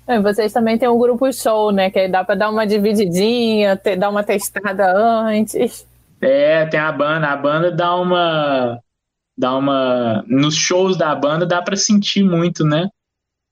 É, 0.07 0.18
vocês 0.18 0.50
também 0.50 0.79
têm 0.79 0.88
um 0.88 0.98
grupo 0.98 1.31
show, 1.31 1.70
né? 1.70 1.90
Que 1.90 2.09
dá 2.09 2.24
para 2.24 2.35
dar 2.35 2.50
uma 2.50 2.66
divididinha, 2.66 3.77
ter, 3.77 3.96
dar 3.96 4.09
uma 4.09 4.24
testada 4.24 4.90
antes. 4.96 5.87
É, 6.24 6.66
tem 6.66 6.80
a 6.80 6.90
banda. 6.90 7.28
A 7.28 7.37
banda 7.37 7.70
dá 7.70 7.94
uma. 7.96 8.80
Dá 9.37 9.56
uma. 9.56 10.24
Nos 10.26 10.54
shows 10.56 10.96
da 10.96 11.14
banda 11.14 11.44
dá 11.46 11.60
para 11.62 11.76
sentir 11.76 12.24
muito, 12.24 12.64
né? 12.64 12.88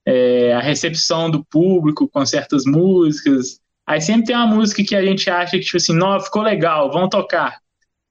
É, 0.06 0.54
a 0.54 0.60
recepção 0.60 1.30
do 1.30 1.44
público 1.44 2.08
com 2.08 2.24
certas 2.24 2.64
músicas. 2.64 3.60
Aí 3.86 4.00
sempre 4.00 4.26
tem 4.26 4.36
uma 4.36 4.46
música 4.46 4.82
que 4.84 4.96
a 4.96 5.04
gente 5.04 5.28
acha 5.28 5.52
que, 5.58 5.64
tipo 5.64 5.76
assim, 5.76 5.94
não, 5.94 6.18
ficou 6.20 6.42
legal, 6.42 6.90
vamos 6.90 7.10
tocar. 7.10 7.60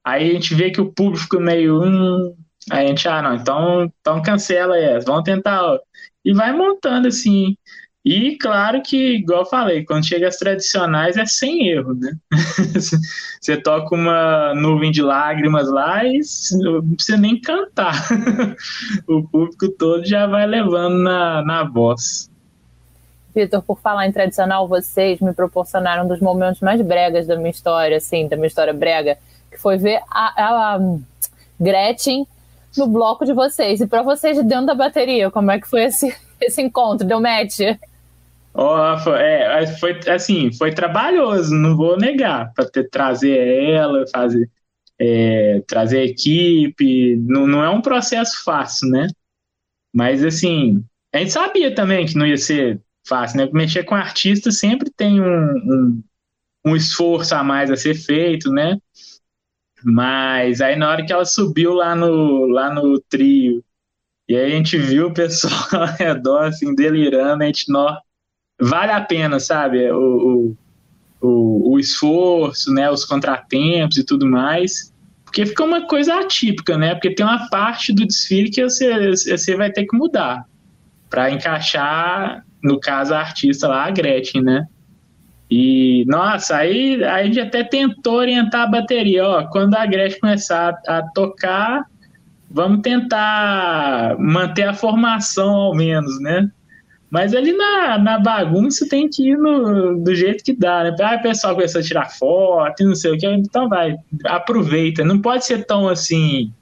Aí 0.04 0.30
a 0.30 0.34
gente 0.34 0.54
vê 0.56 0.72
que 0.72 0.82
o 0.82 0.92
público 0.94 1.24
fica 1.24 1.40
meio. 1.40 1.82
Hum, 1.84 2.36
Aí 2.70 2.86
a 2.86 2.88
gente, 2.90 3.08
ah, 3.08 3.22
não, 3.22 3.36
então, 3.36 3.92
então 4.00 4.22
cancela 4.22 4.78
essa, 4.78 5.06
vamos 5.06 5.24
tentar. 5.24 5.64
Ó. 5.64 5.80
E 6.24 6.34
vai 6.34 6.54
montando 6.54 7.08
assim. 7.08 7.58
E 8.04 8.36
claro 8.38 8.82
que, 8.82 9.18
igual 9.18 9.42
eu 9.42 9.46
falei, 9.46 9.86
quando 9.86 10.08
chega 10.08 10.28
as 10.28 10.38
tradicionais 10.38 11.18
é 11.18 11.26
sem 11.26 11.68
erro, 11.68 11.94
né? 11.94 12.14
você 13.40 13.58
toca 13.58 13.94
uma 13.94 14.56
nuvem 14.56 14.92
de 14.92 15.04
lágrimas 15.04 15.70
lá 15.70 16.04
e 16.04 16.20
não 16.54 16.96
precisa 16.96 17.18
nem 17.18 17.40
cantar. 17.40 17.94
o 19.08 19.22
público 19.28 19.70
todo 19.70 20.04
já 20.04 20.26
vai 20.26 20.48
levando 20.48 20.98
na, 20.98 21.44
na 21.44 21.64
voz. 21.64 22.32
Vitor, 23.36 23.62
por 23.62 23.80
falar 23.80 24.08
em 24.08 24.12
tradicional, 24.12 24.68
vocês 24.68 25.20
me 25.22 25.32
proporcionaram 25.32 26.06
um 26.06 26.08
dos 26.08 26.20
momentos 26.20 26.60
mais 26.60 26.82
bregas 26.82 27.28
da 27.28 27.36
minha 27.36 27.52
história, 27.52 27.98
assim, 27.98 28.28
da 28.28 28.36
minha 28.36 28.48
história 28.48 28.74
brega, 28.74 29.18
que 29.50 29.60
foi 29.60 29.78
ver 29.78 30.02
a, 30.10 30.74
a 30.76 30.80
Gretchen 31.60 32.28
no 32.76 32.88
bloco 32.88 33.26
de 33.26 33.34
vocês. 33.34 33.80
E 33.80 33.88
para 33.88 34.02
vocês 34.02 34.44
dentro 34.44 34.66
da 34.66 34.76
bateria, 34.76 35.30
como 35.30 35.52
é 35.52 35.60
que 35.60 35.68
foi 35.68 35.84
esse, 35.84 36.14
esse 36.42 36.62
encontro? 36.64 37.08
Deu 37.08 37.22
match? 37.22 37.60
Oh, 38.54 38.98
foi, 39.04 39.18
é, 39.18 39.68
foi 39.78 40.00
assim, 40.10 40.52
foi 40.52 40.74
trabalhoso, 40.74 41.56
não 41.56 41.76
vou 41.76 41.98
negar, 41.98 42.52
para 42.54 42.70
trazer 42.92 43.38
ela, 43.38 44.06
fazer, 44.08 44.50
é, 45.00 45.62
trazer 45.68 46.00
a 46.00 46.06
equipe, 46.06 47.16
não, 47.18 47.48
não 47.48 47.64
é 47.64 47.70
um 47.70 47.82
processo 47.82 48.44
fácil, 48.44 48.90
né? 48.90 49.08
Mas 49.94 50.24
assim, 50.24 50.84
a 51.14 51.20
gente 51.20 51.32
sabia 51.32 51.74
também 51.74 52.06
que 52.06 52.18
não 52.18 52.28
ia 52.28 52.38
ser 52.38 52.82
fácil, 53.08 53.38
né? 53.38 53.50
Mexer 53.54 53.84
com 53.84 53.96
artista 53.96 54.52
sempre 54.52 54.90
tem 54.90 55.22
um, 55.22 55.26
um, 55.26 56.04
um 56.66 56.76
esforço 56.76 57.34
a 57.36 57.44
mais 57.44 57.72
a 57.72 57.78
ser 57.78 57.96
feito, 57.96 58.52
né? 58.52 58.78
Mas 59.84 60.62
aí 60.62 60.76
na 60.76 60.90
hora 60.90 61.06
que 61.06 61.14
ela 61.14 61.26
subiu 61.26 61.74
lá 61.74 61.96
no, 61.96 62.48
lá 62.48 62.74
no 62.74 63.00
trio, 63.00 63.64
e 64.28 64.36
aí 64.36 64.54
a 64.54 64.56
gente 64.56 64.78
viu 64.78 65.08
o 65.08 65.14
pessoal 65.14 65.54
ao 65.74 65.88
redor, 65.88 66.44
assim, 66.46 66.76
delirando, 66.76 67.44
a 67.44 67.46
gente, 67.48 67.70
nó, 67.72 67.98
vale 68.62 68.92
a 68.92 69.02
pena, 69.02 69.40
sabe? 69.40 69.92
O, 69.92 70.56
o, 71.20 71.28
o, 71.28 71.74
o 71.74 71.80
esforço, 71.80 72.72
né? 72.72 72.90
Os 72.90 73.04
contratempos 73.04 73.98
e 73.98 74.06
tudo 74.06 74.28
mais. 74.28 74.94
Porque 75.26 75.46
fica 75.46 75.64
uma 75.64 75.88
coisa 75.88 76.20
atípica, 76.20 76.78
né? 76.78 76.94
Porque 76.94 77.16
tem 77.16 77.26
uma 77.26 77.50
parte 77.50 77.92
do 77.94 78.06
desfile 78.06 78.50
que 78.50 78.64
você, 78.64 79.10
você 79.10 79.56
vai 79.56 79.72
ter 79.72 79.86
que 79.86 79.98
mudar 79.98 80.46
para 81.10 81.32
encaixar, 81.32 82.46
no 82.64 82.80
caso, 82.80 83.14
a 83.14 83.20
artista 83.20 83.68
lá, 83.68 83.86
a 83.86 83.92
Gretchen, 83.92 84.42
né? 84.42 84.68
E, 85.50 86.06
nossa, 86.08 86.56
aí, 86.56 87.04
aí 87.04 87.24
a 87.24 87.26
gente 87.26 87.40
até 87.40 87.64
tentou 87.64 88.16
orientar 88.16 88.62
a 88.62 88.68
bateria, 88.68 89.28
ó, 89.28 89.48
quando 89.48 89.76
a 89.76 89.86
Gretchen 89.86 90.20
começar 90.22 90.80
a, 90.88 91.00
a, 91.00 91.04
tocar, 91.10 91.86
vamos 92.50 92.82
tentar 92.82 94.16
manter 94.18 94.64
a 94.64 94.74
formação 94.74 95.50
ao 95.50 95.76
menos, 95.76 96.22
né? 96.22 96.50
Mas 97.12 97.36
ali 97.36 97.52
na, 97.52 97.98
na 97.98 98.18
bagunça 98.18 98.88
tem 98.88 99.10
que 99.10 99.32
ir 99.32 99.38
no, 99.38 99.98
do 100.02 100.16
jeito 100.16 100.46
que 100.46 100.54
dá, 100.54 100.86
né? 100.86 100.96
Ah, 101.02 101.18
o 101.18 101.22
pessoal 101.22 101.54
começou 101.54 101.82
a 101.82 101.84
tirar 101.84 102.10
foto 102.10 102.82
e 102.82 102.86
não 102.86 102.96
sei 102.96 103.12
o 103.12 103.18
que, 103.18 103.28
então 103.28 103.68
vai, 103.68 103.98
aproveita. 104.24 105.04
Não 105.04 105.20
pode 105.20 105.46
ser 105.46 105.66
tão 105.66 105.90
assim, 105.90 106.54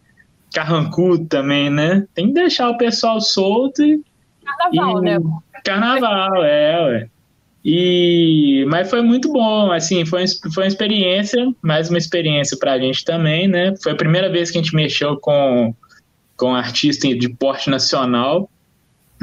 carrancudo 0.51 1.25
também, 1.25 1.69
né? 1.69 2.07
Tem 2.15 2.29
que 2.29 2.33
deixar 2.33 2.67
o 2.67 2.77
pessoal 2.77 3.21
solto 3.21 3.83
e. 3.83 4.01
Carnaval, 4.43 4.97
e, 4.97 5.01
né? 5.05 5.19
Carnaval, 5.63 6.43
é, 6.43 6.83
ué. 6.83 7.09
E, 7.63 8.65
mas 8.69 8.89
foi 8.89 9.03
muito 9.03 9.31
bom, 9.31 9.71
assim, 9.71 10.03
foi, 10.03 10.25
foi 10.51 10.63
uma 10.63 10.67
experiência, 10.67 11.53
mais 11.61 11.89
uma 11.89 11.97
experiência 11.99 12.57
para 12.57 12.73
a 12.73 12.79
gente 12.79 13.05
também, 13.05 13.47
né? 13.47 13.75
Foi 13.83 13.91
a 13.91 13.95
primeira 13.95 14.31
vez 14.31 14.49
que 14.49 14.57
a 14.57 14.61
gente 14.63 14.75
mexeu 14.75 15.17
com, 15.17 15.75
com 16.35 16.55
artista 16.55 17.07
de 17.07 17.29
porte 17.29 17.69
nacional. 17.69 18.49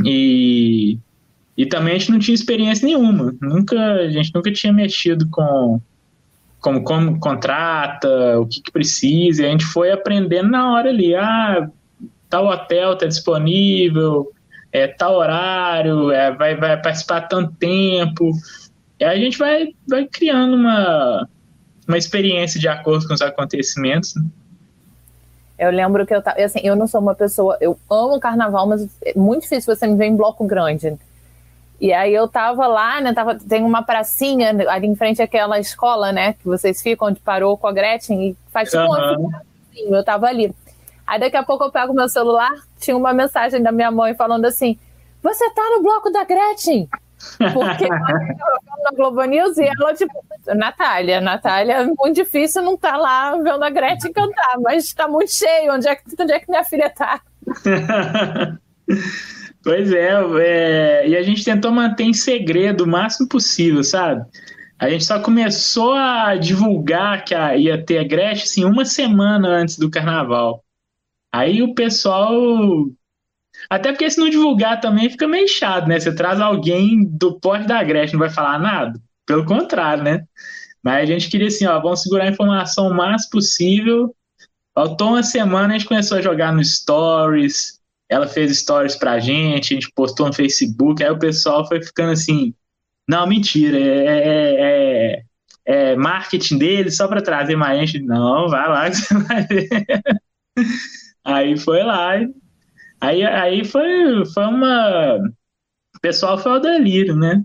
E, 0.05 0.99
e 1.57 1.65
também 1.65 1.95
a 1.95 1.99
gente 1.99 2.11
não 2.11 2.19
tinha 2.19 2.35
experiência 2.35 2.87
nenhuma. 2.87 3.35
Nunca, 3.41 3.77
a 3.77 4.11
gente 4.11 4.33
nunca 4.35 4.53
tinha 4.53 4.73
mexido 4.73 5.29
com 5.31 5.81
como, 6.61 6.83
como 6.83 7.21
contrata, 7.21 8.41
o 8.41 8.47
que, 8.47 8.61
que 8.61 8.73
precisa. 8.73 9.43
E 9.43 9.47
a 9.47 9.51
gente 9.51 9.65
foi 9.65 9.91
aprendendo 9.91 10.51
na 10.51 10.73
hora 10.73 10.91
ali. 10.91 11.15
Ah, 11.15 11.69
tal 12.29 12.47
hotel 12.47 12.95
está 12.95 13.07
disponível, 13.07 14.33
é 14.73 14.87
tal 14.87 15.17
horário, 15.17 16.11
é, 16.11 16.33
vai, 16.33 16.57
vai 16.57 16.81
participar 16.81 17.23
tanto 17.23 17.53
tempo. 17.55 18.33
E 18.99 19.05
a 19.05 19.17
gente 19.17 19.39
vai, 19.39 19.69
vai 19.89 20.07
criando 20.07 20.55
uma, 20.55 21.29
uma 21.87 21.97
experiência 21.97 22.59
de 22.59 22.69
acordo 22.69 23.07
com 23.07 23.15
os 23.15 23.23
acontecimentos. 23.23 24.15
Eu 25.59 25.71
lembro 25.71 26.05
que 26.05 26.15
eu 26.15 26.21
tava. 26.21 26.43
Assim, 26.43 26.61
eu 26.63 26.77
não 26.77 26.87
sou 26.87 27.01
uma 27.01 27.15
pessoa. 27.15 27.57
Eu 27.61 27.79
amo 27.91 28.21
carnaval, 28.21 28.67
mas 28.67 28.87
é 29.03 29.19
muito 29.19 29.43
difícil 29.43 29.75
você 29.75 29.87
me 29.87 29.97
ver 29.97 30.07
em 30.07 30.17
bloco 30.17 30.47
grande. 30.47 30.99
E 31.81 31.93
aí 31.93 32.15
eu 32.15 32.27
tava 32.27 32.67
lá, 32.67 33.01
né? 33.01 33.13
Tava, 33.13 33.35
tem 33.35 33.63
uma 33.63 33.83
pracinha 33.83 34.51
ali 34.69 34.87
em 34.87 34.97
frente 34.97 35.21
àquela 35.21 35.59
escola, 35.59 36.11
né? 36.11 36.33
Que 36.35 36.45
vocês 36.45 36.83
ficam, 36.83 37.09
onde 37.09 37.21
parou 37.21 37.57
com 37.57 37.67
a 37.67 37.73
Gretchen 37.73 38.31
e 38.31 38.37
faz 38.51 38.71
tipo 38.71 38.83
uhum. 38.83 39.27
um 39.27 39.95
Eu 39.95 40.05
tava 40.05 40.27
ali. 40.27 40.55
Aí 41.07 41.21
daqui 41.21 41.37
a 41.37 41.43
pouco 41.43 41.65
eu 41.65 41.71
pego 41.71 41.93
meu 41.93 42.09
celular, 42.09 42.53
tinha 42.81 42.97
uma 42.97 43.13
mensagem 43.13 43.63
da 43.63 43.71
minha 43.71 43.91
mãe 43.91 44.15
falando 44.15 44.47
assim: 44.47 44.79
Você 45.23 45.51
tá 45.51 45.63
no 45.77 45.83
bloco 45.83 46.11
da 46.11 46.25
Gretchen? 46.25 46.89
Porque 47.53 47.85
eu 47.85 47.91
na 47.91 48.91
Globo 48.95 49.23
News 49.25 49.57
e 49.59 49.65
ela, 49.65 49.95
tipo, 49.95 50.25
Natália, 50.55 51.21
Natália, 51.21 51.73
é 51.75 51.85
muito 51.85 52.13
difícil 52.13 52.63
não 52.63 52.75
estar 52.75 52.93
tá 52.93 52.97
lá 52.97 53.37
vendo 53.37 53.63
a 53.63 53.71
Gretchen 53.71 54.13
cantar, 54.13 54.59
mas 54.61 54.85
está 54.85 55.07
muito 55.07 55.33
cheio. 55.33 55.75
Onde 55.75 55.89
é 55.89 55.95
que, 55.95 56.03
onde 56.19 56.33
é 56.33 56.41
que 56.41 56.51
minha 56.51 56.65
filha 56.65 56.91
tá? 56.91 57.21
pois 59.67 59.93
é, 59.93 60.13
é, 60.45 61.09
e 61.09 61.17
a 61.17 61.23
gente 61.25 61.45
tentou 61.45 61.73
manter 61.73 62.05
em 62.05 62.13
segredo 62.13 62.85
o 62.85 62.87
máximo 62.87 63.29
possível, 63.29 63.83
sabe? 63.83 64.25
A 64.79 64.89
gente 64.89 65.05
só 65.05 65.19
começou 65.19 65.93
a 65.93 66.37
divulgar 66.37 67.25
que 67.25 67.35
a, 67.35 67.57
ia 67.57 67.85
ter 67.85 67.99
a 67.99 68.05
Gretchen 68.05 68.45
assim, 68.45 68.65
uma 68.65 68.85
semana 68.85 69.49
antes 69.49 69.77
do 69.77 69.91
carnaval. 69.91 70.65
Aí 71.33 71.63
o 71.65 71.75
pessoal. 71.75 72.33
Até 73.69 73.91
porque 73.91 74.09
se 74.09 74.21
não 74.21 74.31
divulgar 74.31 74.81
também 74.81 75.11
fica 75.11 75.27
meio 75.27 75.49
chato, 75.49 75.89
né? 75.89 75.99
Você 75.99 76.15
traz 76.15 76.41
alguém 76.41 77.05
do 77.05 77.41
porte 77.41 77.67
da 77.67 77.83
Gretchen, 77.83 78.13
não 78.13 78.21
vai 78.21 78.31
falar 78.31 78.61
nada. 78.61 79.01
Pelo 79.27 79.45
contrário, 79.45 80.05
né? 80.05 80.25
Mas 80.81 81.03
a 81.03 81.13
gente 81.13 81.29
queria 81.29 81.49
assim, 81.49 81.67
ó, 81.67 81.81
vamos 81.81 82.03
segurar 82.03 82.27
a 82.27 82.31
informação 82.31 82.87
o 82.87 82.95
mais 82.95 83.29
possível. 83.29 84.15
Faltou 84.73 85.09
uma 85.09 85.25
semana, 85.25 85.75
a 85.75 85.79
gente 85.79 85.89
começou 85.89 86.19
a 86.19 86.23
jogar 86.23 86.53
no 86.53 86.63
Stories, 86.65 87.76
ela 88.09 88.27
fez 88.27 88.57
stories 88.59 88.97
pra 88.97 89.19
gente, 89.19 89.73
a 89.73 89.75
gente 89.75 89.93
postou 89.95 90.27
no 90.27 90.33
Facebook, 90.33 91.03
aí 91.03 91.11
o 91.11 91.19
pessoal 91.19 91.67
foi 91.67 91.83
ficando 91.83 92.13
assim, 92.13 92.55
não, 93.09 93.27
mentira, 93.27 93.79
é, 93.79 94.07
é, 94.07 95.23
é, 95.67 95.91
é 95.93 95.97
marketing 95.97 96.59
dele 96.59 96.91
só 96.91 97.07
para 97.07 97.23
trazer 97.23 97.57
mais 97.57 97.79
gente. 97.91 98.05
Não, 98.05 98.49
vai 98.49 98.69
lá 98.69 98.91
que 98.91 98.97
você 98.97 99.15
vai 99.19 99.47
ver. 99.47 99.69
Aí 101.25 101.57
foi 101.59 101.83
lá, 101.83 102.15
aí, 103.01 103.25
aí 103.25 103.65
foi, 103.65 104.25
foi 104.33 104.45
uma. 104.45 105.17
O 105.97 106.01
pessoal 106.01 106.39
foi 106.39 106.53
ao 106.53 106.61
delírio, 106.61 107.17
né? 107.17 107.43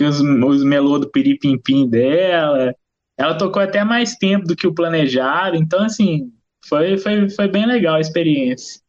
Os, 0.00 0.20
os 0.20 0.64
melô 0.64 0.98
do 0.98 1.10
piripimpim 1.10 1.88
dela. 1.88 2.74
Ela 3.18 3.36
tocou 3.36 3.62
até 3.62 3.84
mais 3.84 4.16
tempo 4.16 4.46
do 4.46 4.56
que 4.56 4.66
o 4.66 4.74
planejado, 4.74 5.56
então, 5.56 5.84
assim, 5.84 6.32
foi, 6.66 6.96
foi, 6.96 7.28
foi 7.28 7.48
bem 7.48 7.66
legal 7.66 7.96
a 7.96 8.00
experiência. 8.00 8.80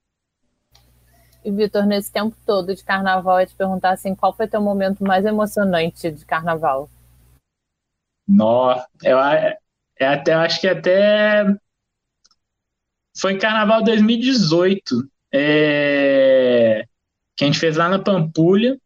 Vitor, 1.43 1.85
nesse 1.85 2.11
tempo 2.11 2.35
todo 2.45 2.75
de 2.75 2.83
carnaval, 2.83 3.39
eu 3.39 3.47
te 3.47 3.55
perguntar 3.55 3.91
assim, 3.91 4.13
qual 4.13 4.33
foi 4.33 4.47
teu 4.47 4.61
momento 4.61 5.03
mais 5.03 5.25
emocionante 5.25 6.11
de 6.11 6.25
carnaval? 6.25 6.89
Nossa, 8.27 8.87
eu, 9.03 9.17
eu, 9.17 9.53
eu 9.99 10.09
até, 10.09 10.33
acho 10.33 10.61
que 10.61 10.67
até 10.67 11.45
foi 13.17 13.37
Carnaval 13.37 13.83
2018, 13.83 15.09
é, 15.33 16.85
que 17.35 17.43
a 17.43 17.47
gente 17.47 17.59
fez 17.59 17.75
lá 17.75 17.89
na 17.89 17.99
Pampulha, 17.99 18.79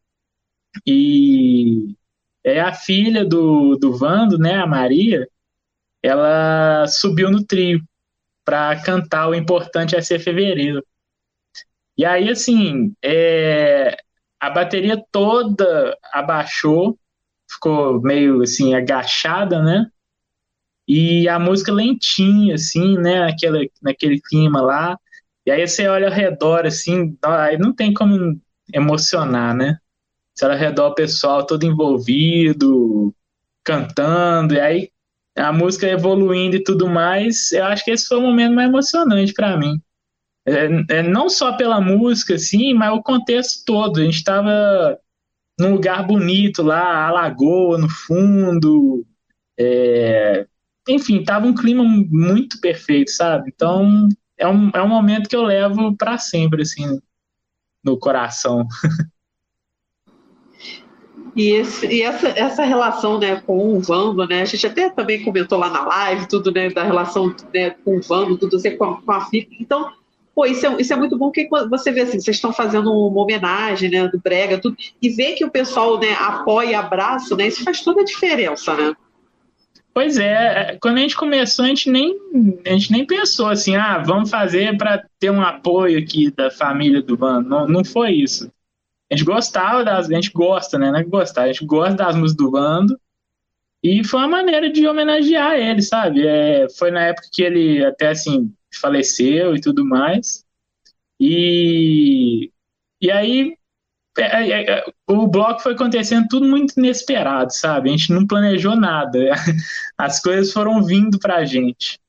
e 0.85 1.95
é 2.43 2.59
a 2.59 2.73
filha 2.73 3.25
do, 3.25 3.75
do 3.75 3.97
Vando, 3.97 4.37
né, 4.37 4.55
a 4.55 4.67
Maria, 4.67 5.27
ela 6.01 6.85
subiu 6.87 7.31
no 7.31 7.43
trio 7.43 7.83
para 8.43 8.79
cantar 8.83 9.27
O 9.27 9.35
Importante 9.35 9.95
é 9.95 10.01
Ser 10.01 10.19
Fevereiro. 10.19 10.85
E 11.97 12.05
aí, 12.05 12.29
assim, 12.29 12.93
é, 13.03 13.97
a 14.39 14.49
bateria 14.49 15.01
toda 15.11 15.97
abaixou, 16.13 16.99
ficou 17.49 18.01
meio 18.01 18.41
assim 18.41 18.73
agachada, 18.75 19.61
né? 19.63 19.87
E 20.87 21.27
a 21.27 21.39
música 21.39 21.71
lentinha, 21.71 22.55
assim, 22.55 22.97
né? 22.97 23.21
Naquele, 23.21 23.71
naquele 23.81 24.21
clima 24.21 24.61
lá. 24.61 24.97
E 25.45 25.51
aí 25.51 25.67
você 25.67 25.87
olha 25.87 26.07
ao 26.07 26.13
redor, 26.13 26.65
assim, 26.65 27.17
aí 27.23 27.57
não 27.57 27.73
tem 27.73 27.93
como 27.93 28.39
emocionar, 28.73 29.55
né? 29.55 29.77
Você 30.35 30.45
olha 30.45 30.55
ao 30.55 30.59
redor 30.59 30.87
o 30.89 30.95
pessoal 30.95 31.45
todo 31.45 31.63
envolvido, 31.65 33.13
cantando, 33.63 34.55
e 34.55 34.59
aí 34.59 34.91
a 35.37 35.53
música 35.53 35.87
evoluindo 35.87 36.57
e 36.57 36.63
tudo 36.63 36.89
mais. 36.89 37.51
Eu 37.53 37.65
acho 37.65 37.85
que 37.85 37.91
esse 37.91 38.07
foi 38.07 38.17
o 38.19 38.21
momento 38.21 38.55
mais 38.55 38.69
emocionante 38.69 39.33
para 39.33 39.57
mim. 39.57 39.81
É, 40.47 40.97
é, 40.97 41.03
não 41.03 41.27
só 41.27 41.53
pela 41.57 41.81
música, 41.81 42.35
assim, 42.35 42.73
mas 42.73 42.93
o 42.93 43.01
contexto 43.01 43.65
todo. 43.65 43.99
A 43.99 44.03
gente 44.03 44.15
estava 44.17 44.99
num 45.59 45.73
lugar 45.73 46.05
bonito 46.05 46.61
lá, 46.61 47.07
a 47.07 47.11
lagoa 47.11 47.77
no 47.77 47.89
fundo, 47.89 49.05
é, 49.57 50.45
enfim, 50.87 51.23
tava 51.23 51.47
um 51.47 51.55
clima 51.55 51.83
muito 51.83 52.59
perfeito, 52.59 53.11
sabe? 53.11 53.51
Então, 53.53 54.07
é 54.37 54.47
um, 54.47 54.69
é 54.73 54.81
um 54.81 54.87
momento 54.87 55.29
que 55.29 55.35
eu 55.35 55.43
levo 55.43 55.95
para 55.95 56.17
sempre, 56.17 56.61
assim, 56.61 56.99
no 57.83 57.97
coração. 57.97 58.67
E, 61.35 61.49
esse, 61.51 61.87
e 61.87 62.01
essa, 62.01 62.29
essa 62.29 62.63
relação 62.63 63.19
né, 63.19 63.41
com 63.41 63.75
o 63.75 63.81
Vando, 63.81 64.25
né? 64.25 64.41
A 64.41 64.45
gente 64.45 64.65
até 64.65 64.89
também 64.89 65.23
comentou 65.23 65.57
lá 65.57 65.69
na 65.69 65.85
live, 65.85 66.27
tudo, 66.29 66.51
né? 66.51 66.69
Da 66.69 66.83
relação 66.83 67.35
né, 67.53 67.71
com 67.71 67.97
o 67.97 68.01
Vando, 68.01 68.37
tudo 68.37 68.55
assim, 68.55 68.77
com, 68.77 68.85
a, 68.85 69.01
com 69.01 69.11
a 69.11 69.21
FIC. 69.25 69.57
Então, 69.59 69.91
pô, 70.35 70.45
isso 70.45 70.67
é, 70.67 70.81
isso 70.81 70.93
é 70.93 70.97
muito 70.97 71.17
bom 71.17 71.31
que 71.31 71.47
você 71.69 71.91
vê 71.91 72.01
assim, 72.01 72.19
vocês 72.19 72.35
estão 72.35 72.51
fazendo 72.51 72.91
uma 72.91 73.21
homenagem, 73.21 73.89
né? 73.89 74.07
Do 74.09 74.19
Brega, 74.19 74.59
tudo, 74.59 74.75
e 75.01 75.09
ver 75.09 75.33
que 75.35 75.45
o 75.45 75.49
pessoal 75.49 75.97
né, 75.97 76.13
apoia 76.19 76.71
e 76.71 76.75
abraça, 76.75 77.35
né? 77.35 77.47
Isso 77.47 77.63
faz 77.63 77.81
toda 77.81 78.01
a 78.01 78.05
diferença, 78.05 78.75
né? 78.75 78.93
Pois 79.93 80.17
é, 80.17 80.73
é, 80.73 80.77
quando 80.81 80.97
a 80.97 80.99
gente 80.99 81.15
começou, 81.15 81.63
a 81.63 81.69
gente 81.69 81.89
nem, 81.89 82.13
a 82.65 82.71
gente 82.71 82.91
nem 82.91 83.05
pensou 83.05 83.47
assim, 83.47 83.77
ah, 83.77 83.97
vamos 83.99 84.29
fazer 84.29 84.77
para 84.77 85.01
ter 85.17 85.31
um 85.31 85.41
apoio 85.41 85.97
aqui 85.97 86.29
da 86.29 86.51
família 86.51 87.01
do 87.01 87.15
Van. 87.15 87.41
Não, 87.41 87.65
não 87.65 87.85
foi 87.85 88.11
isso. 88.11 88.51
A 89.09 89.15
gente 89.15 89.25
gostava 89.25 89.85
das. 89.85 90.09
A 90.09 90.13
gente 90.13 90.31
gosta, 90.31 90.77
né? 90.77 90.91
Não 90.91 90.99
é 90.99 91.03
gostar, 91.03 91.43
a 91.43 91.47
gente 91.47 91.65
gosta 91.65 91.95
das 91.95 92.15
músicas 92.15 92.45
do 92.45 92.51
Vando. 92.51 92.99
E 93.81 94.03
foi 94.03 94.19
uma 94.19 94.27
maneira 94.27 94.69
de 94.69 94.85
homenagear 94.85 95.53
ele, 95.53 95.81
sabe? 95.81 96.27
É, 96.27 96.67
foi 96.77 96.91
na 96.91 97.03
época 97.03 97.29
que 97.31 97.43
ele 97.43 97.85
até 97.85 98.09
assim 98.09 98.51
faleceu 98.79 99.55
e 99.55 99.61
tudo 99.61 99.85
mais. 99.85 100.43
E, 101.19 102.51
e 103.01 103.11
aí 103.11 103.57
é, 104.17 104.51
é, 104.51 104.71
é, 104.79 104.85
o 105.07 105.27
bloco 105.27 105.61
foi 105.61 105.73
acontecendo 105.73 106.27
tudo 106.29 106.47
muito 106.47 106.77
inesperado, 106.77 107.53
sabe? 107.53 107.89
A 107.89 107.91
gente 107.91 108.13
não 108.13 108.25
planejou 108.25 108.75
nada. 108.75 109.19
As 109.97 110.21
coisas 110.21 110.53
foram 110.53 110.83
vindo 110.83 111.19
pra 111.19 111.45
gente. 111.45 111.99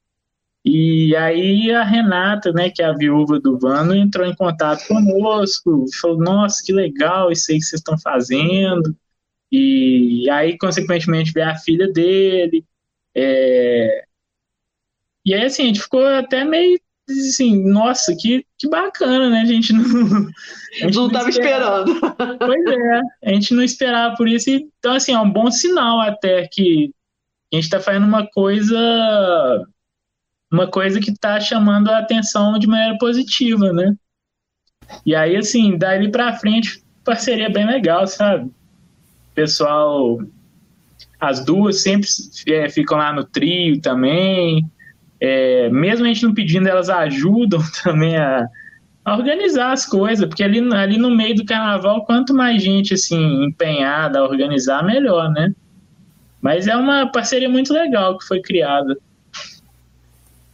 E 0.65 1.15
aí 1.17 1.71
a 1.73 1.85
Renata, 1.85 2.53
né, 2.53 2.71
que 2.71 2.83
é 2.83 2.87
a 2.87 2.93
viúva 2.93 3.39
do 3.41 3.59
Vano, 3.59 3.95
entrou 3.95 4.27
em 4.27 4.35
contato 4.35 4.87
conosco, 4.89 5.87
falou: 6.01 6.19
"Nossa, 6.19 6.63
que 6.65 6.73
legal 6.73 7.31
isso 7.31 7.53
aí 7.53 7.59
que 7.59 7.65
vocês 7.65 7.81
estão 7.81 7.99
fazendo". 7.99 8.97
E 9.51 10.29
aí, 10.31 10.59
consequentemente, 10.59 11.33
veio 11.33 11.49
a 11.49 11.55
filha 11.57 11.91
dele. 11.93 12.65
É... 13.15 14.05
E 15.27 15.35
aí, 15.35 15.45
assim, 15.45 15.65
a 15.65 15.67
gente 15.67 15.83
ficou 15.83 16.07
até 16.07 16.45
meio 16.45 16.79
assim, 17.11 17.63
nossa, 17.65 18.15
que, 18.17 18.45
que 18.59 18.69
bacana, 18.69 19.31
né? 19.31 19.41
A 19.41 19.45
gente 19.45 19.73
não. 19.73 19.83
A 20.83 20.85
gente 20.85 20.95
não 20.95 21.07
estava 21.07 21.29
esperando. 21.29 22.01
Pois 22.39 22.67
é, 22.67 23.01
a 23.25 23.33
gente 23.33 23.55
não 23.55 23.63
esperava 23.63 24.17
por 24.17 24.29
isso. 24.29 24.51
Então, 24.51 24.95
assim, 24.95 25.13
é 25.13 25.19
um 25.19 25.31
bom 25.31 25.51
sinal 25.51 26.01
até 26.01 26.47
que 26.47 26.93
a 27.53 27.57
gente 27.57 27.65
está 27.65 27.81
fazendo 27.81 28.07
uma 28.07 28.27
coisa. 28.27 28.77
Uma 30.53 30.69
coisa 30.69 31.01
que 31.01 31.11
está 31.11 31.41
chamando 31.41 31.91
a 31.91 31.99
atenção 31.99 32.59
de 32.59 32.69
maneira 32.69 32.97
positiva, 32.99 33.73
né? 33.73 33.97
E 35.05 35.15
aí, 35.15 35.37
assim, 35.37 35.77
dali 35.77 36.11
para 36.11 36.37
frente, 36.37 36.85
parceria 37.05 37.51
bem 37.51 37.67
legal, 37.67 38.07
sabe? 38.07 38.51
Pessoal, 39.35 40.19
as 41.19 41.45
duas 41.45 41.83
sempre 41.83 42.09
é, 42.49 42.69
ficam 42.69 42.99
lá 42.99 43.13
no 43.13 43.25
trio 43.25 43.81
também. 43.81 44.65
É, 45.21 45.69
mesmo 45.71 46.05
a 46.05 46.09
gente 46.09 46.25
não 46.25 46.35
pedindo, 46.35 46.69
elas 46.69 46.89
ajudam 46.89 47.61
também 47.83 48.17
a, 48.17 48.47
a 49.05 49.17
organizar 49.17 49.73
as 49.73 49.87
coisas, 49.87 50.27
porque 50.27 50.43
ali, 50.43 50.59
ali 50.75 50.99
no 50.99 51.11
meio 51.11 51.35
do 51.35 51.45
carnaval, 51.45 52.05
quanto 52.05 52.35
mais 52.35 52.63
gente 52.63 52.95
assim 52.95 53.45
empenhada 53.45 54.19
a 54.19 54.25
organizar, 54.25 54.85
melhor, 54.85 55.31
né? 55.31 55.55
Mas 56.41 56.67
é 56.67 56.77
uma 56.77 57.11
parceria 57.11 57.49
muito 57.49 57.73
legal 57.73 58.19
que 58.19 58.27
foi 58.27 58.41
criada. 58.41 58.97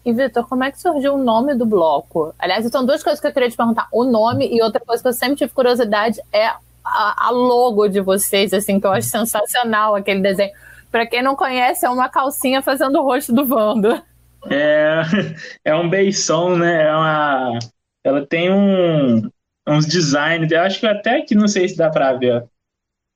E, 0.05 0.13
Vitor, 0.13 0.47
como 0.49 0.65
é 0.65 0.71
que 0.71 0.81
surgiu 0.81 1.15
o 1.15 1.23
nome 1.23 1.55
do 1.55 1.65
bloco? 1.65 2.35
Aliás, 2.39 2.69
são 2.71 2.85
duas 2.85 3.03
coisas 3.03 3.21
que 3.21 3.27
eu 3.27 3.33
queria 3.33 3.49
te 3.49 3.57
perguntar. 3.57 3.89
O 3.93 4.05
nome 4.05 4.49
e 4.53 4.61
outra 4.61 4.81
coisa 4.85 5.01
que 5.03 5.09
eu 5.09 5.13
sempre 5.13 5.37
tive 5.37 5.53
curiosidade 5.53 6.21
é 6.33 6.47
a, 6.85 7.29
a 7.29 7.31
logo 7.31 7.87
de 7.89 8.01
vocês, 8.01 8.53
assim, 8.53 8.81
que 8.81 8.87
eu 8.87 8.91
acho 8.91 9.09
sensacional 9.09 9.95
aquele 9.95 10.21
desenho. 10.21 10.51
Para 10.91 11.07
quem 11.07 11.23
não 11.23 11.37
conhece, 11.37 11.87
é 11.87 11.91
uma 11.91 12.09
calcinha 12.09 12.61
fazendo 12.61 12.99
o 12.99 13.03
rosto 13.03 13.33
do 13.33 13.47
Vando. 13.47 14.03
É, 14.51 15.03
é 15.65 15.75
um 15.75 15.89
beição, 15.89 16.57
né? 16.57 16.85
É 16.85 16.95
uma, 16.95 17.59
ela 18.05 18.27
tem 18.27 18.53
um, 18.53 19.23
uns 19.69 19.87
designs, 19.87 20.51
eu 20.51 20.61
acho 20.61 20.81
que 20.81 20.87
até 20.87 21.19
aqui 21.19 21.35
não 21.35 21.49
sei 21.49 21.69
se 21.69 21.77
dá 21.77 21.91
para 21.91 22.13
ver. 22.15 22.45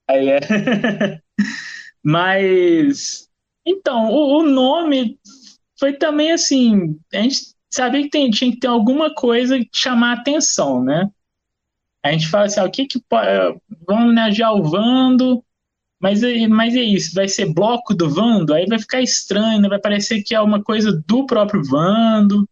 Aí 0.09 0.29
é. 0.29 0.41
Mas, 2.03 3.29
então, 3.66 4.11
o, 4.11 4.39
o 4.39 4.43
nome 4.45 5.18
foi 5.79 5.95
também 5.95 6.31
assim, 6.33 6.99
a 7.12 7.18
gente 7.18 7.55
sabia 7.68 8.03
que 8.03 8.11
tem, 8.11 8.31
tinha 8.31 8.53
que 8.53 8.61
ter 8.61 8.68
alguma 8.68 9.12
coisa 9.12 9.59
que 9.59 9.68
chamar 9.72 10.12
atenção, 10.18 10.83
né? 10.83 11.11
A 12.03 12.12
gente 12.12 12.29
fala 12.29 12.45
assim, 12.45 12.61
ah, 12.61 12.64
o 12.64 12.70
que 12.70 12.87
que 12.87 13.01
pode, 13.01 13.29
vamos 13.87 14.05
homenagear 14.05 14.55
o 14.55 14.62
Vando, 14.62 15.45
mas, 16.07 16.21
mas 16.49 16.77
é 16.77 16.83
isso, 16.83 17.13
vai 17.17 17.27
ser 17.27 17.53
bloco 17.53 17.93
do 17.93 18.09
Vando, 18.09 18.55
aí 18.55 18.65
vai 18.67 18.79
ficar 18.79 19.03
estranho, 19.03 19.61
né? 19.61 19.69
vai 19.69 19.81
parecer 19.81 20.23
que 20.23 20.37
é 20.37 20.41
uma 20.41 20.63
coisa 20.63 21.03
do 21.05 21.27
próprio 21.27 21.65
Vando. 21.65 22.49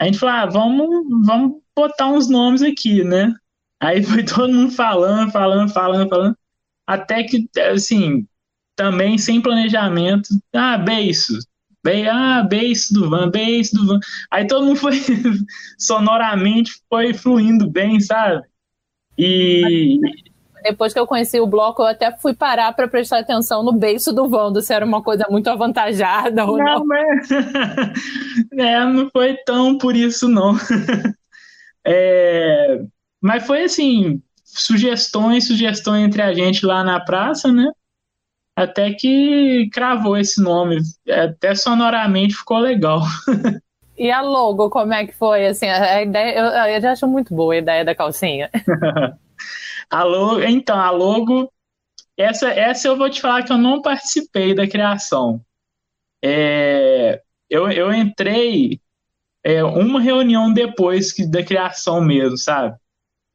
A 0.00 0.04
gente 0.04 0.18
falou, 0.18 0.34
ah, 0.34 0.46
vamos, 0.46 1.06
vamos 1.24 1.62
botar 1.76 2.08
uns 2.08 2.28
nomes 2.28 2.62
aqui, 2.62 3.04
né? 3.04 3.32
Aí 3.80 4.02
foi 4.02 4.24
todo 4.26 4.52
mundo 4.52 4.72
falando, 4.72 5.30
falando, 5.30 5.72
falando, 5.72 6.08
falando, 6.08 6.38
até 6.84 7.22
que, 7.22 7.48
assim, 7.72 8.26
também 8.74 9.16
sem 9.16 9.40
planejamento, 9.40 10.28
ah, 10.52 10.76
beijo, 10.76 11.38
Bem, 11.84 12.08
ah, 12.08 12.42
bass 12.42 12.90
do 12.90 13.08
Van, 13.08 13.30
bass 13.30 13.70
do 13.72 13.86
Van. 13.86 14.00
Aí 14.28 14.44
todo 14.44 14.66
mundo 14.66 14.76
foi 14.76 14.98
sonoramente 15.78 16.82
foi 16.88 17.14
fluindo 17.14 17.70
bem, 17.70 18.00
sabe? 18.00 18.44
E 19.16 20.00
depois 20.70 20.92
que 20.92 20.98
eu 20.98 21.06
conheci 21.06 21.40
o 21.40 21.46
bloco, 21.46 21.82
eu 21.82 21.86
até 21.86 22.10
fui 22.16 22.34
parar 22.34 22.72
para 22.72 22.88
prestar 22.88 23.18
atenção 23.18 23.62
no 23.62 23.72
beijo 23.72 24.12
do 24.12 24.28
Vando, 24.28 24.60
se 24.60 24.72
era 24.72 24.84
uma 24.84 25.02
coisa 25.02 25.26
muito 25.30 25.48
avantajada 25.48 26.44
ou 26.44 26.58
não. 26.58 26.64
Não, 26.64 26.86
mas... 26.86 27.28
é, 28.58 28.84
não 28.84 29.10
foi 29.10 29.36
tão 29.44 29.78
por 29.78 29.94
isso, 29.96 30.28
não. 30.28 30.54
É... 31.88 32.80
Mas 33.22 33.46
foi 33.46 33.62
assim, 33.62 34.20
sugestões, 34.42 35.46
sugestões 35.46 36.04
entre 36.04 36.20
a 36.20 36.34
gente 36.34 36.66
lá 36.66 36.82
na 36.82 36.98
praça, 36.98 37.52
né? 37.52 37.70
até 38.56 38.94
que 38.94 39.68
cravou 39.70 40.16
esse 40.16 40.42
nome. 40.42 40.78
Até 41.08 41.54
sonoramente 41.54 42.34
ficou 42.34 42.58
legal. 42.58 43.02
E 43.98 44.10
a 44.10 44.20
logo, 44.20 44.68
como 44.68 44.92
é 44.92 45.06
que 45.06 45.14
foi? 45.14 45.46
Assim, 45.46 45.66
a 45.66 46.02
ideia, 46.02 46.38
eu, 46.38 46.44
eu 46.74 46.80
já 46.82 46.92
acho 46.92 47.08
muito 47.08 47.34
boa 47.34 47.54
a 47.54 47.56
ideia 47.56 47.82
da 47.82 47.94
calcinha. 47.94 48.50
A 49.90 50.02
logo, 50.02 50.42
então, 50.42 50.78
a 50.78 50.90
logo, 50.90 51.52
essa, 52.16 52.48
essa 52.48 52.88
eu 52.88 52.96
vou 52.96 53.10
te 53.10 53.20
falar 53.20 53.42
que 53.42 53.52
eu 53.52 53.58
não 53.58 53.82
participei 53.82 54.54
da 54.54 54.66
criação. 54.66 55.40
É, 56.22 57.22
eu, 57.48 57.70
eu 57.70 57.92
entrei 57.92 58.80
é, 59.44 59.62
uma 59.62 60.00
reunião 60.00 60.52
depois 60.52 61.12
que, 61.12 61.26
da 61.26 61.42
criação 61.42 62.00
mesmo, 62.00 62.36
sabe? 62.36 62.76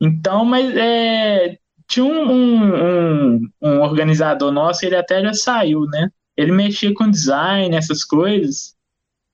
Então, 0.01 0.43
mas 0.43 0.75
é, 0.75 1.57
tinha 1.87 2.05
um, 2.05 3.35
um, 3.35 3.49
um, 3.61 3.81
organizador 3.81 4.51
nosso, 4.51 4.85
ele 4.85 4.95
até 4.95 5.21
já 5.21 5.33
saiu, 5.33 5.85
né? 5.85 6.09
Ele 6.35 6.51
mexia 6.51 6.93
com 6.93 7.09
design, 7.09 7.75
essas 7.75 8.03
coisas. 8.03 8.75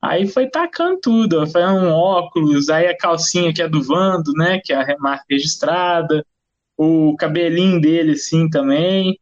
Aí 0.01 0.27
foi 0.27 0.47
tacando 0.49 0.99
tudo, 1.01 1.47
foi 1.47 1.63
um 1.63 1.89
óculos, 1.89 2.69
aí 2.69 2.87
a 2.87 2.97
calcinha 2.97 3.53
que 3.53 3.61
é 3.61 3.67
do 3.67 3.81
Vando, 3.81 4.31
né? 4.33 4.59
Que 4.63 4.73
é 4.73 4.93
a 4.93 4.97
marca 4.99 5.25
registrada, 5.29 6.25
o 6.77 7.15
cabelinho 7.17 7.81
dele, 7.81 8.13
assim, 8.13 8.49
também. 8.49 9.19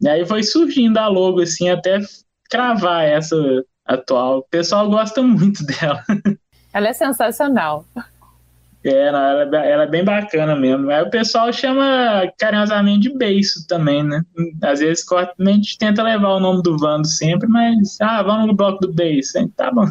E 0.00 0.08
aí 0.08 0.26
foi 0.26 0.42
surgindo 0.42 0.98
a 0.98 1.08
logo, 1.08 1.40
assim, 1.40 1.70
até 1.70 1.98
cravar 2.50 3.04
essa 3.04 3.36
atual. 3.86 4.38
O 4.38 4.42
pessoal 4.42 4.88
gosta 4.90 5.22
muito 5.22 5.64
dela. 5.64 6.04
Ela 6.72 6.88
é 6.88 6.92
sensacional. 6.92 7.84
É, 8.84 9.06
ela, 9.06 9.42
ela 9.64 9.82
é 9.84 9.86
bem 9.86 10.04
bacana 10.04 10.56
mesmo. 10.56 10.90
Aí 10.90 11.02
o 11.02 11.10
pessoal 11.10 11.52
chama 11.52 12.30
carinhosamente 12.38 13.08
de 13.08 13.16
beiço 13.16 13.66
também, 13.68 14.02
né? 14.02 14.22
Às 14.62 14.80
vezes 14.80 15.06
a 15.12 15.44
gente 15.44 15.78
tenta 15.78 16.02
levar 16.02 16.30
o 16.30 16.40
nome 16.40 16.62
do 16.62 16.76
Vando 16.76 17.06
sempre, 17.06 17.48
mas 17.48 18.00
ah, 18.00 18.22
vamos 18.22 18.48
no 18.48 18.54
bloco 18.54 18.80
do 18.80 18.92
beiço. 18.92 19.38
Hein? 19.38 19.52
Tá 19.56 19.70
bom. 19.70 19.86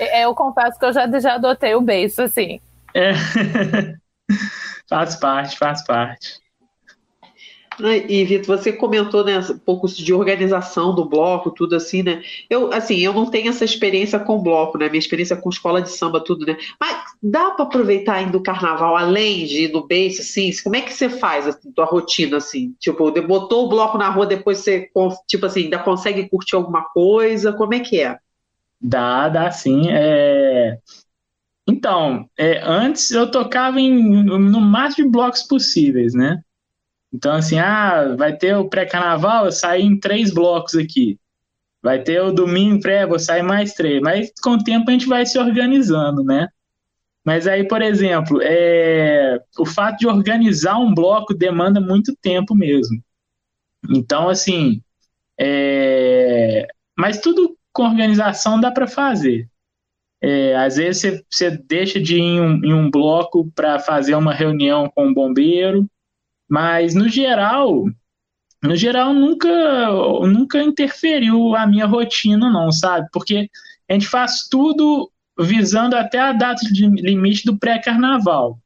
É, 0.00 0.24
eu 0.24 0.34
confesso 0.34 0.78
que 0.78 0.84
eu 0.84 0.92
já, 0.92 1.20
já 1.20 1.34
adotei 1.34 1.74
o 1.74 1.80
beiço, 1.80 2.22
assim. 2.22 2.60
É. 2.94 3.12
faz 4.88 5.16
parte, 5.16 5.58
faz 5.58 5.84
parte. 5.84 6.40
E, 8.08 8.24
Vitor, 8.24 8.58
você 8.58 8.72
comentou 8.72 9.24
né, 9.24 9.38
um 9.38 9.58
pouco 9.58 9.86
de 9.86 10.12
organização 10.12 10.92
do 10.92 11.04
bloco, 11.04 11.52
tudo 11.52 11.76
assim, 11.76 12.02
né? 12.02 12.22
Eu, 12.50 12.72
assim, 12.72 12.98
eu 12.98 13.12
não 13.12 13.30
tenho 13.30 13.50
essa 13.50 13.64
experiência 13.64 14.18
com 14.18 14.42
bloco, 14.42 14.76
né? 14.76 14.88
Minha 14.88 14.98
experiência 14.98 15.36
com 15.36 15.48
escola 15.48 15.80
de 15.80 15.90
samba, 15.90 16.20
tudo, 16.20 16.44
né? 16.44 16.56
Mas 16.80 16.96
dá 17.22 17.52
para 17.52 17.64
aproveitar 17.64 18.14
ainda 18.14 18.36
o 18.36 18.42
carnaval, 18.42 18.96
além 18.96 19.46
de 19.46 19.64
ir 19.64 19.72
no 19.72 19.86
beijo, 19.86 20.20
assim? 20.20 20.50
Como 20.64 20.74
é 20.74 20.80
que 20.80 20.92
você 20.92 21.08
faz 21.08 21.46
a 21.46 21.56
tua 21.72 21.84
rotina, 21.84 22.38
assim? 22.38 22.74
Tipo, 22.80 23.12
botou 23.22 23.66
o 23.66 23.68
bloco 23.68 23.96
na 23.96 24.10
rua, 24.10 24.26
depois 24.26 24.58
você, 24.58 24.90
tipo 25.28 25.46
assim, 25.46 25.64
ainda 25.64 25.78
consegue 25.78 26.28
curtir 26.28 26.56
alguma 26.56 26.82
coisa? 26.82 27.52
Como 27.52 27.74
é 27.74 27.80
que 27.80 28.00
é? 28.00 28.18
Dá, 28.80 29.28
dá 29.28 29.52
sim. 29.52 29.88
É... 29.88 30.78
Então, 31.68 32.28
é, 32.36 32.62
antes 32.64 33.10
eu 33.10 33.30
tocava 33.30 33.78
em, 33.78 33.92
no 34.24 34.60
máximo 34.60 35.06
de 35.06 35.12
blocos 35.12 35.42
possíveis, 35.42 36.14
né? 36.14 36.42
Então, 37.12 37.32
assim, 37.32 37.58
ah, 37.58 38.14
vai 38.16 38.36
ter 38.36 38.56
o 38.56 38.68
pré-carnaval, 38.68 39.46
eu 39.46 39.52
saí 39.52 39.82
em 39.82 39.98
três 39.98 40.32
blocos 40.32 40.74
aqui. 40.74 41.18
Vai 41.82 42.02
ter 42.02 42.20
o 42.22 42.32
domingo 42.32 42.80
pré, 42.80 43.06
vou 43.06 43.18
sair 43.18 43.42
mais 43.42 43.74
três. 43.74 44.00
Mas 44.00 44.32
com 44.42 44.52
o 44.52 44.64
tempo 44.64 44.88
a 44.88 44.92
gente 44.92 45.06
vai 45.06 45.26
se 45.26 45.38
organizando, 45.38 46.24
né? 46.24 46.48
Mas 47.24 47.46
aí, 47.46 47.66
por 47.68 47.82
exemplo, 47.82 48.40
é... 48.42 49.38
o 49.58 49.66
fato 49.66 49.98
de 49.98 50.06
organizar 50.06 50.78
um 50.78 50.94
bloco 50.94 51.34
demanda 51.34 51.80
muito 51.80 52.16
tempo 52.16 52.54
mesmo. 52.54 53.02
Então, 53.90 54.28
assim, 54.28 54.82
é... 55.38 56.66
mas 56.96 57.20
tudo 57.20 57.56
com 57.72 57.84
organização 57.84 58.60
dá 58.60 58.70
para 58.70 58.86
fazer. 58.86 59.48
É, 60.20 60.56
às 60.56 60.76
vezes 60.76 61.00
você, 61.00 61.24
você 61.30 61.50
deixa 61.50 62.00
de 62.00 62.16
ir 62.16 62.20
em 62.20 62.40
um, 62.40 62.64
em 62.64 62.72
um 62.72 62.90
bloco 62.90 63.50
para 63.54 63.78
fazer 63.78 64.14
uma 64.14 64.34
reunião 64.34 64.90
com 64.92 65.06
o 65.06 65.10
um 65.10 65.14
bombeiro, 65.14 65.88
mas 66.48 66.94
no 66.94 67.08
geral, 67.08 67.84
no 68.62 68.74
geral 68.74 69.14
nunca 69.14 69.48
nunca 70.26 70.62
interferiu 70.62 71.54
a 71.54 71.66
minha 71.66 71.86
rotina 71.86 72.50
não, 72.50 72.72
sabe? 72.72 73.06
Porque 73.12 73.48
a 73.88 73.92
gente 73.92 74.08
faz 74.08 74.48
tudo 74.48 75.10
visando 75.38 75.94
até 75.94 76.18
a 76.18 76.32
data 76.32 76.66
de 76.72 76.86
limite 76.86 77.44
do 77.44 77.56
pré-carnaval. 77.56 78.58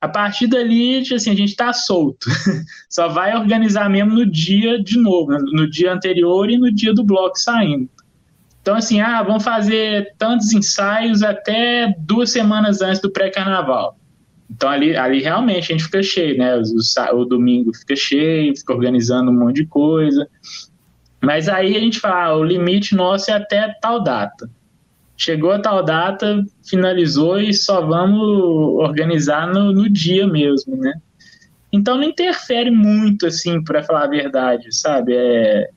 A 0.00 0.08
partir 0.08 0.46
dali, 0.46 0.98
assim, 0.98 1.30
a 1.30 1.36
gente 1.36 1.50
está 1.50 1.72
solto. 1.72 2.26
Só 2.88 3.08
vai 3.08 3.36
organizar 3.36 3.88
mesmo 3.88 4.14
no 4.14 4.26
dia 4.26 4.82
de 4.82 4.98
novo, 4.98 5.30
no 5.30 5.70
dia 5.70 5.92
anterior 5.92 6.50
e 6.50 6.58
no 6.58 6.72
dia 6.72 6.94
do 6.94 7.04
bloco 7.04 7.38
saindo. 7.38 7.88
Então, 8.62 8.76
assim, 8.76 9.00
ah, 9.00 9.22
vamos 9.22 9.42
fazer 9.42 10.14
tantos 10.18 10.52
ensaios 10.52 11.22
até 11.22 11.94
duas 11.98 12.30
semanas 12.30 12.82
antes 12.82 13.00
do 13.00 13.10
pré-carnaval. 13.10 13.96
Então 14.50 14.68
ali, 14.68 14.96
ali 14.96 15.20
realmente 15.20 15.72
a 15.72 15.76
gente 15.76 15.84
fica 15.84 16.02
cheio, 16.02 16.36
né? 16.36 16.56
O, 16.56 17.16
o, 17.16 17.24
domingo 17.24 17.72
fica 17.72 17.94
cheio, 17.94 18.56
fica 18.56 18.72
organizando 18.72 19.30
um 19.30 19.38
monte 19.38 19.56
de 19.56 19.66
coisa. 19.66 20.28
Mas 21.22 21.48
aí 21.48 21.76
a 21.76 21.80
gente 21.80 22.00
fala, 22.00 22.24
ah, 22.24 22.36
o 22.36 22.44
limite 22.44 22.96
nosso 22.96 23.30
é 23.30 23.34
até 23.34 23.72
tal 23.80 24.02
data. 24.02 24.50
Chegou 25.16 25.52
a 25.52 25.58
tal 25.58 25.84
data, 25.84 26.42
finalizou 26.68 27.38
e 27.38 27.54
só 27.54 27.80
vamos 27.86 28.20
organizar 28.82 29.46
no, 29.46 29.72
no 29.72 29.88
dia 29.88 30.26
mesmo, 30.26 30.76
né? 30.76 30.94
Então 31.72 31.96
não 31.96 32.04
interfere 32.04 32.70
muito, 32.70 33.26
assim, 33.26 33.62
para 33.62 33.82
falar 33.82 34.04
a 34.04 34.08
verdade, 34.08 34.74
sabe? 34.74 35.14
É, 35.14 35.68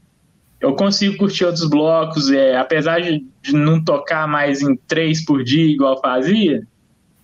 eu 0.64 0.74
consigo 0.76 1.18
curtir 1.18 1.43
outros 1.43 1.70
blocos, 1.70 2.32
é, 2.32 2.57
apesar 2.57 3.01
de, 3.01 3.26
de 3.41 3.53
não 3.53 3.84
tocar 3.84 4.26
mais 4.28 4.61
em 4.61 4.78
três 4.88 5.24
por 5.26 5.43
dia, 5.43 5.66
igual 5.66 5.99
fazia, 5.99 6.66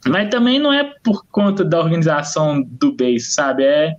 mas 0.06 0.30
também 0.30 0.60
não 0.60 0.74
é 0.74 0.94
por 1.02 1.26
conta 1.32 1.64
da 1.64 1.80
organização 1.80 2.62
do 2.62 2.94
base, 2.94 3.32
sabe? 3.32 3.64
É, 3.64 3.96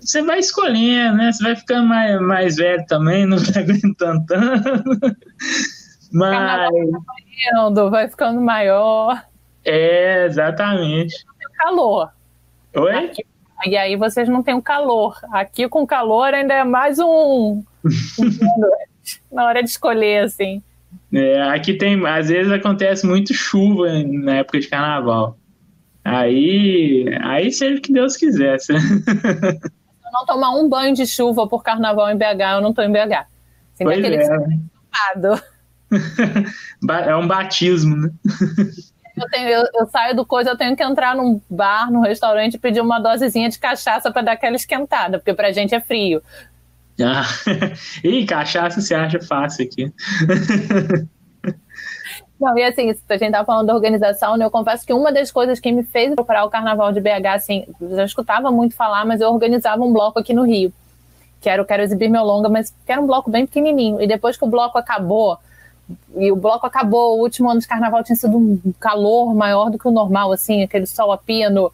você 0.00 0.22
vai 0.22 0.38
escolhendo, 0.38 1.16
né? 1.16 1.32
Você 1.32 1.42
vai 1.42 1.56
ficando 1.56 1.88
mais, 1.88 2.20
mais 2.20 2.56
velho 2.56 2.84
também, 2.86 3.26
não 3.26 3.36
vai 3.36 3.64
aguentando 3.64 4.24
tanto. 4.26 4.70
Mas. 6.12 6.70
Vai 7.90 8.08
ficando 8.08 8.40
maior. 8.40 9.24
É, 9.64 10.26
exatamente. 10.26 11.16
Calor. 11.58 12.10
Oi? 12.76 12.94
Aqui- 12.94 13.24
e 13.66 13.76
aí 13.76 13.96
vocês 13.96 14.28
não 14.28 14.42
têm 14.42 14.54
o 14.54 14.62
calor. 14.62 15.16
Aqui 15.32 15.68
com 15.68 15.86
calor 15.86 16.32
ainda 16.34 16.54
é 16.54 16.64
mais 16.64 16.98
um. 16.98 17.62
na 19.30 19.44
hora 19.44 19.62
de 19.62 19.68
escolher, 19.70 20.24
assim. 20.24 20.62
É, 21.12 21.42
aqui 21.42 21.74
tem, 21.74 22.04
às 22.06 22.28
vezes 22.28 22.50
acontece 22.52 23.06
muito 23.06 23.34
chuva 23.34 23.86
na 24.04 24.36
época 24.36 24.60
de 24.60 24.68
carnaval. 24.68 25.36
Aí, 26.04 27.06
aí 27.22 27.52
seja 27.52 27.78
o 27.78 27.80
que 27.82 27.92
Deus 27.92 28.16
quiser. 28.16 28.58
Se 28.60 28.72
eu 28.72 28.78
não 30.12 30.26
tomar 30.26 30.50
um 30.54 30.68
banho 30.68 30.94
de 30.94 31.06
chuva 31.06 31.46
por 31.46 31.62
carnaval 31.62 32.10
em 32.10 32.16
BH, 32.16 32.40
eu 32.56 32.60
não 32.60 32.72
tô 32.72 32.82
em 32.82 32.90
BH. 32.92 33.26
Assim, 33.74 33.84
Pois 33.84 34.04
é. 34.04 34.28
Ba- 36.82 37.00
É 37.00 37.16
um 37.16 37.26
batismo, 37.26 37.96
né? 37.96 38.10
Eu, 39.16 39.28
tenho- 39.28 39.48
eu- 39.48 39.64
eu 39.74 39.86
saio 39.86 40.16
do 40.16 40.24
coisa, 40.24 40.50
eu 40.50 40.56
tenho 40.56 40.76
que 40.76 40.82
entrar 40.82 41.14
num 41.14 41.40
bar, 41.50 41.90
num 41.90 42.00
restaurante 42.00 42.54
e 42.54 42.58
pedir 42.58 42.80
uma 42.80 42.98
dosezinha 42.98 43.48
de 43.48 43.58
cachaça 43.58 44.10
pra 44.10 44.22
dar 44.22 44.32
aquela 44.32 44.56
esquentada, 44.56 45.18
porque 45.18 45.34
pra 45.34 45.52
gente 45.52 45.74
é 45.74 45.80
frio. 45.80 46.22
Ah, 47.00 47.24
Ih, 48.04 48.24
cachaça 48.26 48.80
se 48.80 48.94
acha 48.94 49.20
fácil 49.20 49.64
aqui. 49.66 49.92
Não, 52.40 52.58
e 52.58 52.64
assim, 52.64 52.90
a 53.08 53.16
gente 53.16 53.30
tava 53.30 53.44
falando 53.44 53.68
da 53.68 53.74
organização, 53.74 54.36
né? 54.36 54.44
Eu 54.44 54.50
confesso 54.50 54.84
que 54.84 54.92
uma 54.92 55.12
das 55.12 55.30
coisas 55.30 55.60
que 55.60 55.70
me 55.70 55.84
fez 55.84 56.12
procurar 56.12 56.44
o 56.44 56.50
Carnaval 56.50 56.90
de 56.92 57.00
BH, 57.00 57.34
assim, 57.34 57.64
eu 57.80 57.94
já 57.96 58.04
escutava 58.04 58.50
muito 58.50 58.74
falar, 58.74 59.04
mas 59.04 59.20
eu 59.20 59.30
organizava 59.32 59.82
um 59.84 59.92
bloco 59.92 60.18
aqui 60.18 60.34
no 60.34 60.42
Rio. 60.42 60.72
Que 61.40 61.48
era 61.48 61.62
o 61.62 61.64
Quero 61.64 61.82
Exibir 61.82 62.10
Meu 62.10 62.24
Longa, 62.24 62.48
mas 62.48 62.70
que 62.84 62.90
era 62.90 63.00
um 63.00 63.06
bloco 63.06 63.30
bem 63.30 63.46
pequenininho. 63.46 64.00
E 64.00 64.06
depois 64.08 64.36
que 64.36 64.44
o 64.44 64.48
bloco 64.48 64.76
acabou, 64.76 65.38
e 66.16 66.30
o 66.30 66.36
bloco 66.36 66.66
acabou, 66.66 67.18
o 67.18 67.22
último 67.22 67.50
ano 67.50 67.60
de 67.60 67.66
Carnaval 67.66 68.02
tinha 68.04 68.16
sido 68.16 68.36
um 68.36 68.72
calor 68.78 69.34
maior 69.34 69.70
do 69.70 69.78
que 69.78 69.88
o 69.88 69.90
normal, 69.90 70.32
assim, 70.32 70.62
aquele 70.62 70.86
sol 70.86 71.12
a 71.12 71.18
pino, 71.18 71.72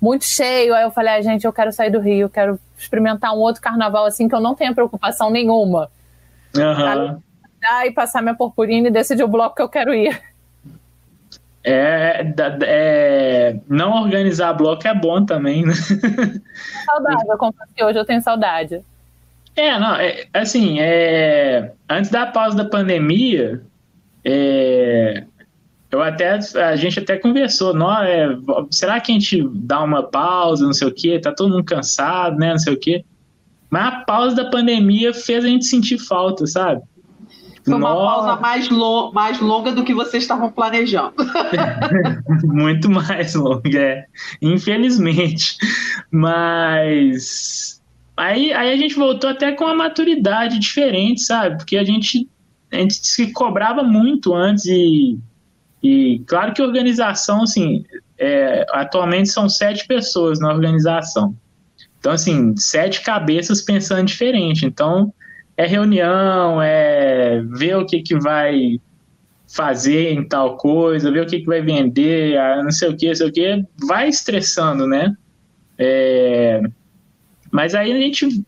muito 0.00 0.24
cheio. 0.24 0.74
Aí 0.74 0.82
eu 0.82 0.90
falei, 0.90 1.14
ah, 1.14 1.22
gente, 1.22 1.44
eu 1.44 1.52
quero 1.52 1.72
sair 1.72 1.90
do 1.90 2.00
Rio, 2.00 2.22
eu 2.22 2.30
quero 2.30 2.58
experimentar 2.76 3.34
um 3.34 3.38
outro 3.38 3.62
Carnaval, 3.62 4.04
assim, 4.06 4.28
que 4.28 4.34
eu 4.34 4.40
não 4.40 4.54
tenha 4.54 4.74
preocupação 4.74 5.30
nenhuma. 5.30 5.90
Aham. 6.56 7.20
Dar 7.60 7.86
e 7.86 7.92
passar 7.92 8.22
minha 8.22 8.34
purpurina 8.34 8.88
e 8.88 8.90
decidir 8.90 9.24
o 9.24 9.28
bloco 9.28 9.56
que 9.56 9.62
eu 9.62 9.68
quero 9.68 9.92
ir. 9.92 10.20
É, 11.64 12.24
é, 12.62 13.56
não 13.68 14.02
organizar 14.02 14.52
bloco 14.54 14.86
é 14.86 14.94
bom 14.94 15.24
também, 15.26 15.66
né? 15.66 15.74
Saudade, 16.86 17.28
eu 17.28 17.36
confesso 17.36 17.72
que 17.74 17.84
hoje 17.84 17.98
eu 17.98 18.04
tenho 18.04 18.22
saudade. 18.22 18.82
É, 19.58 19.76
não, 19.76 19.96
é, 19.96 20.26
assim, 20.32 20.78
é, 20.78 21.72
antes 21.90 22.12
da 22.12 22.26
pausa 22.26 22.56
da 22.56 22.64
pandemia, 22.64 23.60
é, 24.24 25.24
eu 25.90 26.00
até, 26.00 26.38
a 26.62 26.76
gente 26.76 27.00
até 27.00 27.16
conversou, 27.16 27.74
não, 27.74 27.92
é, 28.00 28.38
será 28.70 29.00
que 29.00 29.10
a 29.10 29.14
gente 29.14 29.42
dá 29.52 29.82
uma 29.82 30.04
pausa, 30.04 30.64
não 30.64 30.72
sei 30.72 30.86
o 30.86 30.94
quê, 30.94 31.18
tá 31.18 31.32
todo 31.32 31.50
mundo 31.50 31.64
cansado, 31.64 32.38
né, 32.38 32.50
não 32.50 32.58
sei 32.58 32.72
o 32.72 32.78
quê, 32.78 33.04
mas 33.68 33.86
a 33.86 33.90
pausa 34.02 34.36
da 34.36 34.48
pandemia 34.48 35.12
fez 35.12 35.44
a 35.44 35.48
gente 35.48 35.64
sentir 35.64 35.98
falta, 35.98 36.46
sabe? 36.46 36.80
Foi 37.64 37.74
uma 37.74 37.90
Nossa, 37.90 38.26
pausa 38.26 38.40
mais, 38.40 38.68
lo- 38.70 39.12
mais 39.12 39.40
longa 39.40 39.72
do 39.72 39.82
que 39.84 39.92
vocês 39.92 40.22
estavam 40.22 40.52
planejando. 40.52 41.14
Muito 42.44 42.88
mais 42.88 43.34
longa, 43.34 43.78
é. 43.78 44.04
Infelizmente. 44.40 45.58
Mas 46.10 47.77
aí, 48.18 48.52
aí 48.52 48.72
a 48.72 48.76
gente 48.76 48.94
voltou 48.94 49.30
até 49.30 49.52
com 49.52 49.64
uma 49.64 49.74
maturidade 49.74 50.58
diferente, 50.58 51.22
sabe? 51.22 51.56
Porque 51.56 51.76
a 51.76 51.84
gente, 51.84 52.28
a 52.70 52.76
gente 52.76 52.94
se 52.94 53.32
cobrava 53.32 53.82
muito 53.82 54.34
antes 54.34 54.66
e, 54.66 55.18
e 55.82 56.22
claro 56.26 56.52
que 56.52 56.60
organização, 56.60 57.42
assim, 57.44 57.84
é, 58.18 58.66
atualmente 58.70 59.28
são 59.28 59.48
sete 59.48 59.86
pessoas 59.86 60.40
na 60.40 60.52
organização. 60.52 61.34
Então, 61.98 62.12
assim, 62.12 62.56
sete 62.56 63.02
cabeças 63.02 63.62
pensando 63.62 64.04
diferente. 64.04 64.66
Então, 64.66 65.12
é 65.56 65.66
reunião, 65.66 66.60
é 66.62 67.42
ver 67.42 67.76
o 67.76 67.86
que, 67.86 68.02
que 68.02 68.18
vai 68.18 68.80
fazer 69.48 70.12
em 70.12 70.26
tal 70.26 70.56
coisa, 70.56 71.10
ver 71.10 71.22
o 71.22 71.26
que, 71.26 71.40
que 71.40 71.46
vai 71.46 71.62
vender, 71.62 72.36
ah, 72.38 72.62
não 72.62 72.70
sei 72.70 72.88
o 72.88 72.96
que, 72.96 73.08
não 73.08 73.14
sei 73.14 73.28
o 73.28 73.32
que, 73.32 73.64
vai 73.86 74.08
estressando, 74.08 74.86
né? 74.86 75.16
É, 75.78 76.60
Mas 77.50 77.74
aí 77.74 77.92
a 77.92 77.98
gente 77.98 78.44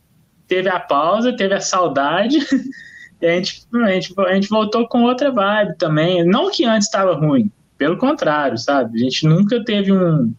teve 0.46 0.68
a 0.68 0.80
pausa, 0.80 1.36
teve 1.36 1.54
a 1.54 1.60
saudade, 1.60 2.38
e 3.20 3.26
a 3.26 3.36
gente, 3.36 3.66
a 3.72 3.90
gente, 3.92 4.14
a 4.18 4.34
gente 4.34 4.48
voltou 4.48 4.88
com 4.88 5.04
outra 5.04 5.30
vibe 5.30 5.76
também. 5.78 6.24
Não 6.24 6.50
que 6.50 6.64
antes 6.64 6.86
estava 6.86 7.14
ruim, 7.14 7.50
pelo 7.78 7.96
contrário, 7.96 8.58
sabe? 8.58 8.98
A 8.98 9.04
gente 9.04 9.26
nunca 9.26 9.64
teve 9.64 9.92
um, 9.92 10.32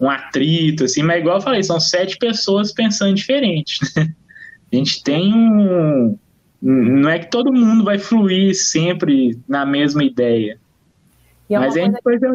um 0.00 0.08
atrito, 0.08 0.84
assim, 0.84 1.02
mas 1.02 1.20
igual 1.20 1.36
eu 1.36 1.42
falei, 1.42 1.62
são 1.62 1.80
sete 1.80 2.16
pessoas 2.16 2.72
pensando 2.72 3.14
diferente. 3.14 3.80
né? 3.96 4.12
A 4.72 4.76
gente 4.76 5.02
tem 5.02 5.34
um. 5.34 6.18
Não 6.60 7.08
é 7.08 7.18
que 7.18 7.30
todo 7.30 7.52
mundo 7.52 7.84
vai 7.84 7.98
fluir 7.98 8.54
sempre 8.54 9.38
na 9.48 9.64
mesma 9.64 10.04
ideia. 10.04 10.58
E 11.48 11.54
é 11.54 11.58
mas 11.58 11.76
a 11.76 11.80
gente 11.80 11.98
foi. 12.02 12.18
que 12.18 12.26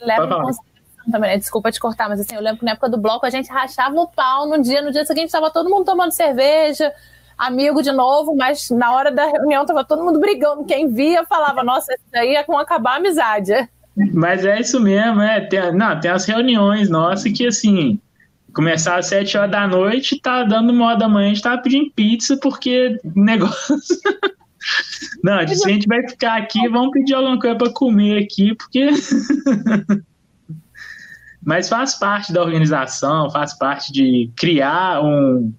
leva 0.00 0.24
em 0.24 0.69
também, 1.10 1.30
né? 1.30 1.38
Desculpa 1.38 1.70
te 1.70 1.80
cortar, 1.80 2.08
mas 2.08 2.20
assim, 2.20 2.34
eu 2.34 2.42
lembro 2.42 2.58
que 2.58 2.64
na 2.64 2.72
época 2.72 2.88
do 2.88 2.98
bloco 2.98 3.26
a 3.26 3.30
gente 3.30 3.50
rachava 3.50 3.94
o 4.00 4.06
pau 4.06 4.48
no 4.48 4.60
dia, 4.62 4.82
no 4.82 4.92
dia 4.92 5.04
seguinte 5.04 5.26
estava 5.26 5.50
todo 5.50 5.70
mundo 5.70 5.84
tomando 5.84 6.12
cerveja, 6.12 6.92
amigo 7.36 7.82
de 7.82 7.90
novo, 7.90 8.36
mas 8.36 8.70
na 8.70 8.92
hora 8.92 9.10
da 9.10 9.26
reunião 9.26 9.64
tava 9.64 9.84
todo 9.84 10.04
mundo 10.04 10.20
brigando. 10.20 10.64
Quem 10.64 10.88
via 10.88 11.24
falava, 11.24 11.62
nossa, 11.62 11.92
isso 11.94 12.04
daí 12.12 12.36
é 12.36 12.42
com 12.42 12.58
acabar 12.58 12.92
a 12.92 12.96
amizade. 12.96 13.52
Mas 14.12 14.44
é 14.44 14.60
isso 14.60 14.80
mesmo, 14.80 15.20
é. 15.20 15.40
Tem, 15.40 15.72
não, 15.72 15.98
tem 15.98 16.10
as 16.10 16.24
reuniões 16.24 16.88
nossas 16.88 17.32
que 17.32 17.46
assim. 17.46 17.98
Começar 18.52 18.96
às 18.96 19.06
sete 19.06 19.38
horas 19.38 19.52
da 19.52 19.68
noite, 19.68 20.20
tá 20.20 20.42
dando 20.42 20.70
uma 20.70 20.86
hora 20.86 20.98
da 20.98 21.08
manhã, 21.08 21.26
a 21.26 21.34
gente 21.34 21.42
tava 21.42 21.62
pedindo 21.62 21.92
pizza, 21.92 22.36
porque 22.36 22.98
negócio. 23.14 23.78
Não, 25.22 25.34
a 25.34 25.46
gente 25.46 25.86
vai 25.86 26.06
ficar 26.08 26.36
aqui, 26.36 26.68
vamos 26.68 26.90
pedir 26.90 27.14
alguma 27.14 27.38
coisa 27.38 27.56
para 27.56 27.72
comer 27.72 28.24
aqui, 28.24 28.54
porque. 28.56 28.90
Mas 31.42 31.68
faz 31.68 31.94
parte 31.94 32.32
da 32.32 32.42
organização, 32.42 33.30
faz 33.30 33.56
parte 33.56 33.92
de 33.92 34.30
criar 34.36 35.02
um, 35.02 35.52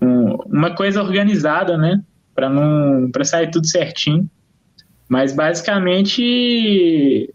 um- 0.00 0.36
uma 0.46 0.74
coisa 0.74 1.02
organizada, 1.02 1.76
né? 1.76 2.02
Para 2.34 2.48
não 2.48 3.10
para 3.10 3.24
sair 3.24 3.50
tudo 3.50 3.66
certinho. 3.66 4.28
Mas 5.08 5.34
basicamente 5.34 7.32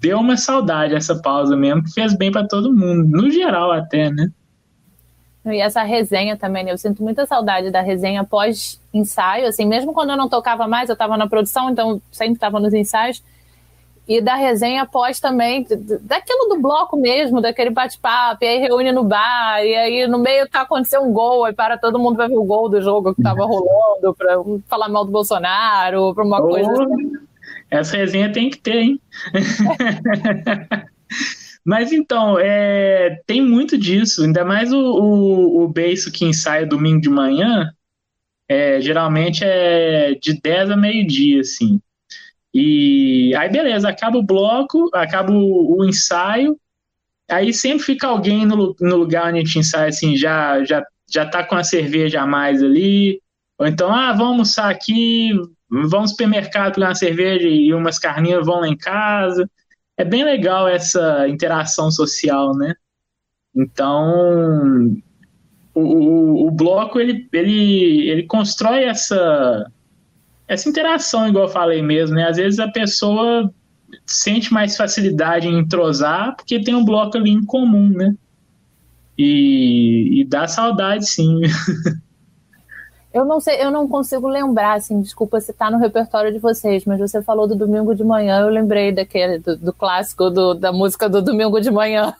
deu 0.00 0.18
uma 0.18 0.36
saudade 0.36 0.94
essa 0.94 1.20
pausa 1.20 1.56
mesmo, 1.56 1.82
que 1.82 1.92
fez 1.92 2.14
bem 2.14 2.30
para 2.30 2.46
todo 2.46 2.72
mundo, 2.72 3.08
no 3.08 3.30
geral 3.30 3.72
até, 3.72 4.10
né? 4.10 4.30
E 5.44 5.60
essa 5.60 5.82
resenha 5.82 6.36
também, 6.36 6.64
né? 6.64 6.72
Eu 6.72 6.78
sinto 6.78 7.02
muita 7.02 7.24
saudade 7.24 7.70
da 7.70 7.80
resenha 7.80 8.24
pós-ensaio, 8.24 9.46
assim, 9.46 9.64
mesmo 9.64 9.92
quando 9.92 10.10
eu 10.10 10.16
não 10.16 10.28
tocava 10.28 10.66
mais, 10.66 10.88
eu 10.88 10.94
estava 10.94 11.16
na 11.16 11.28
produção, 11.28 11.70
então 11.70 12.00
sempre 12.10 12.34
estava 12.34 12.58
nos 12.58 12.74
ensaios. 12.74 13.22
E 14.08 14.20
da 14.20 14.36
resenha 14.36 14.86
pós 14.86 15.18
também, 15.18 15.66
daquilo 16.02 16.48
do 16.48 16.60
bloco 16.60 16.96
mesmo, 16.96 17.40
daquele 17.40 17.70
bate-papo, 17.70 18.44
e 18.44 18.46
aí 18.46 18.58
reúne 18.58 18.92
no 18.92 19.02
bar, 19.02 19.64
e 19.64 19.74
aí 19.74 20.06
no 20.06 20.18
meio 20.18 20.48
tá 20.48 20.60
acontecendo 20.60 21.06
um 21.06 21.12
gol, 21.12 21.44
aí 21.44 21.52
para 21.52 21.76
todo 21.76 21.98
mundo 21.98 22.16
vai 22.16 22.28
ver 22.28 22.36
o 22.36 22.44
gol 22.44 22.68
do 22.68 22.80
jogo 22.80 23.14
que 23.14 23.22
tava 23.22 23.44
rolando, 23.44 24.14
pra 24.16 24.36
falar 24.68 24.88
mal 24.88 25.04
do 25.04 25.10
Bolsonaro, 25.10 26.14
pra 26.14 26.24
uma 26.24 26.40
coisa 26.40 26.70
Oh, 26.70 26.82
assim. 26.82 27.12
Essa 27.68 27.96
resenha 27.96 28.32
tem 28.32 28.48
que 28.48 28.58
ter, 28.58 28.76
hein? 28.76 29.00
Mas 31.64 31.92
então, 31.92 32.38
é, 32.38 33.20
tem 33.26 33.42
muito 33.42 33.76
disso, 33.76 34.22
ainda 34.22 34.44
mais 34.44 34.72
o, 34.72 34.78
o, 34.78 35.64
o 35.64 35.68
beiço 35.68 36.12
que 36.12 36.24
ensaia 36.24 36.64
domingo 36.64 37.00
de 37.00 37.08
manhã, 37.08 37.72
é, 38.48 38.80
geralmente 38.80 39.42
é 39.42 40.14
de 40.14 40.40
10 40.40 40.70
a 40.70 40.76
meio-dia, 40.76 41.40
assim. 41.40 41.80
E 42.58 43.34
aí, 43.36 43.50
beleza, 43.50 43.86
acaba 43.86 44.16
o 44.16 44.22
bloco, 44.22 44.88
acaba 44.94 45.30
o, 45.30 45.76
o 45.76 45.84
ensaio, 45.84 46.58
aí 47.30 47.52
sempre 47.52 47.84
fica 47.84 48.06
alguém 48.06 48.46
no, 48.46 48.74
no 48.80 48.96
lugar 48.96 49.28
onde 49.28 49.40
a 49.40 49.44
gente 49.44 49.58
ensaia, 49.58 49.88
assim, 49.88 50.16
já, 50.16 50.64
já, 50.64 50.82
já 51.06 51.26
tá 51.26 51.44
com 51.44 51.54
a 51.54 51.62
cerveja 51.62 52.22
a 52.22 52.26
mais 52.26 52.62
ali, 52.62 53.20
ou 53.58 53.66
então, 53.66 53.94
ah, 53.94 54.10
vamos 54.12 54.28
almoçar 54.28 54.70
aqui, 54.70 55.32
vamos 55.68 55.92
ao 55.92 56.08
supermercado 56.08 56.76
pegar 56.76 56.88
uma 56.88 56.94
cerveja 56.94 57.46
e 57.46 57.74
umas 57.74 57.98
carninhas, 57.98 58.46
vão 58.46 58.60
lá 58.60 58.68
em 58.68 58.76
casa. 58.76 59.46
É 59.94 60.02
bem 60.02 60.24
legal 60.24 60.66
essa 60.66 61.28
interação 61.28 61.90
social, 61.90 62.56
né? 62.56 62.74
Então, 63.54 64.96
o, 65.74 65.80
o, 65.82 66.46
o 66.48 66.50
bloco, 66.50 66.98
ele, 66.98 67.28
ele, 67.30 68.08
ele 68.08 68.22
constrói 68.22 68.84
essa, 68.84 69.70
essa 70.48 70.68
interação, 70.68 71.28
igual 71.28 71.46
eu 71.46 71.50
falei 71.52 71.82
mesmo, 71.82 72.16
né? 72.16 72.28
Às 72.28 72.36
vezes 72.36 72.58
a 72.58 72.68
pessoa 72.68 73.52
sente 74.04 74.52
mais 74.52 74.76
facilidade 74.76 75.46
em 75.46 75.58
entrosar 75.58 76.36
porque 76.36 76.62
tem 76.62 76.74
um 76.74 76.84
bloco 76.84 77.16
ali 77.16 77.30
em 77.30 77.44
comum, 77.44 77.88
né? 77.88 78.14
E, 79.18 80.20
e 80.20 80.24
dá 80.24 80.46
saudade, 80.46 81.08
sim. 81.08 81.40
Eu 83.12 83.24
não 83.24 83.40
sei, 83.40 83.62
eu 83.62 83.70
não 83.70 83.88
consigo 83.88 84.28
lembrar, 84.28 84.74
assim, 84.74 85.00
desculpa 85.00 85.40
se 85.40 85.50
tá 85.52 85.70
no 85.70 85.78
repertório 85.78 86.30
de 86.30 86.38
vocês, 86.38 86.84
mas 86.84 87.00
você 87.00 87.22
falou 87.22 87.46
do 87.48 87.56
domingo 87.56 87.94
de 87.94 88.04
manhã, 88.04 88.40
eu 88.40 88.50
lembrei 88.50 88.92
daquele, 88.92 89.38
do, 89.38 89.56
do 89.56 89.72
clássico 89.72 90.28
do, 90.28 90.52
da 90.52 90.70
música 90.70 91.08
do 91.08 91.22
domingo 91.22 91.58
de 91.58 91.70
manhã. 91.70 92.14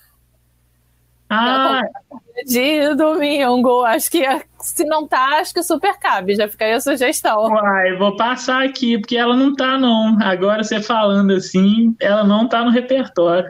Ah, 1.29 1.83
De 2.47 2.95
domingo, 2.95 3.83
acho 3.85 4.11
que 4.11 4.25
se 4.67 4.85
não 4.85 5.07
tá, 5.07 5.39
acho 5.41 5.55
que 5.55 5.63
super 5.63 5.97
cabe, 5.99 6.35
já 6.35 6.49
fica 6.49 6.65
aí 6.65 6.73
a 6.73 6.81
sugestão. 6.81 7.45
uai, 7.47 7.97
vou 7.97 8.17
passar 8.17 8.65
aqui, 8.65 8.99
porque 8.99 9.17
ela 9.17 9.37
não 9.37 9.55
tá, 9.55 9.79
não. 9.79 10.19
Agora 10.21 10.65
você 10.65 10.83
falando 10.83 11.33
assim, 11.33 11.95
ela 12.01 12.25
não 12.25 12.49
tá 12.49 12.65
no 12.65 12.71
repertório. 12.71 13.49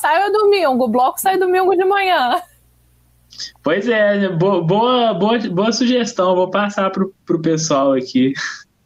Sai 0.00 0.28
o 0.28 0.32
domingo, 0.32 0.84
o 0.84 0.88
bloco 0.88 1.20
sai 1.20 1.36
domingo 1.36 1.74
de 1.74 1.84
manhã. 1.84 2.40
Pois 3.62 3.88
é, 3.88 4.28
bo- 4.28 4.62
boa, 4.62 5.12
boa, 5.14 5.38
boa 5.38 5.72
sugestão, 5.72 6.34
vou 6.36 6.50
passar 6.50 6.90
pro, 6.90 7.12
pro 7.26 7.40
pessoal 7.42 7.92
aqui. 7.92 8.32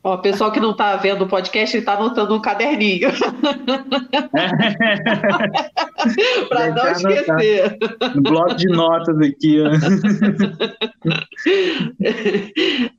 Ó, 0.07 0.15
o 0.15 0.19
pessoal 0.19 0.53
que 0.53 0.61
não 0.61 0.73
tá 0.73 0.95
vendo 0.95 1.25
o 1.25 1.29
podcast, 1.29 1.77
ele 1.77 1.85
tá 1.85 1.95
anotando 1.95 2.33
um 2.33 2.41
caderninho 2.41 3.11
para 6.49 6.71
não 6.71 6.93
esquecer. 6.93 7.77
No 8.15 8.23
bloco 8.23 8.55
de 8.55 8.69
notas 8.69 9.19
aqui, 9.19 9.61
ó. 9.61 9.65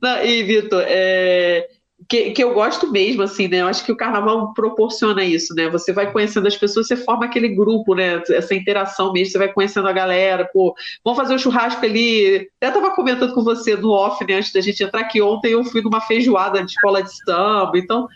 Não, 0.02 0.22
e, 0.22 0.42
Vitor, 0.42 0.84
é, 0.86 1.66
que, 2.08 2.30
que 2.30 2.42
eu 2.42 2.54
gosto 2.54 2.90
mesmo, 2.90 3.22
assim, 3.22 3.48
né? 3.48 3.60
Eu 3.60 3.66
acho 3.66 3.84
que 3.84 3.92
o 3.92 3.96
carnaval 3.96 4.54
proporciona 4.54 5.22
isso, 5.22 5.54
né? 5.54 5.68
Você 5.68 5.92
vai 5.92 6.10
conhecendo 6.10 6.48
as 6.48 6.56
pessoas, 6.56 6.88
você 6.88 6.96
forma 6.96 7.26
aquele 7.26 7.48
grupo, 7.48 7.94
né? 7.94 8.22
Essa 8.30 8.54
interação 8.54 9.12
mesmo, 9.12 9.32
você 9.32 9.38
vai 9.38 9.52
conhecendo 9.52 9.86
a 9.86 9.92
galera, 9.92 10.48
pô, 10.50 10.74
vamos 11.04 11.18
fazer 11.18 11.34
um 11.34 11.38
churrasco 11.38 11.84
ali. 11.84 12.48
Eu 12.60 12.72
tava 12.72 12.92
comentando 12.92 13.34
com 13.34 13.44
você 13.44 13.76
no 13.76 13.90
off, 13.90 14.24
né, 14.26 14.36
antes 14.36 14.52
da 14.52 14.62
gente 14.62 14.82
entrar, 14.82 15.04
que 15.04 15.20
ontem 15.20 15.52
eu 15.52 15.62
fui 15.64 15.82
numa 15.82 16.00
feijoada 16.00 16.64
de 16.64 16.70
escola 16.70 17.02
de 17.02 17.10
samba, 17.24 17.72
então. 17.76 18.08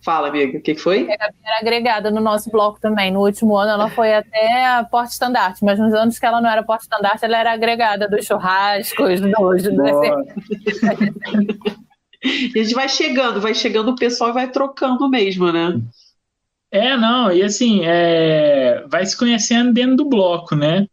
Fala, 0.00 0.28
amiga, 0.28 0.58
o 0.58 0.62
que, 0.62 0.74
que 0.74 0.80
foi? 0.80 1.02
A 1.02 1.16
Gabi 1.16 1.34
era 1.44 1.58
agregada 1.60 2.08
no 2.10 2.20
nosso 2.20 2.50
bloco 2.50 2.80
também. 2.80 3.10
No 3.10 3.20
último 3.20 3.56
ano 3.56 3.72
ela 3.72 3.90
foi 3.90 4.14
até 4.14 4.64
a 4.64 4.84
porte-estandarte, 4.84 5.64
mas 5.64 5.76
nos 5.78 5.92
anos 5.92 6.18
que 6.18 6.24
ela 6.24 6.40
não 6.40 6.48
era 6.48 6.62
porte-estandarte, 6.62 7.24
ela 7.24 7.36
era 7.36 7.52
agregada 7.52 8.08
dos 8.08 8.24
churrascos, 8.24 9.20
dos, 9.20 9.30
Boa. 9.30 9.58
E 9.58 9.62
a 12.24 12.58
gente 12.62 12.74
vai 12.74 12.88
chegando, 12.88 13.40
vai 13.40 13.54
chegando 13.54 13.90
o 13.90 13.96
pessoal 13.96 14.30
e 14.30 14.34
vai 14.34 14.50
trocando 14.50 15.08
mesmo, 15.08 15.50
né? 15.52 15.80
É, 16.70 16.96
não, 16.96 17.32
e 17.32 17.42
assim, 17.42 17.80
é, 17.84 18.84
vai 18.88 19.04
se 19.06 19.16
conhecendo 19.16 19.72
dentro 19.72 19.96
do 19.96 20.08
bloco, 20.08 20.54
né? 20.54 20.86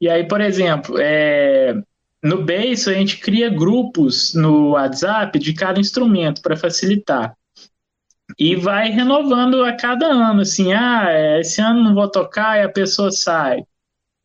E 0.00 0.08
aí, 0.08 0.26
por 0.26 0.40
exemplo, 0.40 0.96
é, 0.98 1.74
no 2.22 2.44
Base 2.44 2.90
a 2.90 2.94
gente 2.94 3.18
cria 3.18 3.48
grupos 3.48 4.34
no 4.34 4.70
WhatsApp 4.70 5.38
de 5.38 5.52
cada 5.54 5.78
instrumento 5.80 6.42
para 6.42 6.56
facilitar. 6.56 7.36
E 8.38 8.54
vai 8.56 8.90
renovando 8.90 9.64
a 9.64 9.72
cada 9.72 10.06
ano, 10.06 10.42
assim, 10.42 10.72
ah, 10.72 11.06
é, 11.08 11.40
esse 11.40 11.60
ano 11.60 11.82
não 11.82 11.94
vou 11.94 12.08
tocar 12.10 12.58
e 12.58 12.62
a 12.62 12.68
pessoa 12.68 13.10
sai. 13.10 13.64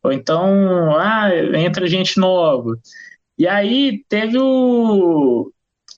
Ou 0.02 0.12
então, 0.12 0.96
ah, 0.98 1.30
entra 1.58 1.86
gente 1.86 2.18
nova. 2.18 2.78
E 3.38 3.46
aí 3.46 4.04
teve 4.08 4.38
o. 4.38 5.52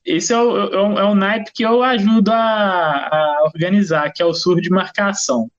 Esse 0.05 0.33
é 0.33 0.37
o, 0.37 0.57
é 0.57 0.81
o, 0.81 0.99
é 0.99 1.03
o 1.03 1.15
naipe 1.15 1.51
que 1.53 1.63
eu 1.63 1.83
ajudo 1.83 2.31
a, 2.31 2.37
a 2.37 3.43
organizar, 3.43 4.11
que 4.11 4.21
é 4.21 4.25
o 4.25 4.33
surdo 4.33 4.61
de 4.61 4.69
marcação. 4.69 5.51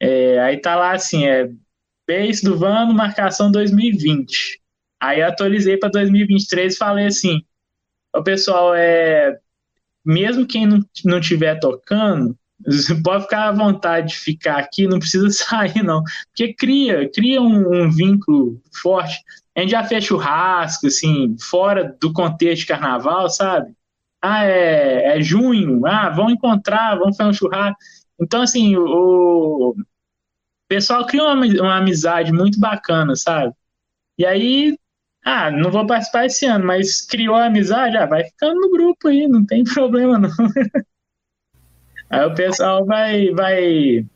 É, 0.00 0.38
aí 0.40 0.56
tá 0.58 0.76
lá 0.76 0.92
assim, 0.92 1.26
é 1.26 1.50
base 2.08 2.42
do 2.42 2.56
Vano, 2.56 2.94
marcação 2.94 3.50
2020. 3.50 4.60
Aí 5.00 5.22
atualizei 5.22 5.76
para 5.76 5.90
2023 5.90 6.74
e 6.74 6.76
falei 6.76 7.06
assim, 7.06 7.42
o 8.14 8.22
pessoal, 8.22 8.74
é, 8.74 9.38
mesmo 10.04 10.46
quem 10.46 10.66
não, 10.66 10.82
não 11.04 11.20
tiver 11.20 11.58
tocando, 11.60 12.36
pode 13.04 13.24
ficar 13.24 13.48
à 13.48 13.52
vontade 13.52 14.08
de 14.08 14.16
ficar 14.16 14.58
aqui, 14.58 14.86
não 14.86 14.98
precisa 14.98 15.30
sair 15.30 15.82
não, 15.82 16.02
porque 16.28 16.54
cria, 16.54 17.08
cria 17.10 17.40
um, 17.40 17.84
um 17.84 17.90
vínculo 17.90 18.60
forte. 18.82 19.22
A 19.58 19.62
gente 19.62 19.70
já 19.72 19.82
fez 19.82 20.04
churrasco, 20.04 20.86
assim, 20.86 21.36
fora 21.40 21.96
do 22.00 22.12
contexto 22.12 22.60
de 22.60 22.66
carnaval, 22.68 23.28
sabe? 23.28 23.74
Ah, 24.22 24.44
é, 24.44 25.18
é 25.18 25.20
junho, 25.20 25.84
ah, 25.84 26.10
vamos 26.10 26.34
encontrar, 26.34 26.96
vamos 26.96 27.16
fazer 27.16 27.30
um 27.30 27.32
churrasco. 27.32 27.76
Então, 28.20 28.42
assim, 28.42 28.76
o, 28.76 29.70
o 29.70 29.76
pessoal 30.68 31.04
cria 31.06 31.24
uma, 31.24 31.44
uma 31.44 31.76
amizade 31.76 32.32
muito 32.32 32.60
bacana, 32.60 33.16
sabe? 33.16 33.52
E 34.16 34.24
aí, 34.24 34.78
ah, 35.24 35.50
não 35.50 35.72
vou 35.72 35.84
participar 35.84 36.26
esse 36.26 36.46
ano, 36.46 36.64
mas 36.64 37.04
criou 37.04 37.34
a 37.34 37.46
amizade, 37.46 37.96
ah, 37.96 38.06
vai 38.06 38.22
ficando 38.26 38.60
no 38.60 38.70
grupo 38.70 39.08
aí, 39.08 39.26
não 39.26 39.44
tem 39.44 39.64
problema 39.74 40.20
não. 40.20 40.30
Aí 42.08 42.24
o 42.24 42.34
pessoal 42.34 42.86
vai, 42.86 43.30
vai 43.32 44.06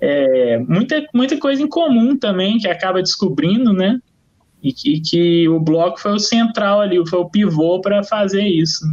é, 0.00 0.58
muita, 0.58 1.04
muita 1.12 1.36
coisa 1.38 1.60
em 1.60 1.68
comum 1.68 2.16
também 2.16 2.56
que 2.58 2.68
acaba 2.68 3.02
descobrindo, 3.02 3.72
né? 3.72 4.00
E 4.66 4.72
que, 4.72 4.94
e 4.94 5.00
que 5.00 5.48
o 5.48 5.60
bloco 5.60 6.00
foi 6.00 6.14
o 6.14 6.18
central 6.18 6.80
ali, 6.80 7.00
foi 7.08 7.20
o 7.20 7.30
pivô 7.30 7.80
para 7.80 8.02
fazer 8.02 8.42
isso. 8.42 8.84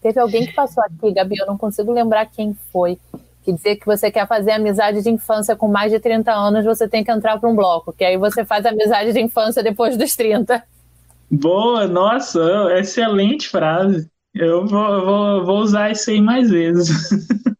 Teve 0.00 0.20
alguém 0.20 0.46
que 0.46 0.52
passou 0.52 0.80
aqui, 0.84 1.12
Gabi, 1.12 1.36
eu 1.38 1.46
não 1.46 1.58
consigo 1.58 1.90
lembrar 1.90 2.26
quem 2.26 2.56
foi, 2.70 2.96
que 3.42 3.52
dizia 3.52 3.76
que 3.76 3.84
você 3.84 4.12
quer 4.12 4.28
fazer 4.28 4.52
amizade 4.52 5.02
de 5.02 5.10
infância 5.10 5.56
com 5.56 5.66
mais 5.66 5.90
de 5.90 5.98
30 5.98 6.32
anos, 6.32 6.64
você 6.64 6.86
tem 6.86 7.02
que 7.02 7.10
entrar 7.10 7.36
para 7.40 7.50
um 7.50 7.56
bloco, 7.56 7.92
que 7.92 8.04
aí 8.04 8.16
você 8.16 8.44
faz 8.44 8.64
amizade 8.64 9.12
de 9.12 9.20
infância 9.20 9.60
depois 9.60 9.96
dos 9.96 10.14
30. 10.14 10.62
Boa, 11.28 11.88
nossa, 11.88 12.40
excelente 12.78 13.48
frase. 13.48 14.08
Eu 14.32 14.64
vou, 14.68 15.04
vou, 15.04 15.44
vou 15.44 15.58
usar 15.58 15.90
isso 15.90 16.10
aí 16.10 16.20
mais 16.20 16.48
vezes. 16.48 16.88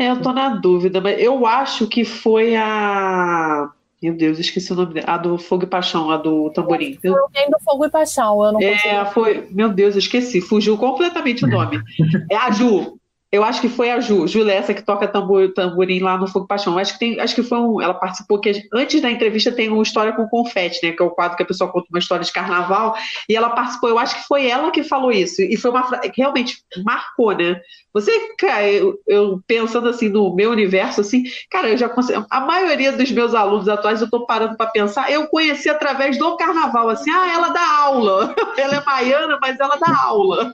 É, 0.00 0.10
eu 0.10 0.22
tô 0.22 0.32
na 0.32 0.50
dúvida, 0.50 1.00
mas 1.00 1.20
eu 1.20 1.44
acho 1.44 1.88
que 1.88 2.04
foi 2.04 2.54
a. 2.54 3.68
Meu 4.02 4.14
Deus, 4.14 4.38
esqueci 4.38 4.72
o 4.72 4.76
nome 4.76 4.94
dela. 4.94 5.06
A 5.08 5.16
do 5.16 5.36
Fogo 5.38 5.64
e 5.64 5.66
Paixão, 5.66 6.10
a 6.10 6.16
do 6.16 6.50
tamborim. 6.50 6.96
Foi 7.00 7.10
alguém 7.10 7.50
do 7.50 7.58
Fogo 7.64 7.84
e 7.84 7.90
Paixão, 7.90 8.44
eu 8.44 8.52
não 8.52 8.60
consigo. 8.60 8.88
É, 8.94 9.04
foi. 9.06 9.48
Meu 9.50 9.68
Deus, 9.70 9.94
eu 9.94 9.98
esqueci. 9.98 10.40
Fugiu 10.40 10.76
completamente 10.78 11.44
o 11.44 11.48
nome. 11.48 11.80
É 12.30 12.36
a 12.36 12.50
Ju. 12.50 12.96
Eu 13.30 13.44
acho 13.44 13.60
que 13.60 13.68
foi 13.68 13.90
a 13.90 14.00
Ju, 14.00 14.26
Ju 14.26 14.48
essa 14.48 14.72
que 14.72 14.80
toca 14.80 15.06
tambor, 15.06 15.52
tamborim 15.52 16.00
lá 16.00 16.16
no 16.16 16.26
Fogo 16.26 16.46
e 16.46 16.48
Paixão. 16.48 16.78
Acho 16.78 16.94
que 16.94 16.98
tem, 16.98 17.20
acho 17.20 17.34
que 17.34 17.42
foi 17.42 17.58
um, 17.58 17.78
ela 17.78 17.92
participou 17.92 18.40
que 18.40 18.62
antes 18.72 19.02
da 19.02 19.10
entrevista 19.10 19.52
tem 19.52 19.68
uma 19.68 19.82
história 19.82 20.12
com 20.14 20.26
confete, 20.26 20.78
né, 20.82 20.92
que 20.92 21.02
é 21.02 21.04
o 21.04 21.10
quadro 21.10 21.36
que 21.36 21.42
a 21.42 21.46
pessoa 21.46 21.70
conta 21.70 21.88
uma 21.90 21.98
história 21.98 22.24
de 22.24 22.32
carnaval, 22.32 22.96
e 23.28 23.36
ela 23.36 23.50
participou. 23.50 23.90
Eu 23.90 23.98
acho 23.98 24.14
que 24.16 24.26
foi 24.26 24.48
ela 24.48 24.70
que 24.70 24.82
falou 24.82 25.12
isso 25.12 25.42
e 25.42 25.58
foi 25.58 25.70
uma 25.70 25.82
fra- 25.82 25.98
que 26.08 26.22
realmente 26.22 26.56
marcou, 26.82 27.32
né? 27.32 27.60
Você, 27.94 28.12
cara, 28.38 28.70
eu, 28.70 28.98
eu 29.06 29.40
pensando 29.46 29.88
assim 29.88 30.08
no 30.08 30.34
meu 30.34 30.50
universo 30.50 31.00
assim, 31.00 31.24
cara, 31.50 31.70
eu 31.70 31.76
já 31.76 31.88
consigo, 31.88 32.26
a 32.30 32.40
maioria 32.40 32.92
dos 32.92 33.10
meus 33.10 33.34
alunos 33.34 33.68
atuais 33.68 34.00
eu 34.00 34.10
tô 34.10 34.26
parando 34.26 34.56
para 34.56 34.70
pensar, 34.70 35.10
eu 35.10 35.26
conheci 35.28 35.68
através 35.68 36.18
do 36.18 36.36
carnaval, 36.36 36.88
assim, 36.90 37.10
ah, 37.10 37.32
ela 37.32 37.48
dá 37.48 37.66
aula. 37.78 38.34
Ela 38.58 38.76
é 38.76 38.80
baiana, 38.80 39.38
mas 39.40 39.58
ela 39.60 39.76
dá 39.76 39.96
aula. 40.04 40.52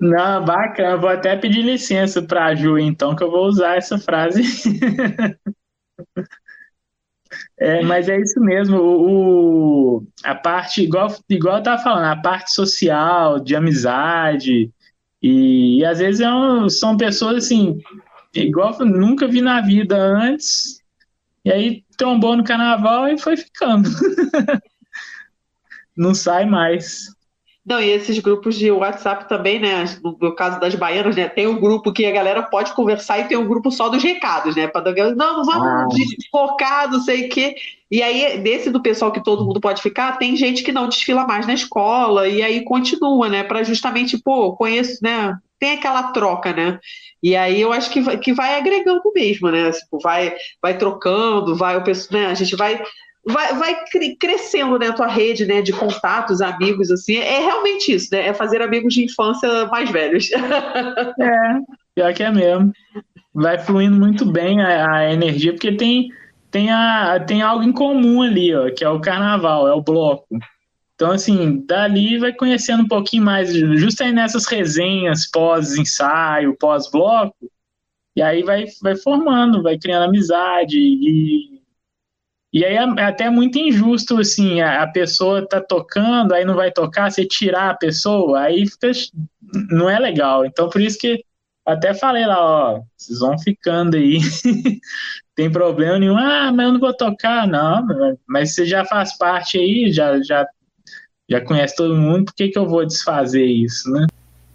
Não, 0.00 0.44
bacana. 0.44 0.96
Vou 0.96 1.08
até 1.10 1.36
pedir 1.36 1.62
licença 1.62 2.22
para 2.22 2.46
a 2.46 2.54
Ju, 2.54 2.78
então, 2.78 3.16
que 3.16 3.22
eu 3.22 3.30
vou 3.30 3.46
usar 3.46 3.76
essa 3.76 3.98
frase. 3.98 4.42
É, 7.58 7.82
mas 7.82 8.08
é 8.08 8.18
isso 8.20 8.40
mesmo. 8.40 8.76
O, 8.78 9.98
o- 9.98 10.06
a 10.24 10.34
parte, 10.34 10.82
igual, 10.82 11.08
igual 11.28 11.56
eu 11.56 11.58
estava 11.58 11.82
falando, 11.82 12.04
a 12.06 12.16
parte 12.20 12.52
social, 12.52 13.40
de 13.40 13.54
amizade, 13.56 14.70
e, 15.22 15.78
e 15.80 15.84
às 15.84 15.98
vezes 15.98 16.20
é 16.20 16.32
um- 16.32 16.68
são 16.68 16.96
pessoas 16.96 17.44
assim, 17.46 17.78
igual 18.34 18.76
eu 18.78 18.86
nunca 18.86 19.26
vi 19.28 19.40
na 19.40 19.60
vida 19.60 19.96
antes, 19.96 20.80
e 21.44 21.52
aí 21.52 21.84
trombou 21.98 22.36
no 22.36 22.44
carnaval 22.44 23.08
e 23.08 23.18
foi 23.18 23.36
ficando. 23.36 23.88
Não 25.96 26.14
sai 26.14 26.46
mais. 26.46 27.06
Não, 27.68 27.78
e 27.82 27.90
esses 27.90 28.18
grupos 28.18 28.56
de 28.56 28.70
WhatsApp 28.70 29.28
também, 29.28 29.60
né? 29.60 29.84
No, 30.02 30.34
caso 30.34 30.58
das 30.58 30.74
baianas, 30.74 31.14
né? 31.14 31.28
Tem 31.28 31.46
um 31.46 31.60
grupo 31.60 31.92
que 31.92 32.06
a 32.06 32.10
galera 32.10 32.42
pode 32.42 32.72
conversar 32.72 33.18
e 33.18 33.24
tem 33.28 33.36
um 33.36 33.46
grupo 33.46 33.70
só 33.70 33.90
dos 33.90 34.02
recados, 34.02 34.56
né? 34.56 34.66
Pra, 34.66 34.80
dar- 34.80 35.14
não, 35.14 35.44
vamos 35.44 35.66
Ah. 35.66 35.86
desfocar, 36.16 36.90
não 36.90 37.00
sei 37.00 37.26
o 37.26 37.28
quê. 37.28 37.54
E 37.90 38.02
aí, 38.02 38.38
desse 38.38 38.70
do 38.70 38.80
pessoal 38.80 39.12
que 39.12 39.22
todo 39.22 39.44
mundo 39.44 39.60
pode 39.60 39.82
ficar, 39.82 40.16
tem 40.18 40.34
gente 40.34 40.62
que 40.62 40.72
não 40.72 40.88
desfila 40.88 41.26
mais 41.26 41.46
na 41.46 41.52
escola, 41.52 42.26
e 42.26 42.42
aí 42.42 42.64
continua, 42.64 43.28
né? 43.28 43.42
Para 43.44 43.62
justamente, 43.62 44.16
pô, 44.16 44.56
conheço, 44.56 44.98
né? 45.02 45.36
Tem 45.58 45.72
aquela 45.72 46.04
troca, 46.12 46.52
né? 46.54 46.78
E 47.22 47.36
aí 47.36 47.60
eu 47.60 47.70
acho 47.72 47.90
que 47.90 48.00
vai, 48.00 48.16
que 48.16 48.32
vai 48.32 48.54
agregando 48.58 49.02
mesmo, 49.14 49.50
né? 49.50 49.70
Tipo, 49.72 49.98
vai, 50.02 50.34
vai 50.62 50.78
trocando, 50.78 51.54
vai 51.54 51.76
o 51.76 51.84
pessoal, 51.84 52.22
né? 52.22 52.26
A 52.28 52.34
gente 52.34 52.56
vai 52.56 52.80
vai, 53.28 53.54
vai 53.54 53.84
cre- 53.84 54.16
crescendo, 54.16 54.78
né, 54.78 54.88
a 54.88 54.92
tua 54.92 55.06
rede, 55.06 55.44
né, 55.44 55.60
de 55.60 55.72
contatos, 55.72 56.40
amigos, 56.40 56.90
assim, 56.90 57.16
é 57.16 57.40
realmente 57.40 57.92
isso, 57.92 58.08
né, 58.10 58.28
é 58.28 58.34
fazer 58.34 58.62
amigos 58.62 58.94
de 58.94 59.04
infância 59.04 59.66
mais 59.66 59.90
velhos. 59.90 60.30
É, 61.20 61.58
pior 61.94 62.14
que 62.14 62.22
é 62.22 62.30
mesmo. 62.30 62.72
Vai 63.34 63.58
fluindo 63.58 63.96
muito 63.96 64.24
bem 64.24 64.60
a, 64.62 64.90
a 64.90 65.12
energia, 65.12 65.52
porque 65.52 65.72
tem, 65.72 66.10
tem, 66.50 66.70
a, 66.70 67.20
tem 67.20 67.42
algo 67.42 67.62
em 67.62 67.72
comum 67.72 68.22
ali, 68.22 68.54
ó, 68.54 68.70
que 68.70 68.84
é 68.84 68.88
o 68.88 69.00
carnaval, 69.00 69.68
é 69.68 69.72
o 69.72 69.82
bloco. 69.82 70.38
Então, 70.94 71.12
assim, 71.12 71.64
dali 71.66 72.18
vai 72.18 72.32
conhecendo 72.32 72.82
um 72.82 72.88
pouquinho 72.88 73.24
mais, 73.24 73.52
justo 73.52 74.02
aí 74.02 74.12
nessas 74.12 74.46
resenhas 74.46 75.30
pós-ensaio, 75.30 76.56
pós-bloco, 76.58 77.36
e 78.16 78.22
aí 78.22 78.42
vai, 78.42 78.64
vai 78.82 78.96
formando, 78.96 79.62
vai 79.62 79.78
criando 79.78 80.06
amizade, 80.06 80.78
e, 80.78 81.57
e 82.52 82.64
aí 82.64 82.74
é, 82.76 82.82
é 82.82 83.04
até 83.04 83.28
muito 83.28 83.58
injusto, 83.58 84.18
assim, 84.18 84.60
a, 84.60 84.86
pessoa 84.86 85.46
tá 85.46 85.60
tocando, 85.60 86.32
aí 86.32 86.44
não 86.44 86.54
vai 86.54 86.72
tocar, 86.72 87.10
você 87.10 87.26
tirar 87.26 87.70
a 87.70 87.76
pessoa, 87.76 88.40
aí 88.40 88.66
fica, 88.66 88.90
não 89.70 89.88
é 89.88 89.98
legal. 89.98 90.46
Então, 90.46 90.68
por 90.68 90.80
isso 90.80 90.98
que 90.98 91.22
até 91.66 91.92
falei 91.92 92.26
lá, 92.26 92.40
ó, 92.40 92.80
vocês 92.96 93.18
vão 93.18 93.38
ficando 93.38 93.96
aí, 93.96 94.18
tem 95.36 95.52
problema 95.52 95.98
nenhum, 95.98 96.16
ah, 96.16 96.50
mas 96.50 96.66
eu 96.66 96.72
não 96.72 96.80
vou 96.80 96.94
tocar, 96.96 97.46
não, 97.46 97.86
mas 98.26 98.54
você 98.54 98.64
já 98.64 98.84
faz 98.86 99.16
parte 99.18 99.58
aí, 99.58 99.92
já, 99.92 100.20
já 100.22 100.46
já 101.30 101.44
conhece 101.44 101.76
todo 101.76 101.94
mundo, 101.94 102.24
por 102.26 102.34
que, 102.34 102.48
que 102.48 102.58
eu 102.58 102.66
vou 102.66 102.86
desfazer 102.86 103.44
isso, 103.44 103.90
né? 103.90 104.06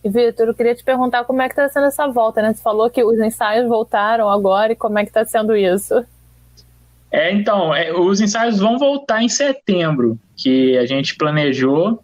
Vitor, 0.03 0.47
eu 0.47 0.53
queria 0.53 0.75
te 0.75 0.83
perguntar 0.83 1.23
como 1.23 1.41
é 1.41 1.47
que 1.47 1.53
está 1.53 1.69
sendo 1.69 1.85
essa 1.85 2.07
volta, 2.07 2.41
né? 2.41 2.53
Você 2.53 2.61
falou 2.61 2.89
que 2.89 3.03
os 3.03 3.17
ensaios 3.19 3.69
voltaram 3.69 4.29
agora 4.29 4.73
e 4.73 4.75
como 4.75 4.97
é 4.97 5.03
que 5.03 5.09
está 5.09 5.23
sendo 5.23 5.55
isso? 5.55 6.03
É, 7.13 7.31
então, 7.31 7.75
é, 7.75 7.93
os 7.93 8.19
ensaios 8.19 8.57
vão 8.57 8.79
voltar 8.79 9.21
em 9.21 9.29
setembro, 9.29 10.19
que 10.35 10.75
a 10.79 10.85
gente 10.87 11.15
planejou, 11.15 12.03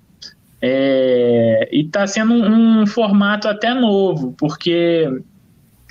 é, 0.62 1.68
e 1.72 1.82
está 1.82 2.06
sendo 2.06 2.32
um, 2.32 2.82
um, 2.82 2.86
formato 2.86 3.48
até 3.48 3.74
novo, 3.74 4.36
porque 4.38 5.10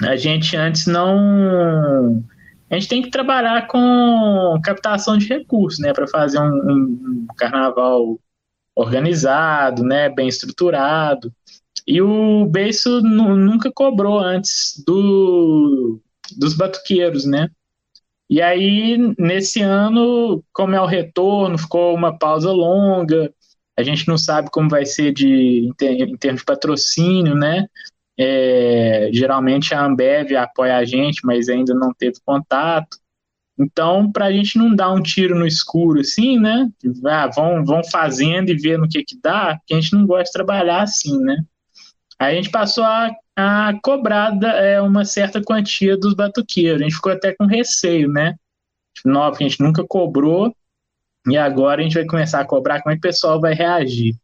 a 0.03 0.14
gente 0.14 0.57
antes 0.57 0.87
não. 0.87 2.23
A 2.71 2.75
gente 2.75 2.89
tem 2.89 3.03
que 3.03 3.11
trabalhar 3.11 3.66
com 3.66 4.61
captação 4.62 5.19
de 5.19 5.27
recursos, 5.27 5.81
né, 5.81 5.93
para 5.93 6.07
fazer 6.07 6.39
um, 6.39 6.45
um, 6.45 7.27
carnaval 7.37 8.21
organizado, 8.77 9.83
né, 9.83 10.09
bem 10.11 10.29
estruturado. 10.29 11.33
E 11.85 12.01
o 12.01 12.47
Beiço 12.47 13.01
nunca 13.01 13.73
cobrou 13.73 14.21
antes 14.21 14.81
do, 14.87 15.99
dos 16.37 16.55
batuqueiros, 16.55 17.25
né? 17.25 17.49
E 18.29 18.43
aí, 18.43 18.99
nesse 19.18 19.62
ano, 19.62 20.45
como 20.53 20.74
é 20.74 20.81
o 20.81 20.87
retorno, 20.87 21.57
ficou 21.57 21.95
uma 21.95 22.18
pausa 22.18 22.53
longa, 22.53 23.33
a 23.79 23.83
gente 23.83 24.07
não 24.07 24.18
sabe 24.18 24.51
como 24.51 24.68
vai 24.68 24.85
ser 24.85 25.12
de, 25.12 25.70
em 25.81 26.16
termos 26.16 26.41
de 26.41 26.45
patrocínio, 26.45 27.35
né? 27.35 27.66
É, 28.18 29.09
geralmente 29.12 29.72
a 29.72 29.85
Ambev 29.85 30.33
apoia 30.37 30.76
a 30.76 30.85
gente, 30.85 31.24
mas 31.24 31.49
ainda 31.49 31.72
não 31.72 31.95
teve 31.95 32.16
contato. 32.24 32.99
Então, 33.59 34.11
para 34.11 34.26
a 34.26 34.33
gente 34.33 34.59
não 34.59 34.74
dar 34.74 34.93
um 34.93 35.03
tiro 35.03 35.37
no 35.39 35.47
escuro 35.47 36.01
assim, 36.01 36.39
né? 36.39 36.68
Ah, 37.07 37.29
vão, 37.29 37.64
vão 37.64 37.83
fazendo 37.85 38.51
e 38.51 38.57
ver 38.57 38.79
no 38.79 38.89
que 38.89 39.05
que 39.05 39.18
dá, 39.22 39.57
porque 39.57 39.74
a 39.74 39.81
gente 39.81 39.95
não 39.95 40.07
gosta 40.07 40.24
de 40.24 40.33
trabalhar 40.33 40.83
assim, 40.83 41.18
né? 41.20 41.39
Aí 42.18 42.35
a 42.35 42.37
gente 42.37 42.51
passou 42.51 42.83
a, 42.85 43.11
a 43.41 43.72
cobrar 43.80 44.36
é, 44.43 44.80
uma 44.80 45.05
certa 45.05 45.41
quantia 45.41 45.97
dos 45.97 46.12
batuqueiros. 46.12 46.80
A 46.80 46.84
gente 46.84 46.97
ficou 46.97 47.12
até 47.12 47.32
com 47.32 47.47
receio, 47.47 48.09
né? 48.09 48.34
Não, 49.05 49.22
a 49.22 49.32
gente 49.32 49.61
nunca 49.61 49.84
cobrou 49.86 50.53
e 51.24 51.36
agora 51.36 51.80
a 51.80 51.84
gente 51.84 51.95
vai 51.95 52.05
começar 52.05 52.41
a 52.41 52.45
cobrar. 52.45 52.82
Como 52.82 52.93
é 52.93 52.97
que 52.97 52.99
o 52.99 53.09
pessoal 53.09 53.41
vai 53.41 53.55
reagir? 53.55 54.16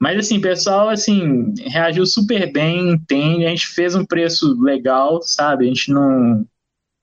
Mas 0.00 0.18
assim, 0.18 0.40
pessoal 0.40 0.88
assim 0.88 1.52
reagiu 1.66 2.06
super 2.06 2.50
bem, 2.50 2.92
entende. 2.92 3.44
A 3.44 3.50
gente 3.50 3.66
fez 3.66 3.94
um 3.94 4.06
preço 4.06 4.58
legal, 4.58 5.20
sabe? 5.20 5.66
A 5.66 5.68
gente 5.68 5.92
não 5.92 6.46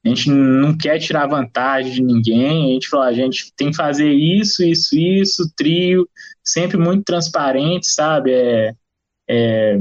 a 0.03 0.09
gente 0.09 0.31
não 0.31 0.75
quer 0.75 0.97
tirar 0.97 1.27
vantagem 1.27 1.93
de 1.93 2.01
ninguém, 2.01 2.71
a 2.71 2.73
gente 2.73 2.87
falou, 2.87 3.05
a 3.05 3.13
gente 3.13 3.53
tem 3.55 3.69
que 3.69 3.77
fazer 3.77 4.11
isso, 4.11 4.63
isso, 4.63 4.97
isso, 4.97 5.51
trio, 5.55 6.09
sempre 6.43 6.77
muito 6.77 7.03
transparente, 7.03 7.87
sabe? 7.87 8.31
É, 8.31 8.75
é, 9.29 9.79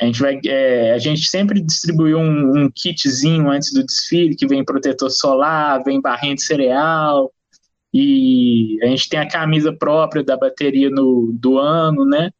a, 0.00 0.04
gente 0.04 0.20
vai, 0.20 0.40
é, 0.46 0.92
a 0.92 0.98
gente 0.98 1.28
sempre 1.28 1.60
distribuiu 1.60 2.18
um, 2.18 2.64
um, 2.64 2.70
kitzinho 2.70 3.50
antes 3.50 3.72
do 3.72 3.84
desfile, 3.84 4.36
que 4.36 4.46
vem 4.46 4.64
protetor 4.64 5.10
solar, 5.10 5.82
vem 5.84 6.00
barrinha 6.00 6.34
de 6.34 6.42
cereal, 6.42 7.32
e 7.92 8.78
a 8.82 8.86
gente 8.86 9.08
tem 9.08 9.18
a 9.18 9.28
camisa 9.28 9.72
própria 9.72 10.22
da 10.22 10.36
bateria 10.36 10.90
no, 10.90 11.32
do 11.32 11.58
ano, 11.58 12.04
né? 12.04 12.30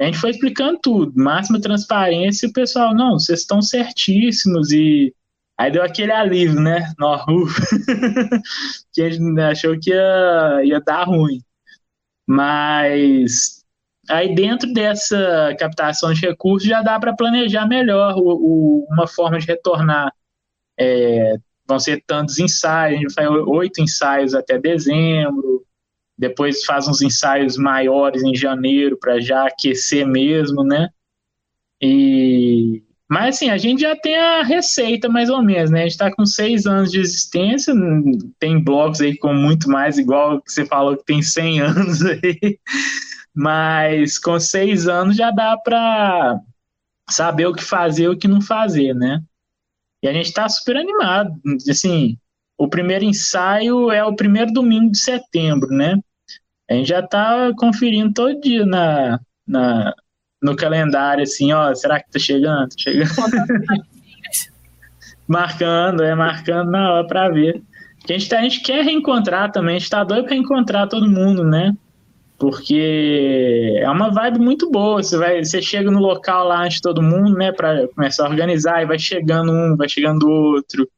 A 0.00 0.04
gente 0.06 0.18
foi 0.18 0.30
explicando 0.30 0.78
tudo, 0.82 1.12
máxima 1.16 1.60
transparência, 1.60 2.46
e 2.46 2.50
o 2.50 2.52
pessoal, 2.52 2.94
não, 2.94 3.18
vocês 3.18 3.40
estão 3.40 3.60
certíssimos, 3.60 4.72
e 4.72 5.14
Aí 5.60 5.70
deu 5.70 5.82
aquele 5.82 6.10
alívio, 6.10 6.58
né? 6.58 6.90
No, 6.98 7.18
que 8.94 9.02
a 9.02 9.10
gente 9.10 9.40
achou 9.42 9.78
que 9.78 9.90
ia, 9.90 10.62
ia 10.64 10.80
dar 10.80 11.04
ruim. 11.04 11.42
Mas 12.26 13.59
aí 14.10 14.34
dentro 14.34 14.72
dessa 14.72 15.54
captação 15.58 16.12
de 16.12 16.20
recursos 16.20 16.68
já 16.68 16.82
dá 16.82 16.98
para 16.98 17.14
planejar 17.14 17.66
melhor 17.66 18.14
o, 18.16 18.22
o, 18.22 18.86
uma 18.90 19.06
forma 19.06 19.38
de 19.38 19.46
retornar. 19.46 20.12
É, 20.78 21.36
vão 21.66 21.78
ser 21.78 22.02
tantos 22.06 22.38
ensaios, 22.38 22.98
a 22.98 23.00
gente 23.00 23.14
faz 23.14 23.28
oito 23.28 23.80
ensaios 23.80 24.34
até 24.34 24.58
dezembro, 24.58 25.64
depois 26.18 26.64
faz 26.64 26.88
uns 26.88 27.00
ensaios 27.00 27.56
maiores 27.56 28.22
em 28.22 28.34
janeiro 28.34 28.98
para 28.98 29.20
já 29.20 29.46
aquecer 29.46 30.06
mesmo, 30.06 30.64
né? 30.64 30.88
E 31.80 32.82
mas 33.08 33.34
assim, 33.34 33.50
a 33.50 33.58
gente 33.58 33.80
já 33.80 33.96
tem 33.96 34.16
a 34.16 34.44
receita 34.44 35.08
mais 35.08 35.28
ou 35.28 35.42
menos, 35.42 35.68
né? 35.68 35.80
A 35.80 35.82
gente 35.82 35.92
está 35.92 36.14
com 36.14 36.24
seis 36.24 36.64
anos 36.64 36.92
de 36.92 37.00
existência, 37.00 37.74
tem 38.38 38.62
blocos 38.62 39.00
aí 39.00 39.18
com 39.18 39.34
muito 39.34 39.68
mais, 39.68 39.98
igual 39.98 40.40
que 40.40 40.52
você 40.52 40.64
falou 40.64 40.96
que 40.96 41.04
tem 41.04 41.20
100 41.20 41.58
anos 41.60 42.04
aí, 42.04 42.58
mas 43.34 44.18
com 44.18 44.38
seis 44.38 44.88
anos 44.88 45.16
já 45.16 45.30
dá 45.30 45.56
para 45.56 46.40
saber 47.08 47.46
o 47.46 47.54
que 47.54 47.62
fazer 47.62 48.04
e 48.04 48.08
o 48.08 48.16
que 48.16 48.28
não 48.28 48.40
fazer, 48.40 48.94
né? 48.94 49.22
E 50.02 50.08
a 50.08 50.12
gente 50.12 50.26
está 50.26 50.48
super 50.48 50.76
animado, 50.76 51.32
assim, 51.68 52.16
o 52.56 52.68
primeiro 52.68 53.04
ensaio 53.04 53.90
é 53.90 54.04
o 54.04 54.14
primeiro 54.14 54.52
domingo 54.52 54.90
de 54.90 54.98
setembro, 54.98 55.68
né? 55.68 55.98
A 56.70 56.74
gente 56.74 56.88
já 56.88 57.00
está 57.00 57.52
conferindo 57.58 58.14
todo 58.14 58.40
dia 58.40 58.64
na, 58.64 59.20
na, 59.46 59.94
no 60.42 60.54
calendário, 60.54 61.22
assim, 61.22 61.52
ó, 61.52 61.74
será 61.74 62.00
que 62.00 62.10
tá 62.10 62.18
chegando? 62.18 62.68
Tá 62.68 62.76
chegando. 62.78 63.10
marcando, 65.26 66.02
é, 66.02 66.14
marcando 66.14 66.70
na 66.70 66.92
hora 66.92 67.06
pra 67.06 67.28
ver. 67.28 67.62
A 68.04 68.12
gente, 68.12 68.28
tá, 68.28 68.38
a 68.38 68.42
gente 68.42 68.60
quer 68.60 68.84
reencontrar 68.84 69.52
também, 69.52 69.76
a 69.76 69.78
gente 69.78 69.90
tá 69.90 70.02
doido 70.02 70.24
pra 70.24 70.34
reencontrar 70.34 70.88
todo 70.88 71.10
mundo, 71.10 71.44
né? 71.44 71.72
Porque 72.40 73.76
é 73.76 73.90
uma 73.90 74.10
vibe 74.10 74.38
muito 74.38 74.70
boa. 74.70 75.02
Você, 75.02 75.18
vai, 75.18 75.44
você 75.44 75.60
chega 75.60 75.90
no 75.90 76.00
local 76.00 76.48
lá 76.48 76.64
antes 76.64 76.76
de 76.76 76.82
todo 76.82 77.02
mundo, 77.02 77.36
né? 77.36 77.52
Pra 77.52 77.86
começar 77.88 78.26
a 78.26 78.30
organizar, 78.30 78.82
e 78.82 78.86
vai 78.86 78.98
chegando 78.98 79.52
um, 79.52 79.76
vai 79.76 79.90
chegando 79.90 80.26
outro. 80.26 80.88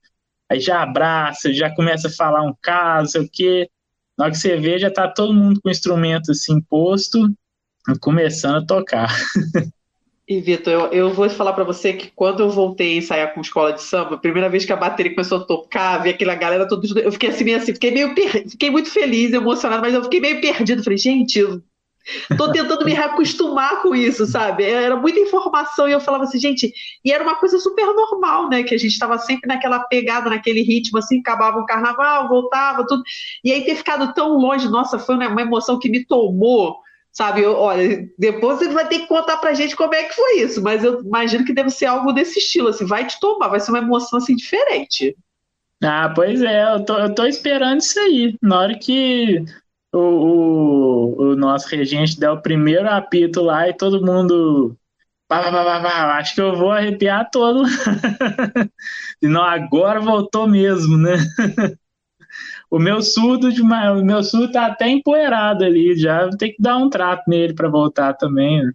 Aí 0.48 0.60
já 0.60 0.82
abraça, 0.82 1.52
já 1.52 1.74
começa 1.74 2.06
a 2.06 2.12
falar 2.12 2.42
um 2.42 2.54
caso, 2.62 3.10
sei 3.10 3.22
o 3.22 3.28
quê. 3.28 3.68
Na 4.16 4.26
hora 4.26 4.32
que 4.32 4.38
você 4.38 4.56
vê, 4.56 4.78
já 4.78 4.88
tá 4.88 5.08
todo 5.08 5.34
mundo 5.34 5.60
com 5.60 5.68
o 5.68 5.72
instrumento 5.72 6.30
assim 6.30 6.60
posto 6.60 7.28
começando 8.00 8.62
a 8.62 8.66
tocar. 8.66 9.08
E, 10.28 10.40
Vitor, 10.40 10.72
eu, 10.72 10.80
eu 10.92 11.12
vou 11.12 11.28
falar 11.28 11.52
para 11.52 11.64
você 11.64 11.92
que 11.92 12.10
quando 12.14 12.40
eu 12.40 12.50
voltei 12.50 12.94
a 12.94 12.96
ensaiar 12.98 13.34
com 13.34 13.40
escola 13.40 13.72
de 13.72 13.82
samba, 13.82 14.14
a 14.14 14.18
primeira 14.18 14.48
vez 14.48 14.64
que 14.64 14.72
a 14.72 14.76
bateria 14.76 15.12
começou 15.12 15.38
a 15.38 15.44
tocar, 15.44 15.98
vi 16.02 16.10
aquela 16.10 16.34
galera 16.34 16.66
toda. 16.66 17.00
Eu 17.00 17.10
fiquei 17.10 17.30
assim, 17.30 17.44
meio 17.44 17.56
assim, 17.56 17.74
fiquei 17.74 17.90
meio 17.90 18.14
per... 18.14 18.48
fiquei 18.48 18.70
muito 18.70 18.90
feliz, 18.90 19.32
emocionado, 19.32 19.82
mas 19.82 19.94
eu 19.94 20.04
fiquei 20.04 20.20
meio 20.20 20.40
perdido. 20.40 20.84
Falei, 20.84 20.96
gente, 20.96 21.40
eu 21.40 21.60
tô 22.36 22.52
tentando 22.52 22.84
me 22.84 22.92
reacostumar 22.92 23.82
com 23.82 23.96
isso, 23.96 24.24
sabe? 24.24 24.62
Era 24.64 24.96
muita 24.96 25.18
informação 25.18 25.88
e 25.88 25.92
eu 25.92 26.00
falava 26.00 26.22
assim, 26.22 26.38
gente, 26.38 26.72
e 27.04 27.12
era 27.12 27.24
uma 27.24 27.34
coisa 27.34 27.58
super 27.58 27.86
normal, 27.86 28.48
né? 28.48 28.62
Que 28.62 28.76
a 28.76 28.78
gente 28.78 28.92
estava 28.92 29.18
sempre 29.18 29.48
naquela 29.48 29.80
pegada, 29.80 30.30
naquele 30.30 30.62
ritmo, 30.62 30.98
assim, 30.98 31.18
acabava 31.18 31.58
o 31.58 31.66
carnaval, 31.66 32.28
voltava, 32.28 32.86
tudo. 32.86 33.02
E 33.42 33.50
aí 33.52 33.64
ter 33.64 33.74
ficado 33.74 34.14
tão 34.14 34.36
longe, 34.38 34.68
nossa, 34.68 35.00
foi 35.00 35.16
uma 35.16 35.42
emoção 35.42 35.80
que 35.80 35.88
me 35.88 36.04
tomou 36.04 36.78
Sabe, 37.12 37.42
eu, 37.42 37.52
olha, 37.54 38.08
depois 38.18 38.58
você 38.58 38.68
vai 38.68 38.88
ter 38.88 39.00
que 39.00 39.06
contar 39.06 39.36
pra 39.36 39.52
gente 39.52 39.76
como 39.76 39.94
é 39.94 40.04
que 40.04 40.14
foi 40.14 40.40
isso, 40.40 40.62
mas 40.62 40.82
eu 40.82 41.02
imagino 41.02 41.44
que 41.44 41.52
deve 41.52 41.68
ser 41.68 41.84
algo 41.84 42.10
desse 42.10 42.38
estilo, 42.38 42.68
assim, 42.68 42.86
vai 42.86 43.06
te 43.06 43.20
tomar, 43.20 43.48
vai 43.48 43.60
ser 43.60 43.70
uma 43.70 43.80
emoção 43.80 44.18
assim 44.18 44.34
diferente. 44.34 45.14
Ah, 45.84 46.10
pois 46.14 46.40
é, 46.40 46.74
eu 46.74 46.84
tô, 46.84 46.98
eu 46.98 47.14
tô 47.14 47.26
esperando 47.26 47.80
isso 47.80 47.98
aí. 48.00 48.36
Na 48.40 48.60
hora 48.60 48.78
que 48.78 49.44
o, 49.92 49.98
o, 49.98 51.22
o 51.32 51.36
nosso 51.36 51.68
regente 51.68 52.18
der 52.18 52.30
o 52.30 52.40
primeiro 52.40 52.88
apito 52.88 53.42
lá 53.42 53.68
e 53.68 53.74
todo 53.76 54.04
mundo. 54.04 54.76
Pá, 55.28 55.42
pá, 55.50 55.82
pá, 55.82 56.18
acho 56.18 56.34
que 56.34 56.40
eu 56.40 56.56
vou 56.56 56.70
arrepiar 56.70 57.30
todo. 57.30 57.64
e 59.20 59.26
não, 59.28 59.42
agora 59.42 60.00
voltou 60.00 60.48
mesmo, 60.48 60.96
né? 60.96 61.14
O 62.72 62.78
meu 62.78 63.02
surdo 63.02 63.52
de 63.52 63.60
uma, 63.60 63.92
o 63.92 64.02
meu 64.02 64.22
surdo 64.24 64.50
tá 64.50 64.64
até 64.64 64.88
empoeirado 64.88 65.62
ali, 65.62 65.94
já 65.94 66.30
tem 66.38 66.54
que 66.54 66.62
dar 66.62 66.78
um 66.78 66.88
trato 66.88 67.28
nele 67.28 67.52
para 67.52 67.68
voltar 67.68 68.14
também. 68.14 68.64
Né? 68.64 68.72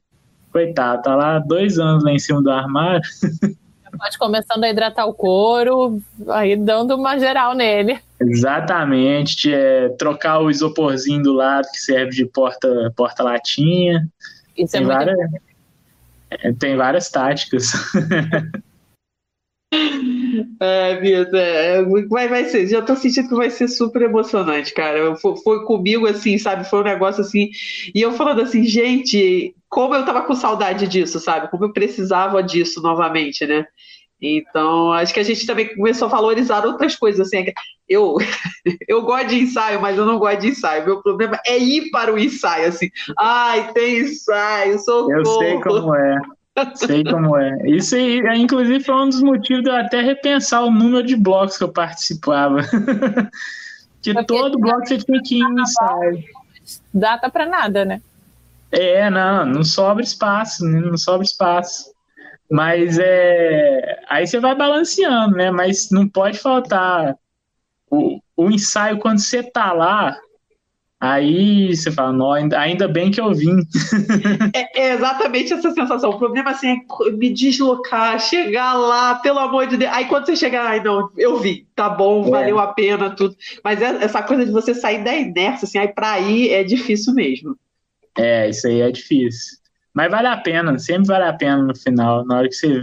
Coitado, 0.51 1.01
tá 1.01 1.15
lá 1.15 1.39
dois 1.39 1.79
anos 1.79 2.03
lá 2.03 2.11
em 2.11 2.19
cima 2.19 2.39
do 2.39 2.51
armário. 2.51 3.01
Pode 3.97 4.19
começando 4.19 4.63
a 4.63 4.69
hidratar 4.69 5.07
o 5.07 5.15
couro, 5.15 5.99
aí 6.27 6.55
dando 6.55 6.95
uma 6.95 7.17
geral 7.17 7.55
nele. 7.55 7.97
Exatamente, 8.21 9.51
é, 9.51 9.89
trocar 9.97 10.41
o 10.41 10.51
isoporzinho 10.51 11.23
do 11.23 11.33
lado 11.33 11.67
que 11.71 11.79
serve 11.79 12.11
de 12.11 12.25
porta 12.27 12.93
porta 12.95 13.23
latinha. 13.23 14.07
Isso 14.55 14.77
é 14.77 14.79
tem, 14.79 14.85
muito 14.85 14.95
várias, 14.95 15.17
é, 16.29 16.53
tem 16.53 16.77
várias 16.77 17.09
táticas. 17.09 17.71
É, 20.59 20.95
Vitor, 20.99 21.35
é, 21.35 21.83
vai, 22.09 22.27
vai 22.27 22.45
ser, 22.45 22.67
já 22.67 22.81
tô 22.81 22.95
sentindo 22.95 23.29
que 23.29 23.35
vai 23.35 23.49
ser 23.49 23.67
super 23.67 24.01
emocionante, 24.01 24.73
cara. 24.73 25.15
Foi, 25.15 25.35
foi 25.37 25.65
comigo 25.65 26.07
assim, 26.07 26.37
sabe? 26.37 26.67
Foi 26.69 26.79
um 26.79 26.83
negócio 26.83 27.21
assim. 27.21 27.49
E 27.93 28.01
eu 28.01 28.13
falando 28.13 28.41
assim, 28.41 28.63
gente, 28.63 29.55
como 29.69 29.95
eu 29.95 30.05
tava 30.05 30.23
com 30.23 30.33
saudade 30.35 30.87
disso, 30.87 31.19
sabe? 31.19 31.49
Como 31.49 31.65
eu 31.65 31.73
precisava 31.73 32.41
disso 32.41 32.81
novamente, 32.81 33.45
né? 33.45 33.65
Então, 34.19 34.91
acho 34.93 35.13
que 35.13 35.19
a 35.19 35.23
gente 35.23 35.45
também 35.45 35.75
começou 35.75 36.07
a 36.07 36.11
valorizar 36.11 36.65
outras 36.65 36.95
coisas. 36.95 37.27
Assim, 37.27 37.45
eu, 37.87 38.15
eu 38.87 39.03
gosto 39.03 39.27
de 39.27 39.39
ensaio, 39.39 39.79
mas 39.79 39.97
eu 39.97 40.05
não 40.05 40.17
gosto 40.17 40.39
de 40.41 40.47
ensaio. 40.47 40.85
Meu 40.85 41.01
problema 41.01 41.39
é 41.45 41.57
ir 41.57 41.91
para 41.91 42.11
o 42.13 42.17
ensaio, 42.17 42.67
assim. 42.67 42.89
Ai, 43.19 43.71
tem 43.73 43.99
ensaio, 43.99 44.79
socorro. 44.79 45.11
Eu 45.11 45.25
sei 45.25 45.61
como 45.61 45.95
é. 45.95 46.17
Sei 46.75 47.03
como 47.03 47.37
é. 47.37 47.57
Isso 47.65 47.95
aí, 47.95 48.19
é, 48.19 48.35
inclusive, 48.35 48.83
foi 48.83 48.95
um 48.95 49.09
dos 49.09 49.21
motivos 49.21 49.63
de 49.63 49.69
eu 49.69 49.75
até 49.75 50.01
repensar 50.01 50.63
o 50.63 50.71
número 50.71 51.05
de 51.05 51.15
blocos 51.15 51.57
que 51.57 51.63
eu 51.63 51.71
participava. 51.71 52.61
que 54.01 54.13
Porque 54.13 54.25
todo 54.25 54.59
bloco 54.59 54.85
você 54.85 54.97
tinha 54.97 55.21
que 55.21 55.39
ir 55.39 55.43
em 55.43 55.61
ensaio. 55.61 56.23
Data 56.93 57.29
para 57.29 57.45
nada, 57.45 57.85
né? 57.85 58.01
É, 58.71 59.09
não, 59.09 59.45
não 59.45 59.63
sobra 59.63 60.03
espaço, 60.03 60.65
né? 60.65 60.79
não 60.79 60.97
sobra 60.97 61.23
espaço. 61.23 61.91
Mas 62.49 62.97
é. 62.99 63.99
Aí 64.09 64.25
você 64.25 64.39
vai 64.39 64.55
balanceando, 64.55 65.35
né? 65.35 65.51
Mas 65.51 65.89
não 65.91 66.07
pode 66.07 66.39
faltar 66.39 67.15
o, 67.89 68.19
o 68.35 68.49
ensaio 68.49 68.99
quando 68.99 69.19
você 69.19 69.43
tá 69.43 69.73
lá. 69.73 70.17
Aí 70.99 71.75
você 71.75 71.91
fala, 71.91 72.11
não, 72.11 72.31
ainda, 72.31 72.87
bem 72.87 73.11
que 73.11 73.21
eu 73.21 73.31
vim. 73.33 73.55
É, 74.53 74.81
é 74.81 74.93
exatamente 74.95 75.53
essa 75.53 75.69
sensação. 75.71 76.09
O 76.09 76.17
problema 76.17 76.51
assim, 76.51 76.69
é 76.69 77.11
me 77.11 77.29
deslocar, 77.31 78.19
chegar 78.19 78.73
lá, 78.73 79.15
pelo 79.15 79.37
amor 79.39 79.67
de 79.67 79.77
Deus. 79.77 79.91
Aí 79.93 80.05
quando 80.05 80.25
você 80.25 80.35
chegar, 80.35 80.65
ai 80.65 80.83
não, 80.83 81.09
eu 81.15 81.37
vi, 81.39 81.67
tá 81.75 81.87
bom, 81.87 82.25
É. 82.27 82.29
valeu 82.31 82.59
a 82.59 82.67
pena, 82.73 83.11
tudo. 83.11 83.35
Mas 83.63 83.79
é- 83.81 84.03
essa 84.03 84.23
coisa 84.23 84.45
de 84.45 84.51
você 84.51 84.73
sair 84.73 85.03
da 85.03 85.15
inércia, 85.15 85.65
assim, 85.67 85.77
aí 85.77 85.87
pra 85.89 86.19
ir 86.19 86.49
é 86.49 86.63
difícil 86.63 87.13
mesmo. 87.13 87.55
É, 88.17 88.49
isso 88.49 88.65
aí 88.67 88.81
é 88.81 88.91
difícil. 88.91 89.57
Mas 89.93 90.09
vale 90.09 90.27
a 90.27 90.37
pena, 90.37 90.77
sempre 90.79 91.07
vale 91.07 91.25
a 91.25 91.33
pena 91.33 91.61
no 91.61 91.75
final, 91.75 92.25
na 92.25 92.37
hora 92.37 92.47
que 92.49 92.55
você. 92.55 92.81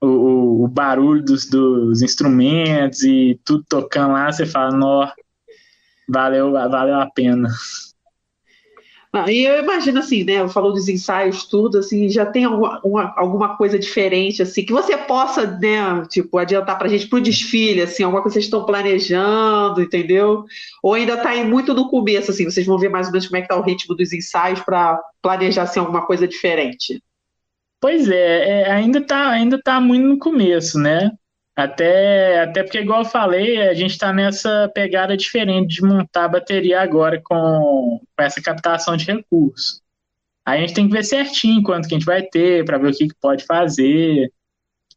O, 0.00 0.06
o, 0.06 0.64
o 0.64 0.68
barulho 0.68 1.22
dos, 1.22 1.48
dos 1.48 2.02
instrumentos 2.02 3.02
e 3.02 3.38
tudo 3.44 3.64
tocando 3.68 4.12
lá, 4.12 4.30
você 4.30 4.44
fala, 4.44 4.76
nó, 4.76 5.08
valeu, 6.08 6.52
valeu 6.52 6.94
a 7.00 7.10
pena. 7.10 7.48
Não, 9.12 9.28
e 9.28 9.44
eu 9.44 9.60
imagino 9.62 10.00
assim, 10.00 10.24
né? 10.24 10.48
Falou 10.48 10.72
dos 10.72 10.88
ensaios, 10.88 11.44
tudo, 11.44 11.78
assim, 11.78 12.08
já 12.08 12.26
tem 12.26 12.42
alguma, 12.44 12.80
uma- 12.84 13.14
alguma 13.16 13.56
coisa 13.56 13.78
diferente, 13.78 14.42
assim, 14.42 14.64
que 14.64 14.72
você 14.72 14.96
possa, 14.96 15.46
né, 15.46 16.04
tipo, 16.10 16.36
adiantar 16.36 16.76
pra 16.76 16.88
gente 16.88 17.06
pro 17.08 17.20
desfile, 17.20 17.82
assim, 17.82 18.02
alguma 18.02 18.20
coisa 18.22 18.34
que 18.34 18.40
vocês 18.40 18.46
estão 18.46 18.66
planejando, 18.66 19.80
entendeu? 19.80 20.44
Ou 20.82 20.94
ainda 20.94 21.16
tá 21.16 21.28
aí 21.30 21.44
muito 21.44 21.72
no 21.72 21.88
começo, 21.88 22.32
assim, 22.32 22.44
vocês 22.44 22.66
vão 22.66 22.76
ver 22.76 22.88
mais 22.88 23.06
ou 23.06 23.12
menos 23.12 23.28
como 23.28 23.36
é 23.36 23.42
que 23.42 23.48
tá 23.48 23.56
o 23.56 23.62
ritmo 23.62 23.94
dos 23.94 24.12
ensaios 24.12 24.60
para 24.60 25.00
planejar, 25.22 25.62
assim, 25.62 25.78
alguma 25.78 26.04
coisa 26.04 26.26
diferente. 26.26 27.00
Pois 27.80 28.08
é, 28.08 28.62
é, 28.62 28.70
ainda 28.72 29.00
tá, 29.00 29.28
ainda 29.28 29.62
tá 29.62 29.80
muito 29.80 30.04
no 30.08 30.18
começo, 30.18 30.76
né? 30.76 31.12
Até, 31.56 32.40
até 32.40 32.64
porque, 32.64 32.80
igual 32.80 33.02
eu 33.02 33.08
falei, 33.08 33.62
a 33.68 33.74
gente 33.74 33.96
tá 33.96 34.12
nessa 34.12 34.68
pegada 34.74 35.16
diferente 35.16 35.76
de 35.76 35.82
montar 35.82 36.24
a 36.24 36.28
bateria 36.28 36.80
agora 36.80 37.20
com, 37.22 38.00
com 38.16 38.22
essa 38.22 38.42
captação 38.42 38.96
de 38.96 39.04
recursos. 39.04 39.80
A 40.44 40.56
gente 40.56 40.74
tem 40.74 40.86
que 40.86 40.92
ver 40.92 41.04
certinho 41.04 41.62
quanto 41.62 41.88
que 41.88 41.94
a 41.94 41.98
gente 41.98 42.06
vai 42.06 42.22
ter, 42.22 42.64
para 42.64 42.76
ver 42.76 42.90
o 42.90 42.96
que, 42.96 43.08
que 43.08 43.14
pode 43.20 43.44
fazer. 43.44 44.32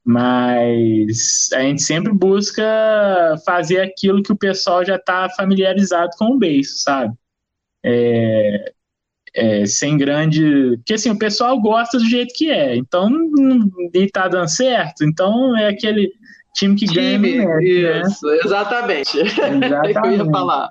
Mas 0.03 1.49
a 1.53 1.61
gente 1.61 1.83
sempre 1.83 2.11
busca 2.13 2.63
fazer 3.45 3.81
aquilo 3.81 4.23
que 4.23 4.31
o 4.31 4.37
pessoal 4.37 4.83
já 4.83 4.95
está 4.95 5.29
familiarizado 5.29 6.11
com 6.17 6.31
o 6.31 6.37
beijo, 6.39 6.71
sabe? 6.71 7.13
É, 7.83 8.73
é, 9.35 9.65
sem 9.65 9.97
grande. 9.97 10.77
Porque 10.77 10.93
assim, 10.95 11.11
o 11.11 11.19
pessoal 11.19 11.59
gosta 11.61 11.97
do 11.97 12.05
jeito 12.05 12.33
que 12.33 12.49
é. 12.49 12.75
Então, 12.75 13.09
e 13.93 14.07
tá 14.09 14.27
dando 14.27 14.49
certo. 14.49 15.03
Então 15.03 15.55
é 15.57 15.67
aquele 15.67 16.11
time 16.57 16.75
que 16.75 16.85
ganha 16.87 17.17
no 17.19 17.27
Time, 17.27 17.37
mérito, 17.45 17.81
né? 17.81 18.01
isso, 18.01 18.29
exatamente. 18.43 19.17
É 19.19 19.21
o 19.91 19.99
que 20.01 20.07
eu 20.07 20.11
ia 20.11 20.23
Exatamente. 20.23 20.31
falar. 20.31 20.69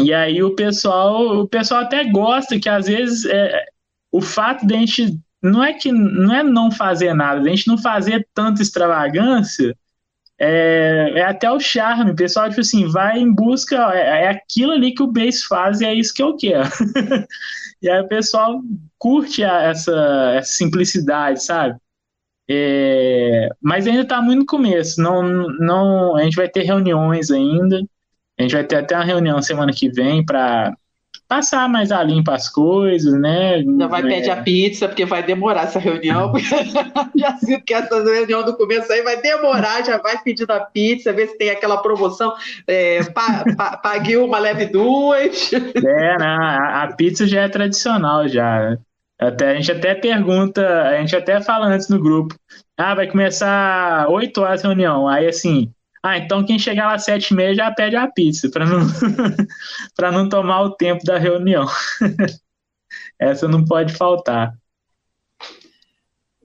E 0.00 0.12
aí 0.12 0.42
o 0.42 0.54
pessoal, 0.54 1.40
o 1.40 1.48
pessoal 1.48 1.82
até 1.82 2.04
gosta 2.04 2.58
que 2.58 2.68
às 2.68 2.86
vezes 2.86 3.24
é, 3.26 3.64
o 4.10 4.20
fato 4.20 4.66
de 4.66 4.74
a 4.74 4.78
gente 4.78 5.18
não 5.42 5.62
é 5.62 5.72
que 5.72 5.92
não 5.92 6.34
é 6.34 6.42
não 6.42 6.70
fazer 6.70 7.14
nada, 7.14 7.40
de 7.40 7.48
a 7.48 7.54
gente 7.54 7.68
não 7.68 7.78
fazer 7.78 8.26
tanta 8.34 8.62
extravagância 8.62 9.76
é, 10.38 11.12
é 11.16 11.22
até 11.24 11.50
o 11.50 11.60
charme. 11.60 12.12
O 12.12 12.16
pessoal 12.16 12.48
tipo 12.48 12.60
assim 12.60 12.86
vai 12.88 13.18
em 13.20 13.32
busca 13.32 13.76
é, 13.94 14.24
é 14.24 14.28
aquilo 14.30 14.72
ali 14.72 14.94
que 14.94 15.02
o 15.02 15.06
bass 15.12 15.44
faz 15.44 15.80
e 15.80 15.86
é 15.86 15.94
isso 15.94 16.14
que 16.14 16.22
eu 16.22 16.36
quero. 16.36 16.68
e 17.82 17.88
aí 17.90 18.00
o 18.00 18.08
pessoal 18.08 18.60
curte 18.98 19.44
a- 19.44 19.62
essa, 19.62 20.32
essa 20.36 20.52
simplicidade, 20.52 21.42
sabe? 21.44 21.76
É, 22.48 23.48
mas 23.62 23.86
ainda 23.86 24.02
está 24.02 24.20
muito 24.20 24.40
no 24.40 24.46
começo. 24.46 25.00
Não, 25.00 25.22
não, 25.22 26.16
a 26.16 26.22
gente 26.24 26.36
vai 26.36 26.48
ter 26.48 26.62
reuniões 26.62 27.30
ainda. 27.30 27.80
A 28.38 28.42
gente 28.42 28.54
vai 28.54 28.64
ter 28.64 28.76
até 28.76 28.94
uma 28.96 29.04
reunião 29.04 29.40
semana 29.40 29.72
que 29.72 29.88
vem 29.90 30.24
para 30.24 30.74
passar 31.28 31.66
mais 31.68 31.90
a 31.90 32.02
limpa 32.02 32.34
as 32.34 32.48
coisas, 32.48 33.18
né? 33.18 33.62
Já 33.78 33.86
vai 33.86 34.02
pedir 34.02 34.30
a 34.30 34.36
pizza, 34.42 34.86
porque 34.88 35.06
vai 35.06 35.22
demorar 35.22 35.62
essa 35.64 35.78
reunião. 35.78 36.32
já 37.16 37.36
sinto 37.38 37.64
que 37.64 37.72
essa 37.72 38.02
reunião 38.02 38.44
do 38.44 38.54
começo 38.56 38.92
aí 38.92 39.02
vai 39.02 39.20
demorar, 39.22 39.82
já 39.84 39.96
vai 39.98 40.20
pedindo 40.22 40.50
a 40.50 40.60
pizza, 40.60 41.12
ver 41.12 41.28
se 41.28 41.38
tem 41.38 41.48
aquela 41.50 41.78
promoção. 41.80 42.34
É, 42.66 43.02
pa- 43.04 43.44
pa- 43.56 43.76
pague 43.78 44.16
uma, 44.16 44.38
leve 44.38 44.66
duas. 44.66 45.50
É, 45.54 46.18
né? 46.18 46.26
A, 46.26 46.82
a 46.84 46.92
pizza 46.96 47.26
já 47.26 47.42
é 47.42 47.48
tradicional 47.48 48.28
já. 48.28 48.76
Até, 49.22 49.50
a 49.52 49.54
gente 49.54 49.70
até 49.70 49.94
pergunta, 49.94 50.82
a 50.82 50.98
gente 50.98 51.14
até 51.14 51.40
fala 51.40 51.66
antes 51.66 51.88
no 51.88 52.00
grupo. 52.00 52.34
Ah, 52.76 52.94
vai 52.94 53.06
começar 53.08 54.08
8 54.10 54.40
horas 54.40 54.64
a 54.64 54.68
reunião. 54.68 55.06
Aí 55.06 55.28
assim, 55.28 55.72
ah, 56.02 56.18
então 56.18 56.44
quem 56.44 56.58
chegar 56.58 56.86
lá 56.86 56.94
às 56.94 57.04
7 57.04 57.30
e 57.30 57.36
meia 57.36 57.54
já 57.54 57.70
pede 57.70 57.94
a 57.94 58.10
pizza, 58.10 58.50
para 58.50 58.66
não, 58.66 58.80
para 59.94 60.10
não 60.10 60.28
tomar 60.28 60.62
o 60.62 60.70
tempo 60.70 61.04
da 61.04 61.18
reunião. 61.18 61.66
Essa 63.16 63.46
não 63.46 63.64
pode 63.64 63.94
faltar. 63.94 64.54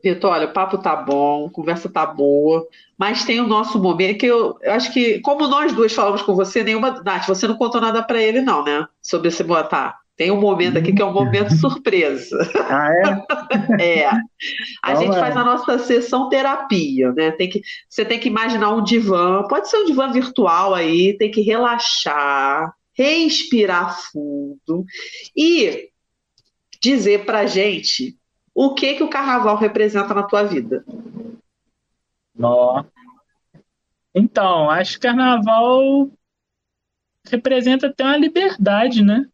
Vitor, 0.04 0.32
olha, 0.32 0.46
o 0.46 0.54
papo 0.54 0.78
tá 0.78 0.96
bom, 0.96 1.50
conversa 1.50 1.90
tá 1.90 2.06
boa, 2.06 2.68
mas 2.96 3.26
tem 3.26 3.42
o 3.42 3.48
nosso 3.48 3.82
momento 3.82 4.20
que 4.20 4.28
eu, 4.28 4.56
eu 4.62 4.74
acho 4.74 4.94
que, 4.94 5.20
como 5.22 5.48
nós 5.48 5.74
duas 5.74 5.92
falamos 5.92 6.22
com 6.22 6.36
você, 6.36 6.64
nenhuma. 6.64 7.02
Nath, 7.04 7.26
você 7.28 7.48
não 7.48 7.58
contou 7.58 7.82
nada 7.82 8.04
pra 8.04 8.22
ele, 8.22 8.42
não, 8.42 8.64
né? 8.64 8.88
Sobre 9.02 9.30
esse 9.30 9.44
botar. 9.44 10.00
Tem 10.18 10.32
um 10.32 10.42
momento 10.42 10.80
aqui 10.80 10.92
que 10.92 11.02
é 11.02 11.06
um 11.06 11.14
momento 11.14 11.54
surpresa. 11.56 12.38
Ah, 12.68 12.90
é? 12.92 13.28
É. 13.80 14.08
A 14.82 14.92
Então 14.92 15.02
gente 15.02 15.16
é. 15.16 15.20
faz 15.20 15.38
a 15.38 15.44
nossa 15.44 15.78
sessão 15.78 16.28
terapia, 16.28 17.12
né? 17.14 17.32
Tem 17.32 17.48
que, 17.48 17.62
você 17.88 18.04
tem 18.04 18.20
que 18.20 18.28
imaginar 18.28 18.74
um 18.74 18.84
divã, 18.84 19.44
pode 19.48 19.70
ser 19.70 19.78
um 19.78 19.86
divã 19.86 20.12
virtual 20.12 20.74
aí, 20.74 21.16
tem 21.18 21.30
que 21.30 21.42
relaxar, 21.42 22.74
respirar 22.94 24.00
fundo 24.12 24.84
e 25.36 25.90
dizer 26.82 27.26
pra 27.26 27.46
gente 27.46 28.18
o 28.56 28.74
que 28.74 28.96
que 28.96 29.04
o 29.04 29.10
carnaval 29.10 29.56
representa 29.56 30.14
na 30.16 30.24
tua 30.24 30.44
vida. 30.44 30.84
Ó. 32.42 32.84
Então, 34.16 34.70
acho 34.70 34.94
que 34.94 35.08
carnaval 35.08 36.10
representa 37.30 37.88
até 37.88 38.04
uma 38.04 38.18
liberdade, 38.18 39.04
né? 39.04 39.28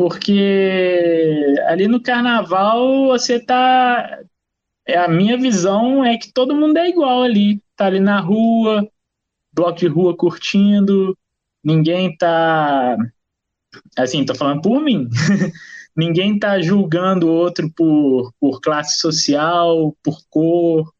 Porque 0.00 1.54
ali 1.66 1.86
no 1.86 2.02
carnaval 2.02 3.08
você 3.08 3.38
tá. 3.38 4.18
é, 4.86 4.96
A 4.96 5.06
minha 5.06 5.36
visão 5.36 6.02
é 6.02 6.16
que 6.16 6.32
todo 6.32 6.56
mundo 6.56 6.78
é 6.78 6.88
igual 6.88 7.22
ali. 7.22 7.62
Tá 7.76 7.84
ali 7.84 8.00
na 8.00 8.18
rua, 8.18 8.88
bloco 9.52 9.78
de 9.78 9.86
rua 9.88 10.16
curtindo, 10.16 11.14
ninguém 11.62 12.16
tá. 12.16 12.96
Assim, 13.94 14.24
tô 14.24 14.34
falando 14.34 14.62
por 14.62 14.80
mim. 14.80 15.06
Ninguém 15.94 16.38
tá 16.38 16.62
julgando 16.62 17.26
o 17.26 17.32
outro 17.34 17.70
por, 17.76 18.32
por 18.40 18.60
classe 18.62 18.98
social, 18.98 19.94
por 20.02 20.18
cor, 20.30 20.90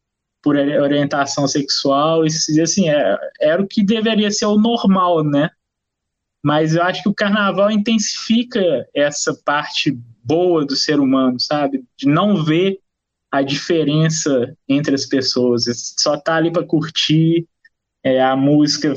por 0.42 0.56
orientação 0.56 1.48
sexual, 1.48 2.26
isso 2.26 2.60
assim, 2.60 2.90
é, 2.90 3.16
era 3.40 3.62
o 3.62 3.66
que 3.66 3.82
deveria 3.82 4.30
ser 4.30 4.46
o 4.46 4.58
normal, 4.58 5.24
né? 5.24 5.48
Mas 6.42 6.74
eu 6.74 6.82
acho 6.82 7.02
que 7.02 7.08
o 7.08 7.14
carnaval 7.14 7.70
intensifica 7.70 8.86
essa 8.94 9.34
parte 9.44 9.96
boa 10.24 10.64
do 10.64 10.74
ser 10.74 10.98
humano, 10.98 11.38
sabe? 11.38 11.84
De 11.96 12.06
não 12.06 12.44
ver 12.44 12.78
a 13.30 13.42
diferença 13.42 14.56
entre 14.68 14.94
as 14.94 15.06
pessoas. 15.06 15.64
Só 15.98 16.16
tá 16.16 16.36
ali 16.36 16.50
para 16.50 16.66
curtir, 16.66 17.46
é, 18.02 18.22
a 18.22 18.34
música 18.34 18.94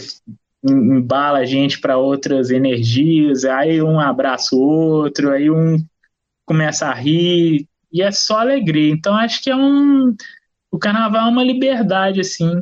embala 0.65 1.39
a 1.39 1.45
gente 1.45 1.79
para 1.79 1.97
outras 1.97 2.49
energias, 2.49 3.43
aí 3.43 3.81
um 3.81 3.99
abraça 3.99 4.55
o 4.55 4.59
outro, 4.59 5.31
aí 5.31 5.51
um 5.51 5.77
começa 6.45 6.87
a 6.87 6.93
rir, 6.93 7.67
e 7.91 8.01
é 8.01 8.11
só 8.11 8.39
alegria. 8.39 8.91
Então 8.91 9.15
acho 9.15 9.41
que 9.43 9.49
é 9.49 9.55
um. 9.55 10.15
O 10.71 10.79
carnaval 10.79 11.27
é 11.27 11.29
uma 11.29 11.43
liberdade, 11.43 12.19
assim, 12.21 12.61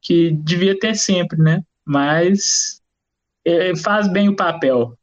que 0.00 0.30
devia 0.30 0.78
ter 0.78 0.94
sempre, 0.94 1.38
né? 1.38 1.62
Mas 1.84 2.79
é, 3.44 3.76
faz 3.76 4.08
bem 4.08 4.28
o 4.28 4.36
papel. 4.36 4.96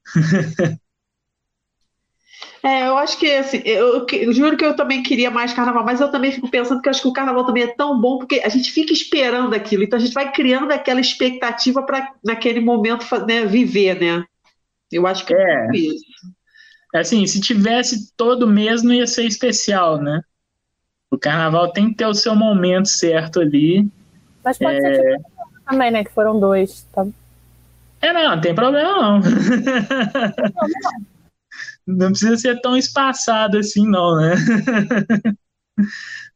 É, 2.64 2.88
eu 2.88 2.98
acho 2.98 3.18
que 3.20 3.32
assim, 3.32 3.62
eu, 3.64 4.06
eu, 4.12 4.34
juro 4.34 4.58
que 4.58 4.66
eu 4.66 4.76
também 4.76 5.04
queria 5.04 5.30
mais 5.30 5.54
carnaval, 5.54 5.86
mas 5.86 6.02
eu 6.02 6.12
também 6.12 6.32
fico 6.32 6.50
pensando 6.50 6.82
que 6.82 6.90
eu 6.90 6.92
acho 6.92 7.02
que 7.02 7.08
o 7.08 7.14
carnaval 7.14 7.46
também 7.46 7.64
é 7.64 7.76
tão 7.76 8.00
bom 8.00 8.18
porque 8.18 8.42
a 8.44 8.50
gente 8.50 8.72
fica 8.72 8.92
esperando 8.92 9.54
aquilo, 9.54 9.84
então 9.84 9.98
a 9.98 10.02
gente 10.02 10.14
vai 10.14 10.32
criando 10.32 10.72
aquela 10.72 11.00
expectativa 11.00 11.84
para 11.84 12.14
naquele 12.24 12.60
momento 12.60 13.06
né, 13.26 13.46
viver, 13.46 14.00
né? 14.00 14.26
Eu 14.92 15.06
acho 15.06 15.26
que 15.26 15.34
é, 15.34 15.68
é 15.68 15.78
isso. 15.78 16.04
Assim, 16.94 17.26
se 17.28 17.40
tivesse 17.40 18.12
todo 18.16 18.48
mês 18.48 18.84
não 18.84 18.94
ia 18.94 19.08
ser 19.08 19.26
especial, 19.26 20.02
né? 20.02 20.22
O 21.12 21.18
carnaval 21.18 21.72
tem 21.72 21.90
que 21.90 21.96
ter 21.96 22.08
o 22.08 22.14
seu 22.14 22.36
momento 22.36 22.90
certo 22.90 23.40
ali. 23.40 23.88
Mas 24.44 24.58
pode 24.58 24.78
é... 24.78 24.82
ser 24.82 25.18
tipo, 25.18 25.32
também, 25.66 25.92
né? 25.92 26.04
Que 26.04 26.12
foram 26.12 26.40
dois, 26.40 26.86
tá? 26.92 27.06
É, 28.02 28.14
não, 28.14 28.36
não 28.36 28.41
tem 28.41 28.54
problema 28.54 28.91
não. 28.91 29.22
não, 31.88 32.10
precisa 32.10 32.38
ser 32.38 32.62
tão 32.62 32.78
espaçado 32.78 33.58
assim, 33.58 33.88
não, 33.88 34.18
né? 34.18 34.36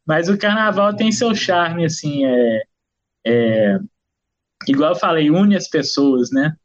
Mas 0.05 0.29
o 0.29 0.37
carnaval 0.37 0.95
tem 0.95 1.11
seu 1.11 1.35
charme, 1.35 1.85
assim, 1.85 2.25
é, 2.25 2.63
é, 3.25 3.79
igual 4.67 4.91
eu 4.91 4.99
falei, 4.99 5.29
une 5.29 5.55
as 5.55 5.67
pessoas, 5.67 6.31
né? 6.31 6.55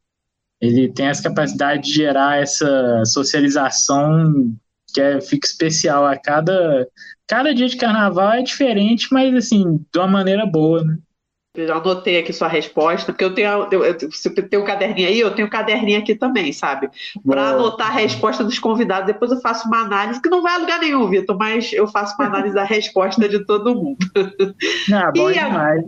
Ele 0.59 0.91
tem 0.91 1.07
essa 1.07 1.23
capacidade 1.23 1.83
de 1.83 1.93
gerar 1.93 2.41
essa 2.41 3.03
socialização 3.05 4.55
que 4.93 4.99
é, 4.99 5.21
fica 5.21 5.47
especial 5.47 6.05
a 6.05 6.17
cada 6.17 6.87
cada 7.27 7.53
dia 7.53 7.67
de 7.67 7.77
carnaval 7.77 8.31
é 8.31 8.41
diferente, 8.41 9.09
mas 9.11 9.35
assim, 9.35 9.85
de 9.91 9.99
uma 9.99 10.07
maneira 10.07 10.45
boa, 10.45 10.83
né? 10.83 10.97
Eu 11.57 11.73
anotei 11.73 12.19
aqui 12.19 12.31
sua 12.31 12.47
resposta, 12.47 13.11
porque 13.11 13.25
eu 13.25 13.33
tenho, 13.33 13.67
eu, 13.71 13.83
eu, 13.83 13.97
você 14.11 14.29
tem 14.29 14.59
um 14.59 14.63
caderninho 14.63 15.07
aí, 15.07 15.19
eu 15.19 15.33
tenho 15.33 15.47
um 15.47 15.51
caderninho 15.51 15.99
aqui 15.99 16.13
também, 16.13 16.53
sabe? 16.53 16.87
Para 17.25 17.49
anotar 17.49 17.87
a 17.87 17.93
resposta 17.93 18.43
dos 18.43 18.59
convidados. 18.59 19.07
Depois 19.07 19.31
eu 19.31 19.41
faço 19.41 19.67
uma 19.67 19.81
análise, 19.81 20.21
que 20.21 20.29
não 20.29 20.43
vai 20.43 20.53
a 20.53 20.57
lugar 20.59 20.79
nenhum, 20.79 21.09
Vitor, 21.09 21.35
mas 21.35 21.73
eu 21.73 21.87
faço 21.87 22.15
uma 22.19 22.27
análise 22.27 22.53
da 22.53 22.63
resposta 22.63 23.27
de 23.27 23.43
todo 23.45 23.75
mundo. 23.75 23.97
Ah, 24.93 25.11
bom 25.11 25.29
e, 25.29 25.33
demais. 25.33 25.83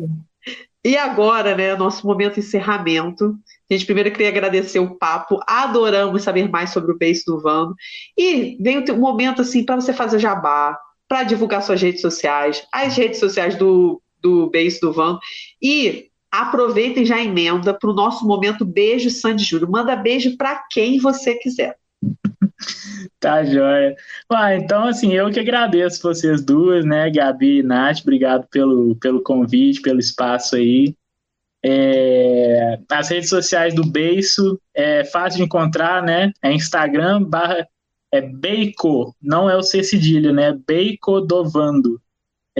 e 0.84 0.98
agora, 0.98 1.56
né, 1.56 1.76
nosso 1.76 2.06
momento 2.06 2.40
encerramento. 2.40 3.36
A 3.70 3.74
gente 3.74 3.86
primeiro 3.86 4.12
queria 4.12 4.30
agradecer 4.30 4.80
o 4.80 4.96
papo, 4.96 5.40
adoramos 5.48 6.24
saber 6.24 6.50
mais 6.50 6.72
sobre 6.72 6.92
o 6.92 6.98
beijo 6.98 7.24
do 7.28 7.40
Vando. 7.40 7.76
E 8.18 8.58
vem 8.60 8.84
um 8.92 8.98
momento 8.98 9.42
assim 9.42 9.64
para 9.64 9.76
você 9.76 9.94
fazer 9.94 10.20
jabá, 10.20 10.78
para 11.08 11.24
divulgar 11.24 11.62
suas 11.62 11.82
redes 11.82 12.02
sociais, 12.02 12.64
as 12.74 12.96
redes 12.96 13.20
sociais 13.20 13.56
do 13.56 14.02
do 14.22 14.50
beijo 14.50 14.80
do 14.82 14.94
Van. 14.94 15.20
E 15.62 16.10
aproveitem 16.32 17.06
já 17.06 17.22
emenda 17.22 17.74
para 17.74 17.90
o 17.90 17.94
nosso 17.94 18.26
momento 18.26 18.66
Beijo 18.66 19.10
Sandy 19.10 19.44
Júlio. 19.44 19.70
Manda 19.70 19.96
beijo 19.96 20.38
para 20.38 20.64
quem 20.72 21.00
você 21.00 21.36
quiser. 21.36 21.78
Tá 23.20 23.44
joia. 23.44 23.96
Ah, 24.30 24.56
então, 24.56 24.86
assim, 24.86 25.14
eu 25.14 25.32
que 25.32 25.40
agradeço 25.40 26.02
vocês 26.02 26.44
duas, 26.44 26.84
né, 26.86 27.10
Gabi 27.10 27.60
e 27.60 27.64
Nath, 27.64 28.00
obrigado 28.02 28.48
pelo, 28.50 28.96
pelo 28.98 29.22
convite, 29.22 29.82
pelo 29.82 30.00
espaço 30.00 30.58
aí. 30.58 30.94
É, 31.64 32.80
as 32.90 33.10
redes 33.10 33.30
sociais 33.30 33.74
do 33.74 33.86
Beiço 33.86 34.60
é 34.74 35.04
fácil 35.06 35.38
de 35.38 35.44
encontrar, 35.44 36.04
né? 36.04 36.32
É 36.42 36.52
Instagram 36.52 37.24
barra 37.24 37.68
é 38.12 38.22
Beico, 38.22 39.16
não 39.22 39.50
é 39.50 39.56
o 39.56 39.62
C 39.62 39.84
cedilha, 39.84 40.34
né? 40.34 40.58
Beico 40.66 41.22
Dovando 41.22 42.02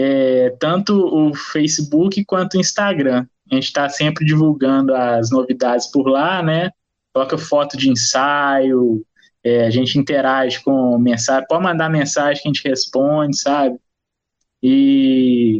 é, 0.02 0.56
tanto 0.58 0.94
o 0.94 1.34
Facebook 1.34 2.24
quanto 2.24 2.56
o 2.56 2.60
Instagram. 2.60 3.26
A 3.50 3.54
gente 3.54 3.64
está 3.64 3.86
sempre 3.88 4.24
divulgando 4.24 4.94
as 4.94 5.30
novidades 5.30 5.86
por 5.88 6.08
lá, 6.08 6.42
né? 6.42 6.70
Coloca 7.12 7.36
foto 7.36 7.76
de 7.76 7.90
ensaio, 7.90 9.04
é, 9.44 9.66
a 9.66 9.70
gente 9.70 9.98
interage 9.98 10.62
com 10.62 10.96
mensagem, 10.96 11.46
pode 11.46 11.62
mandar 11.62 11.90
mensagem 11.90 12.42
que 12.42 12.48
a 12.48 12.52
gente 12.52 12.66
responde, 12.66 13.36
sabe? 13.36 13.78
E, 14.62 15.58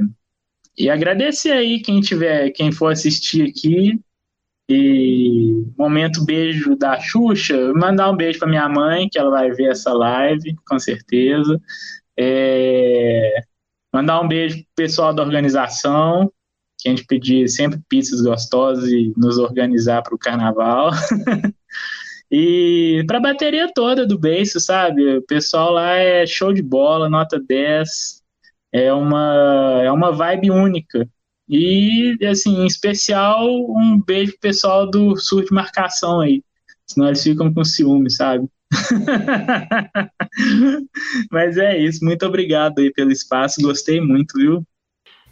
e 0.78 0.88
agradecer 0.88 1.52
aí 1.52 1.80
quem 1.80 2.00
tiver, 2.00 2.50
quem 2.50 2.72
for 2.72 2.92
assistir 2.92 3.46
aqui. 3.46 4.00
E 4.70 5.66
momento 5.76 6.24
beijo 6.24 6.76
da 6.76 6.98
Xuxa, 6.98 7.74
mandar 7.74 8.10
um 8.10 8.16
beijo 8.16 8.38
para 8.38 8.48
minha 8.48 8.68
mãe, 8.68 9.08
que 9.10 9.18
ela 9.18 9.30
vai 9.30 9.50
ver 9.50 9.72
essa 9.72 9.92
live, 9.92 10.54
com 10.64 10.78
certeza. 10.78 11.60
É, 12.16 13.42
Mandar 13.92 14.20
um 14.20 14.28
beijo 14.28 14.56
pro 14.56 14.66
pessoal 14.76 15.12
da 15.12 15.22
organização, 15.22 16.32
que 16.80 16.88
a 16.88 16.90
gente 16.90 17.06
pedir 17.06 17.48
sempre 17.48 17.80
pizzas 17.88 18.20
gostosas 18.20 18.88
e 18.90 19.12
nos 19.16 19.38
organizar 19.38 20.02
para 20.02 20.14
o 20.14 20.18
carnaval. 20.18 20.90
e 22.30 23.04
para 23.06 23.18
a 23.18 23.22
bateria 23.22 23.70
toda 23.72 24.06
do 24.06 24.18
beijo, 24.18 24.60
sabe? 24.60 25.16
O 25.16 25.22
pessoal 25.22 25.72
lá 25.72 25.96
é 25.96 26.26
show 26.26 26.52
de 26.52 26.62
bola, 26.62 27.08
nota 27.08 27.40
10. 27.40 28.22
É 28.72 28.92
uma, 28.92 29.80
é 29.82 29.90
uma 29.90 30.12
vibe 30.12 30.50
única. 30.50 31.08
E, 31.48 32.16
assim, 32.24 32.62
em 32.62 32.66
especial, 32.66 33.48
um 33.48 34.00
beijo 34.00 34.32
pro 34.32 34.40
pessoal 34.40 34.88
do 34.88 35.16
Sur 35.16 35.44
de 35.44 35.52
Marcação 35.52 36.20
aí. 36.20 36.44
Senão 36.86 37.08
eles 37.08 37.22
ficam 37.22 37.52
com 37.52 37.64
ciúme, 37.64 38.10
sabe? 38.10 38.48
Mas 41.30 41.58
é 41.58 41.76
isso, 41.78 42.04
muito 42.04 42.24
obrigado 42.24 42.78
aí 42.78 42.92
pelo 42.92 43.10
espaço, 43.10 43.60
gostei 43.60 44.00
muito, 44.00 44.38
viu? 44.38 44.64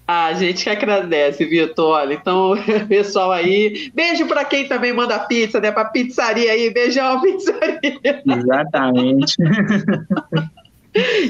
A 0.08 0.32
gente 0.32 0.64
que 0.64 0.70
agradece, 0.70 1.44
Vitor. 1.44 1.90
Olha, 1.90 2.14
então, 2.14 2.54
pessoal 2.88 3.30
aí, 3.30 3.92
beijo 3.94 4.26
para 4.26 4.42
quem 4.42 4.66
também 4.66 4.90
manda 4.90 5.18
pizza, 5.18 5.60
né? 5.60 5.70
Para 5.70 5.90
pizzaria 5.90 6.50
aí, 6.50 6.72
beijão, 6.72 7.20
pizzaria. 7.20 8.22
Exatamente. 8.26 9.36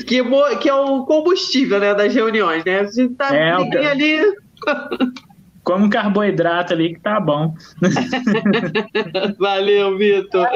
que, 0.06 0.22
que 0.60 0.68
é 0.68 0.74
o 0.74 1.04
combustível, 1.04 1.80
né, 1.80 1.92
das 1.92 2.14
reuniões, 2.14 2.64
né? 2.64 2.78
A 2.78 2.84
gente 2.84 3.14
tá 3.14 3.34
é, 3.34 3.50
ali. 3.88 4.22
Como 5.68 5.84
um 5.84 5.90
carboidrato 5.90 6.72
ali 6.72 6.94
que 6.94 7.00
tá 7.00 7.20
bom. 7.20 7.54
Valeu, 9.38 9.98
Vitor. 9.98 10.48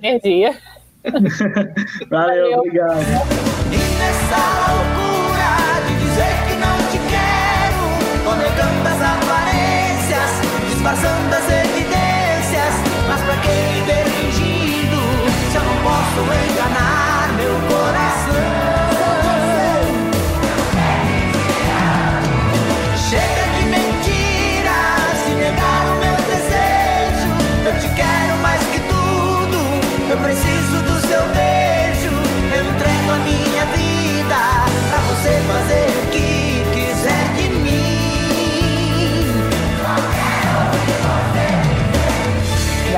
Energia. 0.00 0.56
Valeu, 1.02 2.08
Valeu, 2.08 2.58
obrigado. 2.60 3.00
E 3.72 3.78
nessa 3.98 4.38
loucura 4.70 5.82
de 5.88 5.94
dizer 6.04 6.34
que 6.46 6.54
não 6.54 6.78
te 6.86 6.98
quero, 7.10 7.82
tô 8.22 8.32
negando 8.36 8.86
as 8.86 9.02
aparências, 9.02 10.30
disfarçando 10.68 11.34
as 11.34 11.42
evidências. 11.50 11.77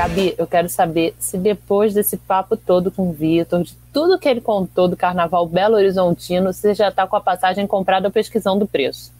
Gabi, 0.01 0.33
eu 0.35 0.47
quero 0.47 0.67
saber 0.67 1.13
se 1.19 1.37
depois 1.37 1.93
desse 1.93 2.17
papo 2.17 2.57
todo 2.57 2.89
com 2.89 3.11
o 3.11 3.13
Vitor, 3.13 3.61
de 3.61 3.77
tudo 3.93 4.17
que 4.17 4.27
ele 4.27 4.41
contou 4.41 4.87
do 4.87 4.97
Carnaval 4.97 5.45
Belo 5.45 5.75
Horizontino, 5.75 6.51
você 6.51 6.73
já 6.73 6.89
está 6.89 7.05
com 7.05 7.15
a 7.15 7.21
passagem 7.21 7.67
comprada 7.67 8.07
ou 8.07 8.11
pesquisando 8.11 8.65
o 8.65 8.67
preço? 8.67 9.13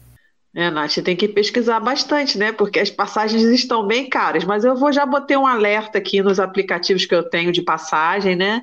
É, 0.52 0.68
Nath, 0.72 0.96
tem 1.04 1.14
que 1.14 1.28
pesquisar 1.28 1.78
bastante, 1.78 2.36
né? 2.36 2.50
Porque 2.50 2.80
as 2.80 2.90
passagens 2.90 3.44
estão 3.44 3.86
bem 3.86 4.08
caras, 4.08 4.44
mas 4.44 4.64
eu 4.64 4.74
vou 4.74 4.92
já 4.92 5.06
botei 5.06 5.36
um 5.36 5.46
alerta 5.46 5.98
aqui 5.98 6.20
nos 6.20 6.40
aplicativos 6.40 7.06
que 7.06 7.14
eu 7.14 7.22
tenho 7.22 7.52
de 7.52 7.62
passagem, 7.62 8.34
né? 8.34 8.60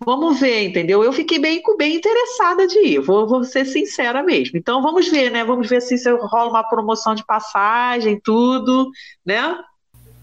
Vamos 0.00 0.40
ver, 0.40 0.70
entendeu? 0.70 1.04
Eu 1.04 1.12
fiquei 1.12 1.38
bem, 1.38 1.62
bem 1.76 1.96
interessada 1.96 2.66
de 2.66 2.78
ir, 2.78 3.00
vou, 3.00 3.28
vou 3.28 3.44
ser 3.44 3.66
sincera 3.66 4.22
mesmo. 4.22 4.58
Então 4.58 4.80
vamos 4.80 5.06
ver, 5.08 5.30
né? 5.30 5.44
Vamos 5.44 5.68
ver 5.68 5.82
se, 5.82 5.98
se 5.98 6.10
rola 6.10 6.48
uma 6.48 6.64
promoção 6.64 7.14
de 7.14 7.26
passagem, 7.26 8.18
tudo, 8.24 8.88
né? 9.24 9.54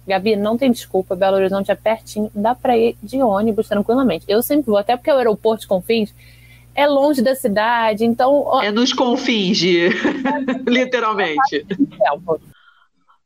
Gabi, 0.07 0.35
não 0.35 0.57
tem 0.57 0.71
desculpa, 0.71 1.15
Belo 1.15 1.37
Horizonte 1.37 1.71
é 1.71 1.75
pertinho, 1.75 2.29
dá 2.33 2.53
para 2.53 2.77
ir 2.77 2.95
de 3.01 3.21
ônibus 3.21 3.67
tranquilamente. 3.67 4.25
Eu 4.27 4.41
sempre 4.41 4.67
vou, 4.67 4.77
até 4.77 4.95
porque 4.95 5.11
o 5.11 5.17
aeroporto 5.17 5.61
de 5.61 5.67
Confins 5.67 6.13
é 6.75 6.85
longe 6.85 7.21
da 7.21 7.33
cidade, 7.33 8.03
então. 8.03 8.61
É 8.61 8.71
nos 8.71 8.91
confins, 8.91 9.57
de... 9.57 9.89
literalmente. 10.67 11.65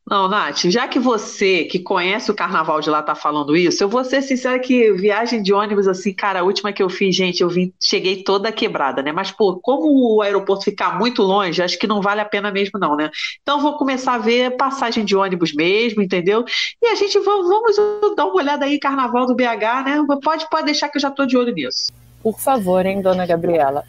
Não, 0.09 0.27
Nath, 0.27 0.63
já 0.71 0.87
que 0.87 0.97
você, 0.97 1.65
que 1.65 1.77
conhece 1.77 2.31
o 2.31 2.33
carnaval 2.33 2.81
de 2.81 2.89
lá, 2.89 2.99
tá 3.03 3.13
falando 3.13 3.55
isso, 3.55 3.83
eu 3.83 3.87
vou 3.87 4.03
ser 4.03 4.23
sincera 4.23 4.57
que 4.57 4.91
viagem 4.93 5.43
de 5.43 5.53
ônibus, 5.53 5.87
assim, 5.87 6.11
cara, 6.11 6.39
a 6.39 6.43
última 6.43 6.73
que 6.73 6.81
eu 6.81 6.89
fiz, 6.89 7.15
gente, 7.15 7.43
eu 7.43 7.49
vim, 7.49 7.71
cheguei 7.79 8.23
toda 8.23 8.51
quebrada, 8.51 9.03
né? 9.03 9.11
Mas, 9.11 9.29
pô, 9.29 9.59
como 9.61 10.15
o 10.15 10.23
aeroporto 10.23 10.63
ficar 10.63 10.97
muito 10.97 11.21
longe, 11.21 11.61
acho 11.61 11.77
que 11.77 11.85
não 11.85 12.01
vale 12.01 12.21
a 12.21 12.25
pena 12.25 12.51
mesmo, 12.51 12.79
não, 12.79 12.95
né? 12.95 13.11
Então, 13.43 13.61
vou 13.61 13.77
começar 13.77 14.15
a 14.15 14.17
ver 14.17 14.57
passagem 14.57 15.05
de 15.05 15.15
ônibus 15.15 15.53
mesmo, 15.53 16.01
entendeu? 16.01 16.43
E 16.81 16.87
a 16.87 16.95
gente 16.95 17.19
va- 17.19 17.43
vamos 17.43 17.75
dar 18.15 18.25
uma 18.25 18.35
olhada 18.35 18.65
aí, 18.65 18.79
carnaval 18.79 19.27
do 19.27 19.35
BH, 19.35 19.83
né? 19.83 20.03
Pode, 20.23 20.49
pode 20.49 20.65
deixar 20.65 20.89
que 20.89 20.97
eu 20.97 21.01
já 21.01 21.11
tô 21.11 21.27
de 21.27 21.37
olho 21.37 21.53
nisso. 21.53 21.91
Por 22.23 22.39
favor, 22.39 22.83
hein, 22.83 22.99
dona 22.99 23.27
Gabriela. 23.27 23.83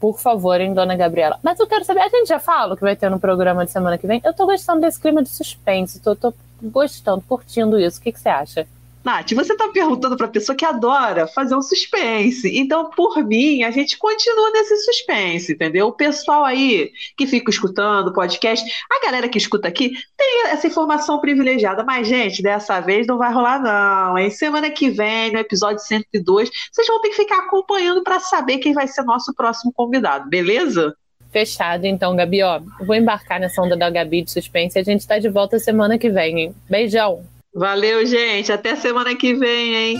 Por 0.00 0.18
favor, 0.18 0.60
hein, 0.60 0.74
dona 0.74 0.96
Gabriela. 0.96 1.38
Mas 1.42 1.58
eu 1.58 1.66
quero 1.66 1.84
saber, 1.84 2.00
a 2.00 2.08
gente 2.08 2.28
já 2.28 2.38
fala 2.38 2.76
que 2.76 2.82
vai 2.82 2.96
ter 2.96 3.10
no 3.10 3.18
programa 3.18 3.64
de 3.64 3.70
semana 3.72 3.96
que 3.96 4.06
vem? 4.06 4.20
Eu 4.24 4.34
tô 4.34 4.46
gostando 4.46 4.80
desse 4.80 5.00
clima 5.00 5.22
de 5.22 5.28
suspense, 5.28 6.00
tô, 6.00 6.14
tô 6.14 6.34
gostando, 6.62 7.22
curtindo 7.22 7.78
isso. 7.78 7.98
O 7.98 8.02
que, 8.02 8.12
que 8.12 8.20
você 8.20 8.28
acha? 8.28 8.66
Nath, 9.04 9.32
você 9.34 9.54
tá 9.54 9.68
perguntando 9.68 10.16
pra 10.16 10.26
pessoa 10.26 10.56
que 10.56 10.64
adora 10.64 11.26
fazer 11.26 11.54
um 11.54 11.60
suspense. 11.60 12.50
Então, 12.58 12.88
por 12.88 13.22
mim, 13.22 13.62
a 13.62 13.70
gente 13.70 13.98
continua 13.98 14.50
nesse 14.50 14.78
suspense, 14.78 15.52
entendeu? 15.52 15.88
O 15.88 15.92
pessoal 15.92 16.42
aí 16.42 16.90
que 17.14 17.26
fica 17.26 17.50
escutando 17.50 18.08
o 18.08 18.12
podcast, 18.14 18.64
a 18.90 19.04
galera 19.04 19.28
que 19.28 19.36
escuta 19.36 19.68
aqui 19.68 19.92
tem 20.16 20.46
essa 20.46 20.66
informação 20.66 21.20
privilegiada. 21.20 21.84
Mas, 21.84 22.08
gente, 22.08 22.42
dessa 22.42 22.80
vez 22.80 23.06
não 23.06 23.18
vai 23.18 23.30
rolar, 23.30 23.60
não. 23.60 24.16
Hein? 24.16 24.30
Semana 24.30 24.70
que 24.70 24.88
vem, 24.88 25.30
no 25.30 25.38
episódio 25.38 25.80
102, 25.80 26.50
vocês 26.72 26.86
vão 26.86 26.98
ter 27.02 27.10
que 27.10 27.16
ficar 27.16 27.40
acompanhando 27.40 28.02
pra 28.02 28.20
saber 28.20 28.56
quem 28.56 28.72
vai 28.72 28.88
ser 28.88 29.02
nosso 29.02 29.34
próximo 29.34 29.70
convidado, 29.70 30.30
beleza? 30.30 30.96
Fechado, 31.30 31.84
então, 31.84 32.16
Gabi, 32.16 32.42
ó. 32.42 32.60
Vou 32.86 32.94
embarcar 32.94 33.38
nessa 33.38 33.60
onda 33.60 33.76
da 33.76 33.90
Gabi 33.90 34.22
de 34.22 34.30
suspense 34.30 34.78
e 34.78 34.80
a 34.80 34.84
gente 34.84 35.06
tá 35.06 35.18
de 35.18 35.28
volta 35.28 35.58
semana 35.58 35.98
que 35.98 36.08
vem, 36.08 36.40
hein? 36.40 36.54
Beijão. 36.70 37.33
Valeu, 37.54 38.04
gente. 38.04 38.50
Até 38.50 38.74
semana 38.74 39.14
que 39.14 39.32
vem, 39.32 39.74
hein? 39.74 39.98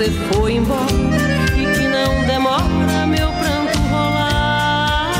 Você 0.00 0.10
foi 0.32 0.54
embora 0.54 0.80
e 1.54 1.66
que 1.76 1.86
não 1.86 2.24
demora 2.26 3.06
meu 3.06 3.30
pranto 3.32 3.78
rolar. 3.90 5.12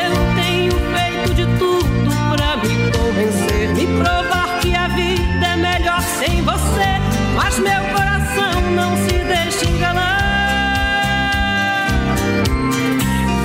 Eu 0.00 0.14
tenho 0.36 0.72
feito 0.72 1.34
de 1.34 1.44
tudo 1.58 2.10
pra 2.34 2.56
me 2.56 2.90
convencer, 2.92 3.74
me 3.74 3.86
provar 4.02 4.58
que 4.60 4.74
a 4.74 4.88
vida 4.88 5.46
é 5.48 5.56
melhor 5.56 6.00
sem 6.00 6.40
você, 6.40 6.98
mas 7.36 7.58
meu 7.58 7.84
coração 7.92 8.58
não 8.74 8.96
se 8.96 9.18
deixa 9.18 9.66
enganar. 9.68 10.16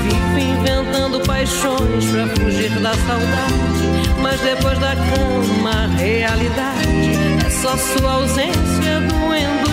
Vivo 0.03 0.39
inventando 0.39 1.19
paixões 1.27 2.05
pra 2.05 2.27
fugir 2.27 2.69
da 2.79 2.93
saudade. 2.93 3.68
Mas 4.31 4.41
depois 4.41 4.77
da 4.77 4.95
cama, 4.95 5.71
a 5.71 5.87
realidade 5.97 7.15
é 7.43 7.49
só 7.49 7.75
sua 7.75 8.11
ausência 8.11 9.01
doendo. 9.09 9.68